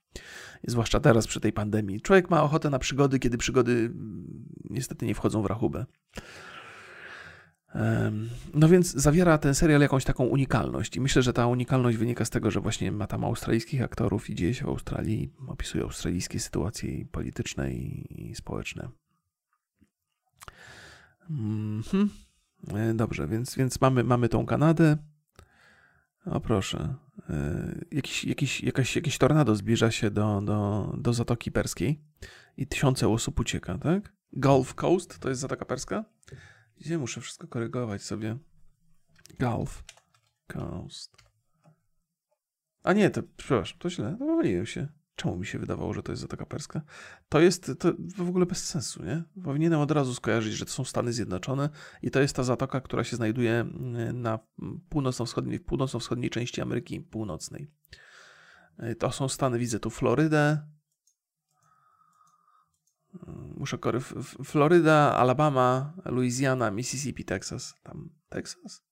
zwłaszcza 0.67 0.99
teraz 0.99 1.27
przy 1.27 1.39
tej 1.39 1.53
pandemii. 1.53 2.01
Człowiek 2.01 2.29
ma 2.29 2.43
ochotę 2.43 2.69
na 2.69 2.79
przygody, 2.79 3.19
kiedy 3.19 3.37
przygody 3.37 3.71
mm, 3.71 4.45
niestety 4.69 5.05
nie 5.05 5.15
wchodzą 5.15 5.41
w 5.41 5.45
rachubę. 5.45 5.85
No 8.53 8.69
więc 8.69 8.91
zawiera 8.91 9.37
ten 9.37 9.55
serial 9.55 9.81
jakąś 9.81 10.03
taką 10.03 10.25
unikalność 10.25 10.95
i 10.95 11.01
myślę, 11.01 11.21
że 11.21 11.33
ta 11.33 11.47
unikalność 11.47 11.97
wynika 11.97 12.25
z 12.25 12.29
tego, 12.29 12.51
że 12.51 12.61
właśnie 12.61 12.91
ma 12.91 13.07
tam 13.07 13.23
australijskich 13.23 13.81
aktorów 13.81 14.29
i 14.29 14.35
dzieje 14.35 14.53
się 14.53 14.65
w 14.65 14.69
Australii, 14.69 15.33
opisuje 15.47 15.83
australijskie 15.83 16.39
sytuacje 16.39 17.05
polityczne 17.05 17.73
i 17.73 18.33
społeczne. 18.35 18.89
Mhm. 21.29 22.09
E, 22.73 22.93
dobrze, 22.93 23.27
więc, 23.27 23.55
więc 23.55 23.81
mamy, 23.81 24.03
mamy 24.03 24.29
tą 24.29 24.45
Kanadę. 24.45 24.97
O 26.25 26.39
proszę. 26.39 26.95
E, 27.29 27.75
jakiś, 27.91 28.23
jakiś, 28.25 28.63
jakaś, 28.63 29.17
tornado 29.17 29.55
zbliża 29.55 29.91
się 29.91 30.11
do, 30.11 30.41
do, 30.41 30.91
do 30.97 31.13
Zatoki 31.13 31.51
Perskiej 31.51 32.01
i 32.57 32.67
tysiące 32.67 33.07
osób 33.07 33.39
ucieka, 33.39 33.77
tak? 33.77 34.13
Gulf 34.33 34.75
Coast 34.75 35.19
to 35.19 35.29
jest 35.29 35.41
Zatoka 35.41 35.65
Perska? 35.65 36.05
Gdzie 36.77 36.97
muszę 36.97 37.21
wszystko 37.21 37.47
korygować 37.47 38.03
sobie? 38.03 38.37
Gulf 39.39 39.83
Coast. 40.47 41.17
A 42.83 42.93
nie, 42.93 43.09
to 43.09 43.23
przepraszam, 43.37 43.77
to 43.79 43.89
źle, 43.89 44.15
pomyliłem 44.19 44.65
się. 44.65 44.87
Czemu 45.15 45.37
mi 45.37 45.45
się 45.45 45.59
wydawało, 45.59 45.93
że 45.93 46.03
to 46.03 46.11
jest 46.11 46.21
Zatoka 46.21 46.45
Perska? 46.45 46.81
To 47.29 47.39
jest 47.39 47.71
to 47.79 47.93
w 48.17 48.29
ogóle 48.29 48.45
bez 48.45 48.67
sensu, 48.67 49.03
nie? 49.03 49.23
Powinienem 49.43 49.79
od 49.79 49.91
razu 49.91 50.13
skojarzyć, 50.13 50.53
że 50.53 50.65
to 50.65 50.71
są 50.71 50.83
Stany 50.83 51.13
Zjednoczone 51.13 51.69
i 52.01 52.11
to 52.11 52.21
jest 52.21 52.35
ta 52.35 52.43
zatoka, 52.43 52.81
która 52.81 53.03
się 53.03 53.15
znajduje 53.15 53.53
mm, 53.53 54.21
na 54.21 54.39
północno-wschodniej, 54.89 55.59
północno-wschodniej 55.59 56.29
części 56.29 56.61
Ameryki 56.61 57.01
Północnej. 57.01 57.67
Y, 58.83 58.95
to 58.95 59.11
są 59.11 59.29
Stany, 59.29 59.59
widzę 59.59 59.79
tu 59.79 59.89
Florydę. 59.89 60.74
Muszę 63.57 63.77
kory... 63.77 63.99
Floryda, 64.43 65.15
Alabama, 65.15 65.93
Louisiana, 66.05 66.71
Mississippi, 66.71 67.25
Texas. 67.25 67.73
Tam 67.83 68.09
Texas? 68.29 68.85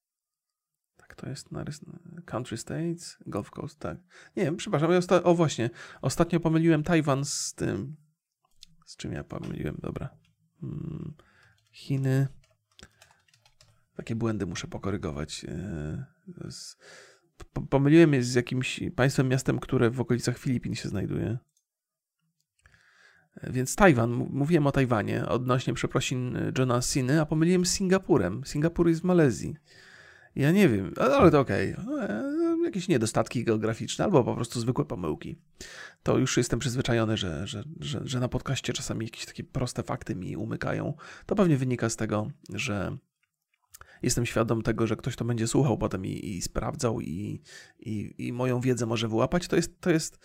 to 1.16 1.30
jest 1.30 1.52
narys... 1.52 1.82
Country 2.26 2.58
States, 2.58 3.18
Gulf 3.26 3.52
Coast, 3.52 3.80
tak. 3.80 3.98
Nie 4.36 4.44
wiem, 4.44 4.56
przepraszam, 4.56 4.92
ja 4.92 4.98
osta... 4.98 5.24
o 5.24 5.36
właśnie, 5.36 5.70
ostatnio 6.02 6.40
pomyliłem 6.40 6.84
Tajwan 6.84 7.26
z 7.26 7.54
tym, 7.54 7.96
z 8.86 8.98
czym 8.98 9.14
ja 9.14 9.24
pomyliłem, 9.24 9.78
dobra. 9.82 10.10
Hmm. 10.62 11.14
Chiny, 11.72 12.28
takie 13.96 14.16
błędy 14.16 14.46
muszę 14.46 14.68
pokorygować. 14.68 15.46
E, 15.46 16.06
pomyliłem 17.70 18.14
je 18.14 18.24
z 18.24 18.34
jakimś 18.34 18.80
państwem, 18.96 19.28
miastem, 19.28 19.60
które 19.60 19.90
w 19.90 20.02
okolicach 20.02 20.38
Filipin 20.38 20.76
się 20.76 20.90
znajduje. 20.90 21.38
Więc 23.50 23.76
Tajwan, 23.76 24.12
mówiłem 24.12 24.68
o 24.68 24.72
Tajwanie 24.72 25.26
odnośnie 25.26 25.74
przeprosin 25.74 26.38
Johna 26.58 26.82
Siny, 26.82 27.22
a 27.22 27.26
pomyliłem 27.26 27.66
z 27.66 27.72
Singapurem. 27.72 28.42
Singapur 28.46 28.90
jest 28.90 29.02
w 29.02 29.04
Malezji. 29.04 29.56
Ja 30.36 30.52
nie 30.52 30.70
wiem, 30.70 30.94
ale 30.98 31.32
to 31.32 31.40
okej. 31.40 31.76
Okay. 31.76 32.10
E, 32.10 32.34
jakieś 32.66 32.88
niedostatki 32.88 33.44
geograficzne 33.44 34.06
albo 34.06 34.24
po 34.24 34.36
prostu 34.36 34.60
zwykłe 34.60 34.86
pomyłki. 34.86 35.36
To 36.04 36.18
już 36.18 36.38
jestem 36.38 36.60
przyzwyczajony, 36.60 37.18
że, 37.18 37.48
że, 37.48 37.64
że, 37.80 38.02
że 38.06 38.20
na 38.20 38.28
podcaście 38.28 38.74
czasami 38.74 39.06
jakieś 39.06 39.26
takie 39.26 39.44
proste 39.44 39.84
fakty 39.84 40.16
mi 40.16 40.38
umykają. 40.38 40.94
To 41.26 41.36
pewnie 41.36 41.58
wynika 41.58 41.90
z 41.90 41.96
tego, 41.96 42.28
że 42.50 42.98
jestem 44.04 44.26
świadom 44.26 44.62
tego, 44.62 44.88
że 44.88 44.96
ktoś 44.96 45.16
to 45.16 45.26
będzie 45.26 45.48
słuchał 45.48 45.78
potem 45.78 46.06
i, 46.06 46.36
i 46.36 46.42
sprawdzał 46.42 47.02
i, 47.02 47.42
i, 47.80 48.16
i 48.18 48.34
moją 48.34 48.62
wiedzę 48.62 48.86
może 48.86 49.08
wyłapać, 49.08 49.48
to 49.48 49.56
jest, 49.56 49.82
to 49.82 49.90
jest, 49.90 50.20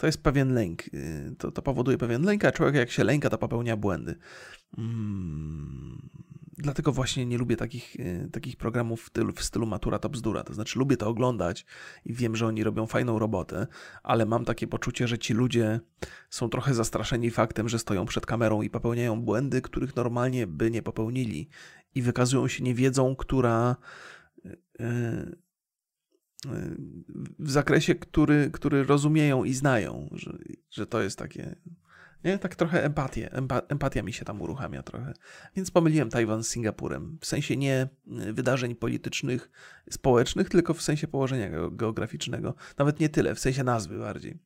to 0.00 0.06
jest 0.06 0.22
pewien 0.22 0.54
lęk. 0.54 0.94
Y, 0.94 1.34
to, 1.38 1.50
to 1.50 1.62
powoduje 1.62 1.98
pewien 1.98 2.22
lęk, 2.22 2.44
a 2.44 2.52
człowiek 2.52 2.74
jak 2.74 2.90
się 2.90 3.04
lęka, 3.04 3.30
to 3.30 3.38
popełnia 3.38 3.76
błędy. 3.76 4.14
Hmm. 4.76 6.08
Dlatego 6.58 6.92
właśnie 6.92 7.26
nie 7.26 7.38
lubię 7.38 7.56
takich, 7.56 7.96
y, 7.96 8.28
takich 8.32 8.56
programów 8.56 9.02
w 9.02 9.06
stylu, 9.06 9.32
w 9.32 9.42
stylu 9.42 9.66
Matura 9.66 9.98
to 9.98 10.08
bzdura. 10.08 10.44
To 10.44 10.54
znaczy 10.54 10.78
lubię 10.78 10.96
to 10.96 11.08
oglądać 11.08 11.66
i 12.04 12.14
wiem, 12.14 12.36
że 12.36 12.46
oni 12.46 12.64
robią 12.64 12.86
fajną 12.86 13.18
robotę, 13.18 13.66
ale 14.02 14.26
mam 14.26 14.44
takie 14.44 14.66
poczucie, 14.66 15.08
że 15.08 15.18
ci 15.18 15.34
ludzie 15.34 15.80
są 16.30 16.48
trochę 16.48 16.74
zastraszeni 16.74 17.30
faktem, 17.30 17.68
że 17.68 17.78
stoją 17.78 18.06
przed 18.06 18.26
kamerą 18.26 18.62
i 18.62 18.70
popełniają 18.70 19.22
błędy, 19.22 19.62
których 19.62 19.96
normalnie 19.96 20.46
by 20.46 20.70
nie 20.70 20.82
popełnili 20.82 21.48
i 21.94 22.02
wykazują 22.02 22.48
się 22.48 22.64
niewiedzą, 22.64 23.16
która 23.16 23.76
y, 24.46 25.49
w 27.38 27.50
zakresie, 27.50 27.94
który, 27.94 28.50
który 28.52 28.84
rozumieją 28.84 29.44
i 29.44 29.54
znają, 29.54 30.08
że, 30.12 30.38
że 30.70 30.86
to 30.86 31.02
jest 31.02 31.18
takie. 31.18 31.56
Nie, 32.24 32.38
tak 32.38 32.56
trochę 32.56 32.84
empatię, 32.84 33.32
empa, 33.32 33.62
empatia 33.68 34.02
mi 34.02 34.12
się 34.12 34.24
tam 34.24 34.42
uruchamia 34.42 34.82
trochę. 34.82 35.12
Więc 35.56 35.70
pomyliłem 35.70 36.10
Tajwan 36.10 36.44
z 36.44 36.48
Singapurem. 36.48 37.18
W 37.20 37.26
sensie 37.26 37.56
nie 37.56 37.88
wydarzeń 38.32 38.74
politycznych, 38.74 39.50
społecznych, 39.90 40.48
tylko 40.48 40.74
w 40.74 40.82
sensie 40.82 41.08
położenia 41.08 41.50
geograficznego. 41.70 42.54
Nawet 42.78 43.00
nie 43.00 43.08
tyle, 43.08 43.34
w 43.34 43.40
sensie 43.40 43.64
nazwy 43.64 43.98
bardziej. 43.98 44.38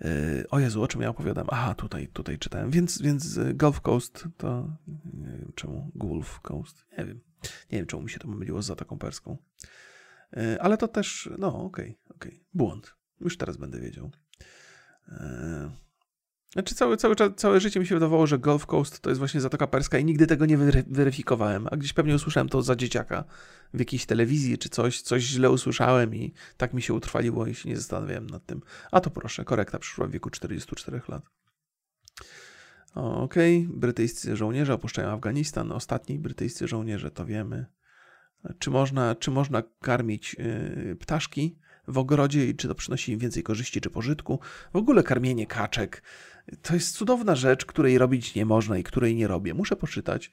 Yy, 0.00 0.44
o 0.50 0.58
Jezu, 0.58 0.82
o 0.82 0.88
czym 0.88 1.02
ja 1.02 1.08
opowiadam? 1.08 1.46
Aha, 1.50 1.74
tutaj, 1.74 2.08
tutaj 2.08 2.38
czytałem. 2.38 2.70
Więc, 2.70 3.02
więc 3.02 3.38
Gulf 3.54 3.80
Coast 3.80 4.24
to. 4.36 4.76
Nie 5.14 5.38
wiem 5.38 5.52
czemu. 5.54 5.90
Gulf 5.94 6.40
Coast. 6.40 6.86
Nie 6.98 7.04
wiem. 7.04 7.20
Nie 7.72 7.78
wiem, 7.78 7.86
czemu 7.86 8.02
mi 8.02 8.10
się 8.10 8.18
to 8.18 8.28
pomyliło 8.28 8.62
z 8.62 8.66
Zatoką 8.66 8.98
Perską. 8.98 9.36
E, 10.32 10.62
ale 10.62 10.76
to 10.76 10.88
też, 10.88 11.30
no 11.38 11.48
okej, 11.48 11.64
okay, 11.64 12.16
okej, 12.16 12.32
okay. 12.32 12.44
błąd. 12.54 12.96
Już 13.20 13.36
teraz 13.36 13.56
będę 13.56 13.80
wiedział. 13.80 14.10
E, 15.08 15.70
znaczy 16.52 16.74
całe, 16.74 16.96
całe, 16.96 17.14
całe 17.36 17.60
życie 17.60 17.80
mi 17.80 17.86
się 17.86 17.94
wydawało, 17.94 18.26
że 18.26 18.38
Gulf 18.38 18.66
Coast 18.66 19.00
to 19.00 19.10
jest 19.10 19.18
właśnie 19.18 19.40
Zatoka 19.40 19.66
Perska 19.66 19.98
i 19.98 20.04
nigdy 20.04 20.26
tego 20.26 20.46
nie 20.46 20.58
weryfikowałem, 20.86 21.66
a 21.70 21.76
gdzieś 21.76 21.92
pewnie 21.92 22.14
usłyszałem 22.14 22.48
to 22.48 22.62
za 22.62 22.76
dzieciaka 22.76 23.24
w 23.74 23.78
jakiejś 23.78 24.06
telewizji 24.06 24.58
czy 24.58 24.68
coś, 24.68 25.02
coś 25.02 25.22
źle 25.22 25.50
usłyszałem 25.50 26.14
i 26.14 26.32
tak 26.56 26.74
mi 26.74 26.82
się 26.82 26.94
utrwaliło 26.94 27.46
i 27.46 27.54
się 27.54 27.68
nie 27.68 27.76
zastanawiałem 27.76 28.26
nad 28.26 28.46
tym. 28.46 28.60
A 28.90 29.00
to 29.00 29.10
proszę, 29.10 29.44
korekta 29.44 29.78
przyszła 29.78 30.06
w 30.06 30.10
wieku 30.10 30.30
44 30.30 31.00
lat. 31.08 31.22
Okej, 32.94 33.66
okay. 33.66 33.78
brytyjscy 33.78 34.36
żołnierze 34.36 34.74
opuszczają 34.74 35.08
Afganistan. 35.08 35.72
Ostatni 35.72 36.18
brytyjscy 36.18 36.68
żołnierze, 36.68 37.10
to 37.10 37.26
wiemy 37.26 37.66
czy 38.58 38.70
można, 38.70 39.14
czy 39.14 39.30
można 39.30 39.62
karmić 39.80 40.36
y, 40.38 40.96
ptaszki 41.00 41.58
w 41.88 41.98
ogrodzie 41.98 42.48
i 42.48 42.54
czy 42.54 42.68
to 42.68 42.74
przynosi 42.74 43.12
im 43.12 43.18
więcej 43.18 43.42
korzyści 43.42 43.80
czy 43.80 43.90
pożytku. 43.90 44.40
W 44.72 44.76
ogóle 44.76 45.02
karmienie 45.02 45.46
kaczek 45.46 46.02
to 46.62 46.74
jest 46.74 46.96
cudowna 46.96 47.34
rzecz, 47.34 47.64
której 47.64 47.98
robić 47.98 48.34
nie 48.34 48.46
można 48.46 48.78
i 48.78 48.82
której 48.82 49.14
nie 49.14 49.28
robię. 49.28 49.54
Muszę 49.54 49.76
poczytać. 49.76 50.32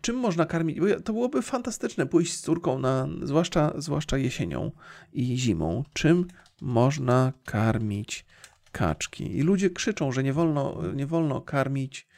Czym 0.00 0.16
można 0.16 0.46
karmić? 0.46 0.78
To 1.04 1.12
byłoby 1.12 1.42
fantastyczne 1.42 2.06
pójść 2.06 2.32
z 2.32 2.40
córką 2.40 2.78
na, 2.78 3.08
zwłaszcza, 3.22 3.72
zwłaszcza 3.76 4.18
jesienią 4.18 4.72
i 5.12 5.36
zimą. 5.38 5.84
Czym 5.92 6.26
można 6.60 7.32
karmić 7.44 8.26
kaczki? 8.72 9.36
I 9.36 9.42
ludzie 9.42 9.70
krzyczą, 9.70 10.12
że 10.12 10.22
nie 10.22 10.32
wolno, 10.32 10.82
nie 10.94 11.06
wolno 11.06 11.40
karmić 11.40 12.08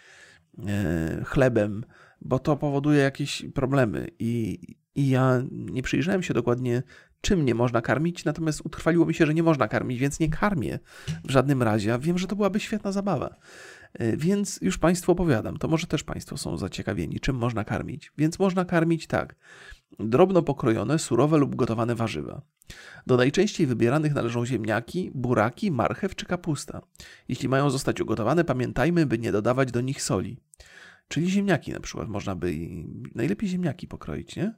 e, 0.66 1.24
chlebem, 1.24 1.84
bo 2.20 2.38
to 2.38 2.56
powoduje 2.56 3.00
jakieś 3.00 3.44
problemy. 3.54 4.08
I, 4.18 4.58
i 5.00 5.08
ja 5.08 5.42
nie 5.50 5.82
przyjrzałem 5.82 6.22
się 6.22 6.34
dokładnie, 6.34 6.82
czym 7.20 7.44
nie 7.44 7.54
można 7.54 7.80
karmić, 7.80 8.24
natomiast 8.24 8.60
utrwaliło 8.64 9.06
mi 9.06 9.14
się, 9.14 9.26
że 9.26 9.34
nie 9.34 9.42
można 9.42 9.68
karmić, 9.68 9.98
więc 9.98 10.20
nie 10.20 10.28
karmię 10.28 10.78
w 11.24 11.30
żadnym 11.30 11.62
razie. 11.62 11.94
A 11.94 11.98
wiem, 11.98 12.18
że 12.18 12.26
to 12.26 12.36
byłaby 12.36 12.60
świetna 12.60 12.92
zabawa. 12.92 13.36
E, 13.92 14.16
więc 14.16 14.58
już 14.62 14.78
Państwu 14.78 15.12
opowiadam, 15.12 15.56
to 15.56 15.68
może 15.68 15.86
też 15.86 16.04
Państwo 16.04 16.36
są 16.36 16.56
zaciekawieni, 16.56 17.20
czym 17.20 17.36
można 17.36 17.64
karmić. 17.64 18.12
Więc 18.18 18.38
można 18.38 18.64
karmić 18.64 19.06
tak. 19.06 19.36
Drobno 19.98 20.42
pokrojone, 20.42 20.98
surowe 20.98 21.38
lub 21.38 21.56
gotowane 21.56 21.94
warzywa. 21.94 22.42
Do 23.06 23.16
najczęściej 23.16 23.66
wybieranych 23.66 24.14
należą 24.14 24.46
ziemniaki, 24.46 25.10
buraki, 25.14 25.70
marchew 25.70 26.14
czy 26.14 26.26
kapusta. 26.26 26.80
Jeśli 27.28 27.48
mają 27.48 27.70
zostać 27.70 28.00
ugotowane, 28.00 28.44
pamiętajmy, 28.44 29.06
by 29.06 29.18
nie 29.18 29.32
dodawać 29.32 29.72
do 29.72 29.80
nich 29.80 30.02
soli. 30.02 30.36
Czyli 31.08 31.30
ziemniaki 31.30 31.72
na 31.72 31.80
przykład 31.80 32.08
można 32.08 32.34
by. 32.36 32.54
Najlepiej 33.14 33.48
ziemniaki 33.48 33.86
pokroić, 33.86 34.36
nie? 34.36 34.54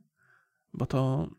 Bo 0.73 0.87
to 0.87 1.31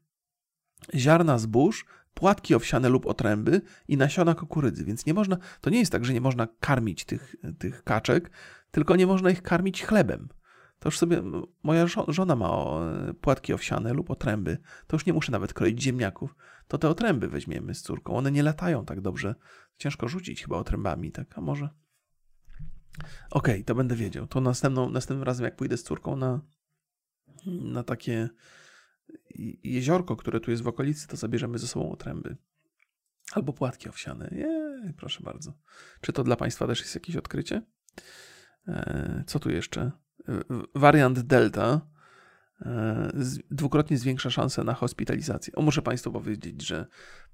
ziarna 0.96 1.38
zbóż, 1.38 1.86
płatki 2.14 2.56
owsiane 2.56 2.90
lub 2.90 3.06
otręby 3.06 3.62
i 3.88 3.98
nasiona 3.98 4.36
kukurydzy, 4.36 4.86
więc 4.86 5.06
nie 5.06 5.14
można, 5.14 5.38
to 5.62 5.70
nie 5.70 5.80
jest 5.80 5.92
tak, 5.92 6.06
że 6.06 6.14
nie 6.14 6.22
można 6.22 6.48
karmić 6.60 7.06
tych, 7.06 7.36
tych 7.60 7.84
kaczek, 7.84 8.32
tylko 8.72 8.96
nie 8.96 9.08
można 9.08 9.30
ich 9.30 9.42
karmić 9.42 9.84
chlebem. 9.84 10.30
To 10.80 10.88
już 10.88 10.98
sobie, 10.98 11.24
moja 11.64 11.86
żona 12.08 12.36
ma 12.36 12.50
płatki 13.22 13.54
owsiane 13.54 13.94
lub 13.94 14.10
otręby, 14.10 14.58
to 14.88 14.96
już 14.96 15.06
nie 15.06 15.14
muszę 15.14 15.32
nawet 15.32 15.54
kroić 15.54 15.84
ziemniaków, 15.84 16.36
to 16.68 16.78
te 16.78 16.90
otręby 16.90 17.28
weźmiemy 17.28 17.76
z 17.76 17.82
córką, 17.82 18.16
one 18.16 18.32
nie 18.32 18.44
latają 18.44 18.86
tak 18.86 19.02
dobrze, 19.02 19.36
ciężko 19.78 20.08
rzucić 20.08 20.42
chyba 20.42 20.58
otrębami, 20.58 21.12
tak, 21.12 21.38
a 21.38 21.42
może... 21.42 21.70
Okej, 23.32 23.54
okay, 23.56 23.64
to 23.64 23.76
będę 23.76 23.96
wiedział, 23.96 24.28
to 24.28 24.42
następną, 24.42 24.90
następnym 24.90 25.24
razem 25.24 25.46
jak 25.46 25.56
pójdę 25.56 25.78
z 25.78 25.84
córką 25.84 26.16
na, 26.16 26.42
na 27.46 27.84
takie 27.84 28.30
jeziorko, 29.64 30.16
które 30.16 30.40
tu 30.40 30.52
jest 30.52 30.64
w 30.64 30.68
okolicy, 30.68 31.08
to 31.08 31.18
zabierzemy 31.18 31.58
ze 31.58 31.68
sobą 31.68 31.92
otręby. 31.92 32.38
Albo 33.32 33.54
płatki 33.54 33.90
owsiane. 33.90 34.30
Nie, 34.32 34.94
proszę 34.98 35.24
bardzo. 35.24 35.54
Czy 36.02 36.14
to 36.14 36.24
dla 36.24 36.36
Państwa 36.36 36.68
też 36.68 36.80
jest 36.80 36.96
jakieś 36.96 37.16
odkrycie? 37.16 37.62
E, 38.68 39.24
co 39.28 39.40
tu 39.40 39.50
jeszcze? 39.50 39.92
Wariant 40.76 41.20
Delta 41.20 41.82
e, 42.62 43.12
dwukrotnie 43.52 43.98
zwiększa 43.98 44.30
szanse 44.30 44.64
na 44.64 44.74
hospitalizację. 44.74 45.56
O, 45.56 45.62
muszę 45.62 45.82
Państwu 45.82 46.12
powiedzieć, 46.12 46.68
że 46.68 46.86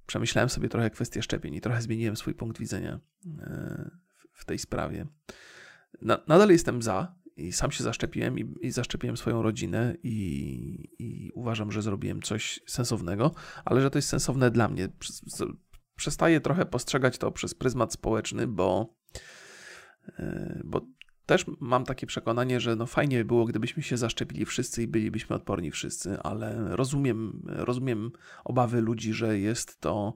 przemyślałem 0.08 0.50
sobie 0.50 0.70
trochę 0.70 0.90
kwestię 0.90 1.24
szczepień 1.24 1.54
i 1.56 1.62
trochę 1.62 1.82
zmieniłem 1.82 2.16
swój 2.18 2.34
punkt 2.34 2.60
widzenia 2.60 3.00
e, 3.40 3.92
w 4.34 4.46
tej 4.46 4.60
sprawie. 4.60 5.08
Nadal 6.02 6.50
jestem 6.50 6.82
za, 6.82 7.16
i 7.40 7.52
sam 7.52 7.72
się 7.72 7.84
zaszczepiłem 7.84 8.40
i, 8.40 8.56
i 8.62 8.72
zaszczepiłem 8.72 9.18
swoją 9.18 9.42
rodzinę 9.42 9.96
i, 10.04 10.90
i, 11.00 11.32
uważam, 11.34 11.72
że 11.72 11.82
zrobiłem 11.82 12.22
coś 12.22 12.60
sensownego, 12.68 13.32
ale 13.66 13.82
że 13.82 13.90
to 13.90 13.98
jest 13.98 14.10
sensowne 14.10 14.52
dla 14.52 14.68
mnie. 14.68 14.90
Przestaję 15.96 16.42
trochę 16.42 16.66
postrzegać 16.66 17.18
to 17.18 17.32
przez 17.32 17.56
pryzmat 17.56 17.94
społeczny, 17.94 18.48
bo, 18.48 18.96
e, 20.20 20.62
bo 20.64 20.82
też 21.26 21.46
mam 21.60 21.86
takie 21.86 22.08
przekonanie, 22.08 22.60
że 22.60 22.76
no 22.76 22.86
fajnie 22.86 23.18
by 23.18 23.26
było, 23.26 23.46
gdybyśmy 23.46 23.84
się 23.84 23.98
zaszczepili 23.98 24.46
wszyscy 24.46 24.84
i 24.84 24.88
bylibyśmy 24.88 25.36
odporni 25.36 25.72
wszyscy, 25.72 26.20
ale 26.20 26.76
rozumiem, 26.76 27.42
rozumiem 27.46 28.12
obawy 28.44 28.82
ludzi, 28.82 29.14
że 29.14 29.40
jest 29.40 29.80
to 29.80 30.16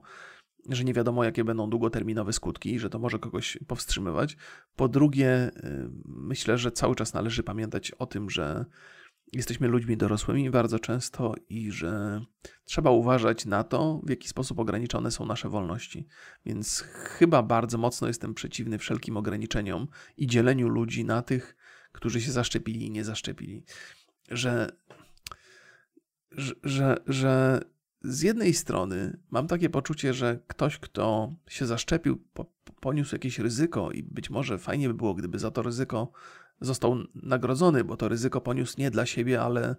że 0.68 0.84
nie 0.84 0.94
wiadomo, 0.94 1.24
jakie 1.24 1.44
będą 1.44 1.70
długoterminowe 1.70 2.32
skutki, 2.32 2.78
że 2.78 2.90
to 2.90 2.98
może 2.98 3.18
kogoś 3.18 3.58
powstrzymywać. 3.66 4.36
Po 4.76 4.88
drugie, 4.88 5.48
y, 5.48 5.90
myślę, 6.04 6.58
że 6.58 6.72
cały 6.72 6.94
czas 6.94 7.14
należy 7.14 7.42
pamiętać 7.42 7.90
o 7.90 8.06
tym, 8.06 8.30
że 8.30 8.64
jesteśmy 9.32 9.68
ludźmi 9.68 9.96
dorosłymi 9.96 10.50
bardzo 10.50 10.78
często 10.78 11.34
i 11.48 11.70
że 11.70 12.20
trzeba 12.64 12.90
uważać 12.90 13.46
na 13.46 13.64
to, 13.64 14.00
w 14.04 14.10
jaki 14.10 14.28
sposób 14.28 14.58
ograniczone 14.58 15.10
są 15.10 15.26
nasze 15.26 15.48
wolności. 15.48 16.06
Więc 16.46 16.80
chyba 16.80 17.42
bardzo 17.42 17.78
mocno 17.78 18.08
jestem 18.08 18.34
przeciwny 18.34 18.78
wszelkim 18.78 19.16
ograniczeniom 19.16 19.86
i 20.16 20.26
dzieleniu 20.26 20.68
ludzi 20.68 21.04
na 21.04 21.22
tych, 21.22 21.56
którzy 21.92 22.20
się 22.20 22.32
zaszczepili 22.32 22.86
i 22.86 22.90
nie 22.90 23.04
zaszczepili. 23.04 23.64
Że, 24.30 24.72
że, 26.30 26.54
że, 26.62 26.96
że 27.06 27.60
z 28.04 28.22
jednej 28.22 28.54
strony 28.54 29.18
mam 29.30 29.46
takie 29.46 29.70
poczucie, 29.70 30.14
że 30.14 30.38
ktoś, 30.46 30.78
kto 30.78 31.34
się 31.48 31.66
zaszczepił, 31.66 32.24
poniósł 32.80 33.14
jakieś 33.14 33.38
ryzyko 33.38 33.90
i 33.90 34.02
być 34.02 34.30
może 34.30 34.58
fajnie 34.58 34.88
by 34.88 34.94
było, 34.94 35.14
gdyby 35.14 35.38
za 35.38 35.50
to 35.50 35.62
ryzyko 35.62 36.12
został 36.60 36.96
nagrodzony, 37.14 37.84
bo 37.84 37.96
to 37.96 38.08
ryzyko 38.08 38.40
poniósł 38.40 38.74
nie 38.78 38.90
dla 38.90 39.06
siebie, 39.06 39.42
ale 39.42 39.76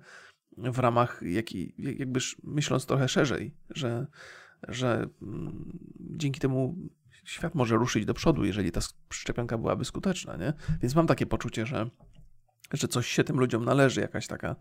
w 0.58 0.80
ramach 0.80 1.22
jakiej, 1.22 1.76
jakby 1.78 2.20
myśląc 2.44 2.86
trochę 2.86 3.08
szerzej, 3.08 3.54
że, 3.70 4.08
że 4.68 5.10
mm, 5.22 5.80
dzięki 6.00 6.40
temu 6.40 6.76
świat 7.24 7.56
może 7.56 7.76
ruszyć 7.76 8.06
do 8.06 8.14
przodu, 8.14 8.46
jeżeli 8.46 8.72
ta 8.72 8.82
szczepionka 9.10 9.58
byłaby 9.58 9.86
skuteczna, 9.86 10.38
nie? 10.38 10.54
Więc 10.82 10.96
mam 10.96 11.08
takie 11.08 11.26
poczucie, 11.26 11.66
że, 11.66 11.90
że 12.74 12.88
coś 12.88 13.08
się 13.08 13.24
tym 13.24 13.40
ludziom 13.40 13.66
należy, 13.66 14.02
jakaś 14.02 14.28
taka, 14.28 14.56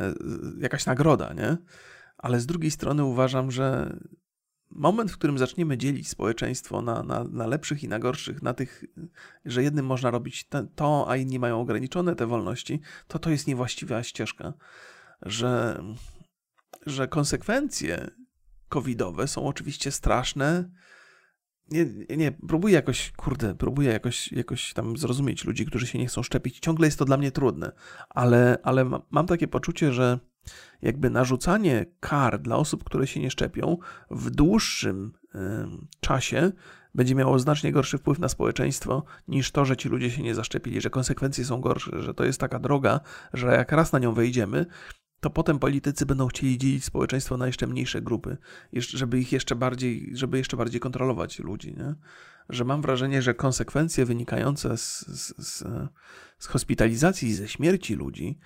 e, 0.00 0.14
jakaś 0.58 0.86
nagroda, 0.86 1.32
nie? 1.32 1.56
Ale 2.22 2.40
z 2.40 2.46
drugiej 2.46 2.70
strony 2.70 3.04
uważam, 3.04 3.50
że 3.50 3.96
moment, 4.70 5.10
w 5.10 5.18
którym 5.18 5.38
zaczniemy 5.38 5.78
dzielić 5.78 6.08
społeczeństwo 6.08 6.82
na, 6.82 7.02
na, 7.02 7.24
na 7.24 7.46
lepszych 7.46 7.84
i 7.84 7.88
na 7.88 7.98
gorszych, 7.98 8.42
na 8.42 8.54
tych, 8.54 8.84
że 9.44 9.62
jednym 9.62 9.86
można 9.86 10.10
robić 10.10 10.48
to, 10.74 11.10
a 11.10 11.16
inni 11.16 11.38
mają 11.38 11.60
ograniczone 11.60 12.16
te 12.16 12.26
wolności, 12.26 12.80
to 13.08 13.18
to 13.18 13.30
jest 13.30 13.46
niewłaściwa 13.46 14.02
ścieżka. 14.02 14.52
że, 15.22 15.82
że 16.86 17.08
konsekwencje 17.08 18.10
covidowe 18.68 19.28
są 19.28 19.46
oczywiście 19.46 19.90
straszne. 19.90 20.70
Nie, 21.70 21.86
nie, 22.16 22.32
próbuję 22.32 22.74
jakoś, 22.74 23.12
kurde, 23.12 23.54
próbuję 23.54 23.92
jakoś, 23.92 24.32
jakoś 24.32 24.72
tam 24.72 24.96
zrozumieć 24.96 25.44
ludzi, 25.44 25.66
którzy 25.66 25.86
się 25.86 25.98
nie 25.98 26.06
chcą 26.06 26.22
szczepić. 26.22 26.60
Ciągle 26.60 26.86
jest 26.86 26.98
to 26.98 27.04
dla 27.04 27.16
mnie 27.16 27.30
trudne, 27.30 27.72
ale, 28.08 28.58
ale 28.62 28.84
mam 29.10 29.26
takie 29.26 29.48
poczucie, 29.48 29.92
że 29.92 30.18
jakby 30.82 31.10
narzucanie 31.10 31.86
kar 32.00 32.38
dla 32.38 32.56
osób, 32.56 32.84
które 32.84 33.06
się 33.06 33.20
nie 33.20 33.30
szczepią 33.30 33.78
w 34.10 34.30
dłuższym 34.30 35.12
czasie 36.00 36.52
będzie 36.94 37.14
miało 37.14 37.38
znacznie 37.38 37.72
gorszy 37.72 37.98
wpływ 37.98 38.18
na 38.18 38.28
społeczeństwo 38.28 39.04
niż 39.28 39.50
to, 39.50 39.64
że 39.64 39.76
ci 39.76 39.88
ludzie 39.88 40.10
się 40.10 40.22
nie 40.22 40.34
zaszczepili, 40.34 40.80
że 40.80 40.90
konsekwencje 40.90 41.44
są 41.44 41.60
gorsze, 41.60 42.02
że 42.02 42.14
to 42.14 42.24
jest 42.24 42.40
taka 42.40 42.58
droga, 42.58 43.00
że 43.32 43.46
jak 43.46 43.72
raz 43.72 43.92
na 43.92 43.98
nią 43.98 44.14
wejdziemy, 44.14 44.66
to 45.20 45.30
potem 45.30 45.58
politycy 45.58 46.06
będą 46.06 46.26
chcieli 46.26 46.58
dzielić 46.58 46.84
społeczeństwo 46.84 47.36
na 47.36 47.46
jeszcze 47.46 47.66
mniejsze 47.66 48.02
grupy, 48.02 48.36
żeby 48.72 49.20
ich 49.20 49.32
jeszcze 49.32 49.56
bardziej, 49.56 50.10
żeby 50.14 50.38
jeszcze 50.38 50.56
bardziej 50.56 50.80
kontrolować 50.80 51.38
ludzi. 51.38 51.74
Nie? 51.76 51.94
Że 52.48 52.64
mam 52.64 52.82
wrażenie, 52.82 53.22
że 53.22 53.34
konsekwencje 53.34 54.04
wynikające 54.04 54.76
z, 54.76 55.00
z, 55.00 55.34
z, 55.38 55.64
z 56.38 56.46
hospitalizacji, 56.46 57.34
ze 57.34 57.48
śmierci 57.48 57.94
ludzi, 57.94 58.38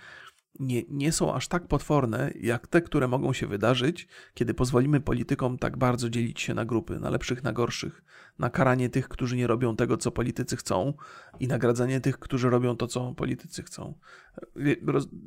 nie, 0.60 0.82
nie 0.88 1.12
są 1.12 1.34
aż 1.34 1.48
tak 1.48 1.68
potworne, 1.68 2.30
jak 2.40 2.66
te, 2.66 2.82
które 2.82 3.08
mogą 3.08 3.32
się 3.32 3.46
wydarzyć, 3.46 4.08
kiedy 4.34 4.54
pozwolimy 4.54 5.00
politykom 5.00 5.58
tak 5.58 5.76
bardzo 5.76 6.10
dzielić 6.10 6.40
się 6.40 6.54
na 6.54 6.64
grupy, 6.64 7.00
na 7.00 7.10
lepszych, 7.10 7.42
na 7.42 7.52
gorszych, 7.52 8.04
na 8.38 8.50
karanie 8.50 8.88
tych, 8.88 9.08
którzy 9.08 9.36
nie 9.36 9.46
robią 9.46 9.76
tego, 9.76 9.96
co 9.96 10.10
politycy 10.10 10.56
chcą 10.56 10.94
i 11.40 11.48
nagradzanie 11.48 12.00
tych, 12.00 12.18
którzy 12.18 12.50
robią 12.50 12.76
to, 12.76 12.86
co 12.86 13.14
politycy 13.14 13.62
chcą. 13.62 13.94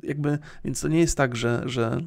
Jakby, 0.02 0.38
więc 0.64 0.80
to 0.80 0.88
nie 0.88 1.00
jest 1.00 1.16
tak, 1.16 1.36
że, 1.36 1.62
że 1.66 2.00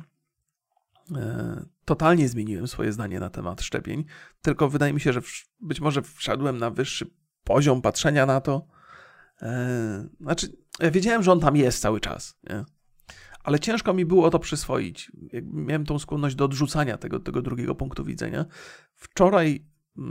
e, 1.16 1.66
totalnie 1.86 2.30
zmieniłem 2.30 2.68
swoje 2.68 2.92
zdanie 2.92 3.20
na 3.20 3.30
temat 3.30 3.62
szczepień, 3.62 4.06
tylko 4.42 4.70
wydaje 4.70 4.94
mi 4.94 5.02
się, 5.02 5.14
że 5.14 5.22
być 5.60 5.82
może 5.82 6.02
wszedłem 6.02 6.58
na 6.58 6.70
wyższy 6.70 7.06
poziom 7.44 7.82
patrzenia 7.82 8.26
na 8.26 8.42
to. 8.42 8.68
E, 9.42 10.08
znaczy, 10.22 10.58
ja 10.80 10.92
wiedziałem, 10.92 11.24
że 11.24 11.32
on 11.32 11.40
tam 11.40 11.56
jest 11.56 11.82
cały 11.82 12.00
czas. 12.00 12.40
Nie? 12.50 12.66
Ale 13.44 13.60
ciężko 13.60 13.94
mi 13.94 14.06
było 14.06 14.30
to 14.30 14.40
przyswoić. 14.40 15.12
Miałem 15.44 15.86
tą 15.86 16.00
skłonność 16.00 16.36
do 16.36 16.46
odrzucania 16.46 16.98
tego, 16.98 17.20
tego 17.20 17.42
drugiego 17.42 17.76
punktu 17.76 18.04
widzenia. 18.04 18.46
Wczoraj 18.96 19.66
yy, 19.96 20.06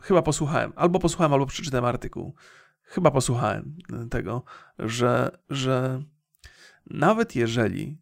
chyba 0.00 0.22
posłuchałem, 0.22 0.72
albo 0.76 0.98
posłuchałem, 0.98 1.32
albo 1.32 1.46
przeczytałem 1.46 1.84
artykuł. 1.84 2.34
Chyba 2.82 3.10
posłuchałem 3.10 3.76
tego, 4.10 4.44
że, 4.78 5.38
że 5.50 6.02
nawet 6.90 7.36
jeżeli 7.36 7.98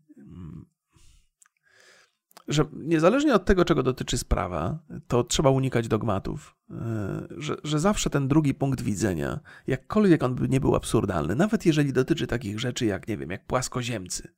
że 2.51 2.65
niezależnie 2.73 3.35
od 3.35 3.45
tego, 3.45 3.65
czego 3.65 3.83
dotyczy 3.83 4.19
sprawa, 4.19 4.79
to 5.09 5.25
trzeba 5.25 5.51
unikać 5.51 5.89
dogmatów. 5.89 6.57
E, 6.71 6.75
że, 7.37 7.57
że 7.65 7.79
zawsze 7.79 8.11
ten 8.11 8.29
drugi 8.29 8.55
punkt 8.55 8.81
widzenia, 8.81 9.41
jakkolwiek 9.67 10.23
on 10.23 10.35
by 10.35 10.49
nie 10.49 10.61
był 10.61 10.77
absurdalny, 10.77 11.35
nawet 11.35 11.67
jeżeli 11.67 11.93
dotyczy 11.93 12.27
takich 12.27 12.61
rzeczy 12.61 12.87
jak, 12.87 13.09
nie 13.09 13.17
wiem, 13.17 13.31
jak 13.31 13.47
płaskoziemcy, 13.47 14.29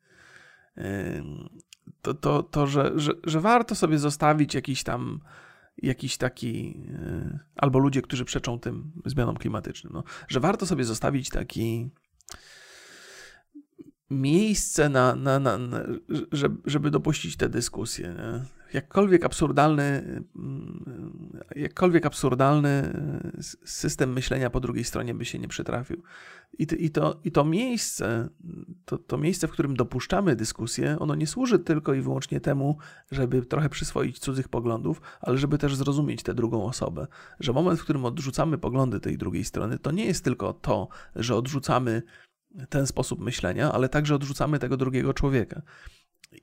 e, 0.77 1.23
to, 2.03 2.15
to, 2.15 2.43
to 2.43 2.67
że, 2.67 2.93
że, 2.97 3.13
że 3.25 3.41
warto 3.41 3.75
sobie 3.75 3.99
zostawić 3.99 4.55
jakiś 4.55 4.83
tam 4.83 5.21
jakiś 5.83 6.17
taki, 6.17 6.83
e, 6.95 7.39
albo 7.57 7.79
ludzie, 7.79 8.03
którzy 8.03 8.25
przeczą 8.25 8.59
tym 8.59 8.93
zmianom 9.05 9.37
klimatycznym, 9.37 9.93
no, 9.93 10.05
że 10.29 10.41
warto 10.41 10.67
sobie 10.67 10.85
zostawić 10.85 11.29
taki 11.29 11.91
miejsce 14.13 14.89
na, 14.89 15.15
na, 15.15 15.39
na, 15.39 15.59
na 15.59 15.81
żeby, 16.65 16.91
dopuścić 16.91 17.37
tę 17.37 17.49
dyskusję. 17.49 18.15
Nie? 18.19 18.63
Jakkolwiek 18.75 19.25
absurdalny, 19.25 19.83
mm, 20.37 21.41
jakkolwiek 21.57 22.07
absurdalny 22.07 22.93
system 23.65 24.13
myślenia 24.13 24.51
po 24.51 24.61
drugiej 24.61 24.85
stronie 24.85 25.15
by 25.15 25.25
się 25.25 25.39
nie 25.39 25.49
przytrafił. 25.49 26.03
I, 26.59 26.67
i, 26.79 26.91
to, 26.91 27.21
i 27.25 27.33
to 27.33 27.45
miejsce, 27.45 28.29
to, 28.85 28.99
to 28.99 29.19
miejsce, 29.19 29.49
w 29.49 29.51
którym 29.51 29.77
dopuszczamy 29.77 30.37
dyskusję, 30.37 30.97
ono 30.99 31.15
nie 31.15 31.27
służy 31.27 31.59
tylko 31.59 31.95
i 31.95 32.01
wyłącznie 32.01 32.41
temu, 32.41 32.79
żeby 33.11 33.47
trochę 33.47 33.69
przyswoić 33.69 34.19
cudzych 34.19 34.49
poglądów, 34.49 35.01
ale 35.21 35.39
żeby 35.39 35.59
też 35.59 35.77
zrozumieć 35.77 36.23
tę 36.23 36.35
drugą 36.35 36.65
osobę. 36.65 37.07
Że 37.41 37.53
moment, 37.53 37.81
w 37.81 37.85
którym 37.85 38.05
odrzucamy 38.05 38.59
poglądy 38.59 39.01
tej 39.01 39.19
drugiej 39.19 39.45
strony, 39.45 39.79
to 39.79 39.91
nie 39.91 40.05
jest 40.05 40.25
tylko 40.25 40.53
to, 40.53 40.89
że 41.17 41.37
odrzucamy 41.37 42.03
ten 42.69 42.87
sposób 42.87 43.21
myślenia, 43.21 43.73
ale 43.73 43.89
także 43.89 44.15
odrzucamy 44.15 44.59
tego 44.59 44.77
drugiego 44.77 45.15
człowieka. 45.15 45.63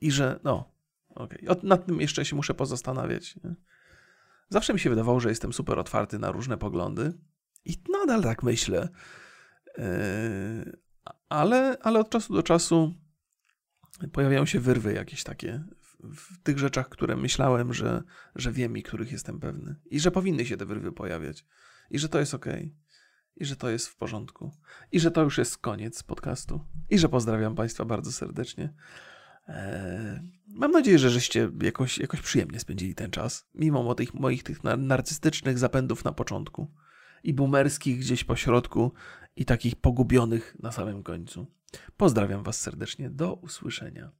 I 0.00 0.10
że, 0.10 0.40
no, 0.44 0.72
okej, 1.08 1.48
okay. 1.48 1.68
nad 1.68 1.86
tym 1.86 2.00
jeszcze 2.00 2.24
się 2.24 2.36
muszę 2.36 2.54
pozastanawiać. 2.54 3.36
Nie? 3.36 3.54
Zawsze 4.48 4.72
mi 4.72 4.80
się 4.80 4.90
wydawało, 4.90 5.20
że 5.20 5.28
jestem 5.28 5.52
super 5.52 5.78
otwarty 5.78 6.18
na 6.18 6.32
różne 6.32 6.58
poglądy 6.58 7.12
i 7.64 7.74
nadal 7.92 8.22
tak 8.22 8.42
myślę. 8.42 8.88
Yy, 9.78 9.84
ale, 11.28 11.76
ale 11.80 12.00
od 12.00 12.10
czasu 12.10 12.34
do 12.34 12.42
czasu 12.42 12.94
pojawiają 14.12 14.46
się 14.46 14.60
wyrwy 14.60 14.92
jakieś 14.92 15.24
takie 15.24 15.64
w, 15.80 16.16
w 16.16 16.42
tych 16.42 16.58
rzeczach, 16.58 16.88
które 16.88 17.16
myślałem, 17.16 17.74
że, 17.74 18.02
że 18.34 18.52
wiem 18.52 18.76
i 18.76 18.82
których 18.82 19.12
jestem 19.12 19.40
pewny. 19.40 19.76
I 19.90 20.00
że 20.00 20.10
powinny 20.10 20.46
się 20.46 20.56
te 20.56 20.66
wyrwy 20.66 20.92
pojawiać. 20.92 21.46
I 21.90 21.98
że 21.98 22.08
to 22.08 22.20
jest 22.20 22.34
okej. 22.34 22.60
Okay 22.60 22.89
i 23.36 23.44
że 23.44 23.56
to 23.56 23.70
jest 23.70 23.88
w 23.88 23.96
porządku. 23.96 24.52
I 24.92 25.00
że 25.00 25.10
to 25.10 25.22
już 25.22 25.38
jest 25.38 25.58
koniec 25.58 26.02
podcastu. 26.02 26.60
I 26.90 26.98
że 26.98 27.08
pozdrawiam 27.08 27.54
Państwa 27.54 27.84
bardzo 27.84 28.12
serdecznie. 28.12 28.72
Eee, 29.48 30.20
mam 30.46 30.70
nadzieję, 30.70 30.98
że 30.98 31.10
żeście 31.10 31.50
jakoś, 31.62 31.98
jakoś 31.98 32.20
przyjemnie 32.20 32.60
spędzili 32.60 32.94
ten 32.94 33.10
czas, 33.10 33.48
mimo 33.54 33.94
tych 33.94 34.14
moich 34.14 34.42
tych 34.42 34.64
narcystycznych 34.64 35.58
zapędów 35.58 36.04
na 36.04 36.12
początku 36.12 36.70
i 37.24 37.34
boomerskich 37.34 37.98
gdzieś 37.98 38.24
po 38.24 38.36
środku 38.36 38.92
i 39.36 39.44
takich 39.44 39.76
pogubionych 39.76 40.56
na 40.62 40.72
samym 40.72 41.02
końcu. 41.02 41.46
Pozdrawiam 41.96 42.42
Was 42.42 42.60
serdecznie. 42.60 43.10
Do 43.10 43.34
usłyszenia. 43.34 44.19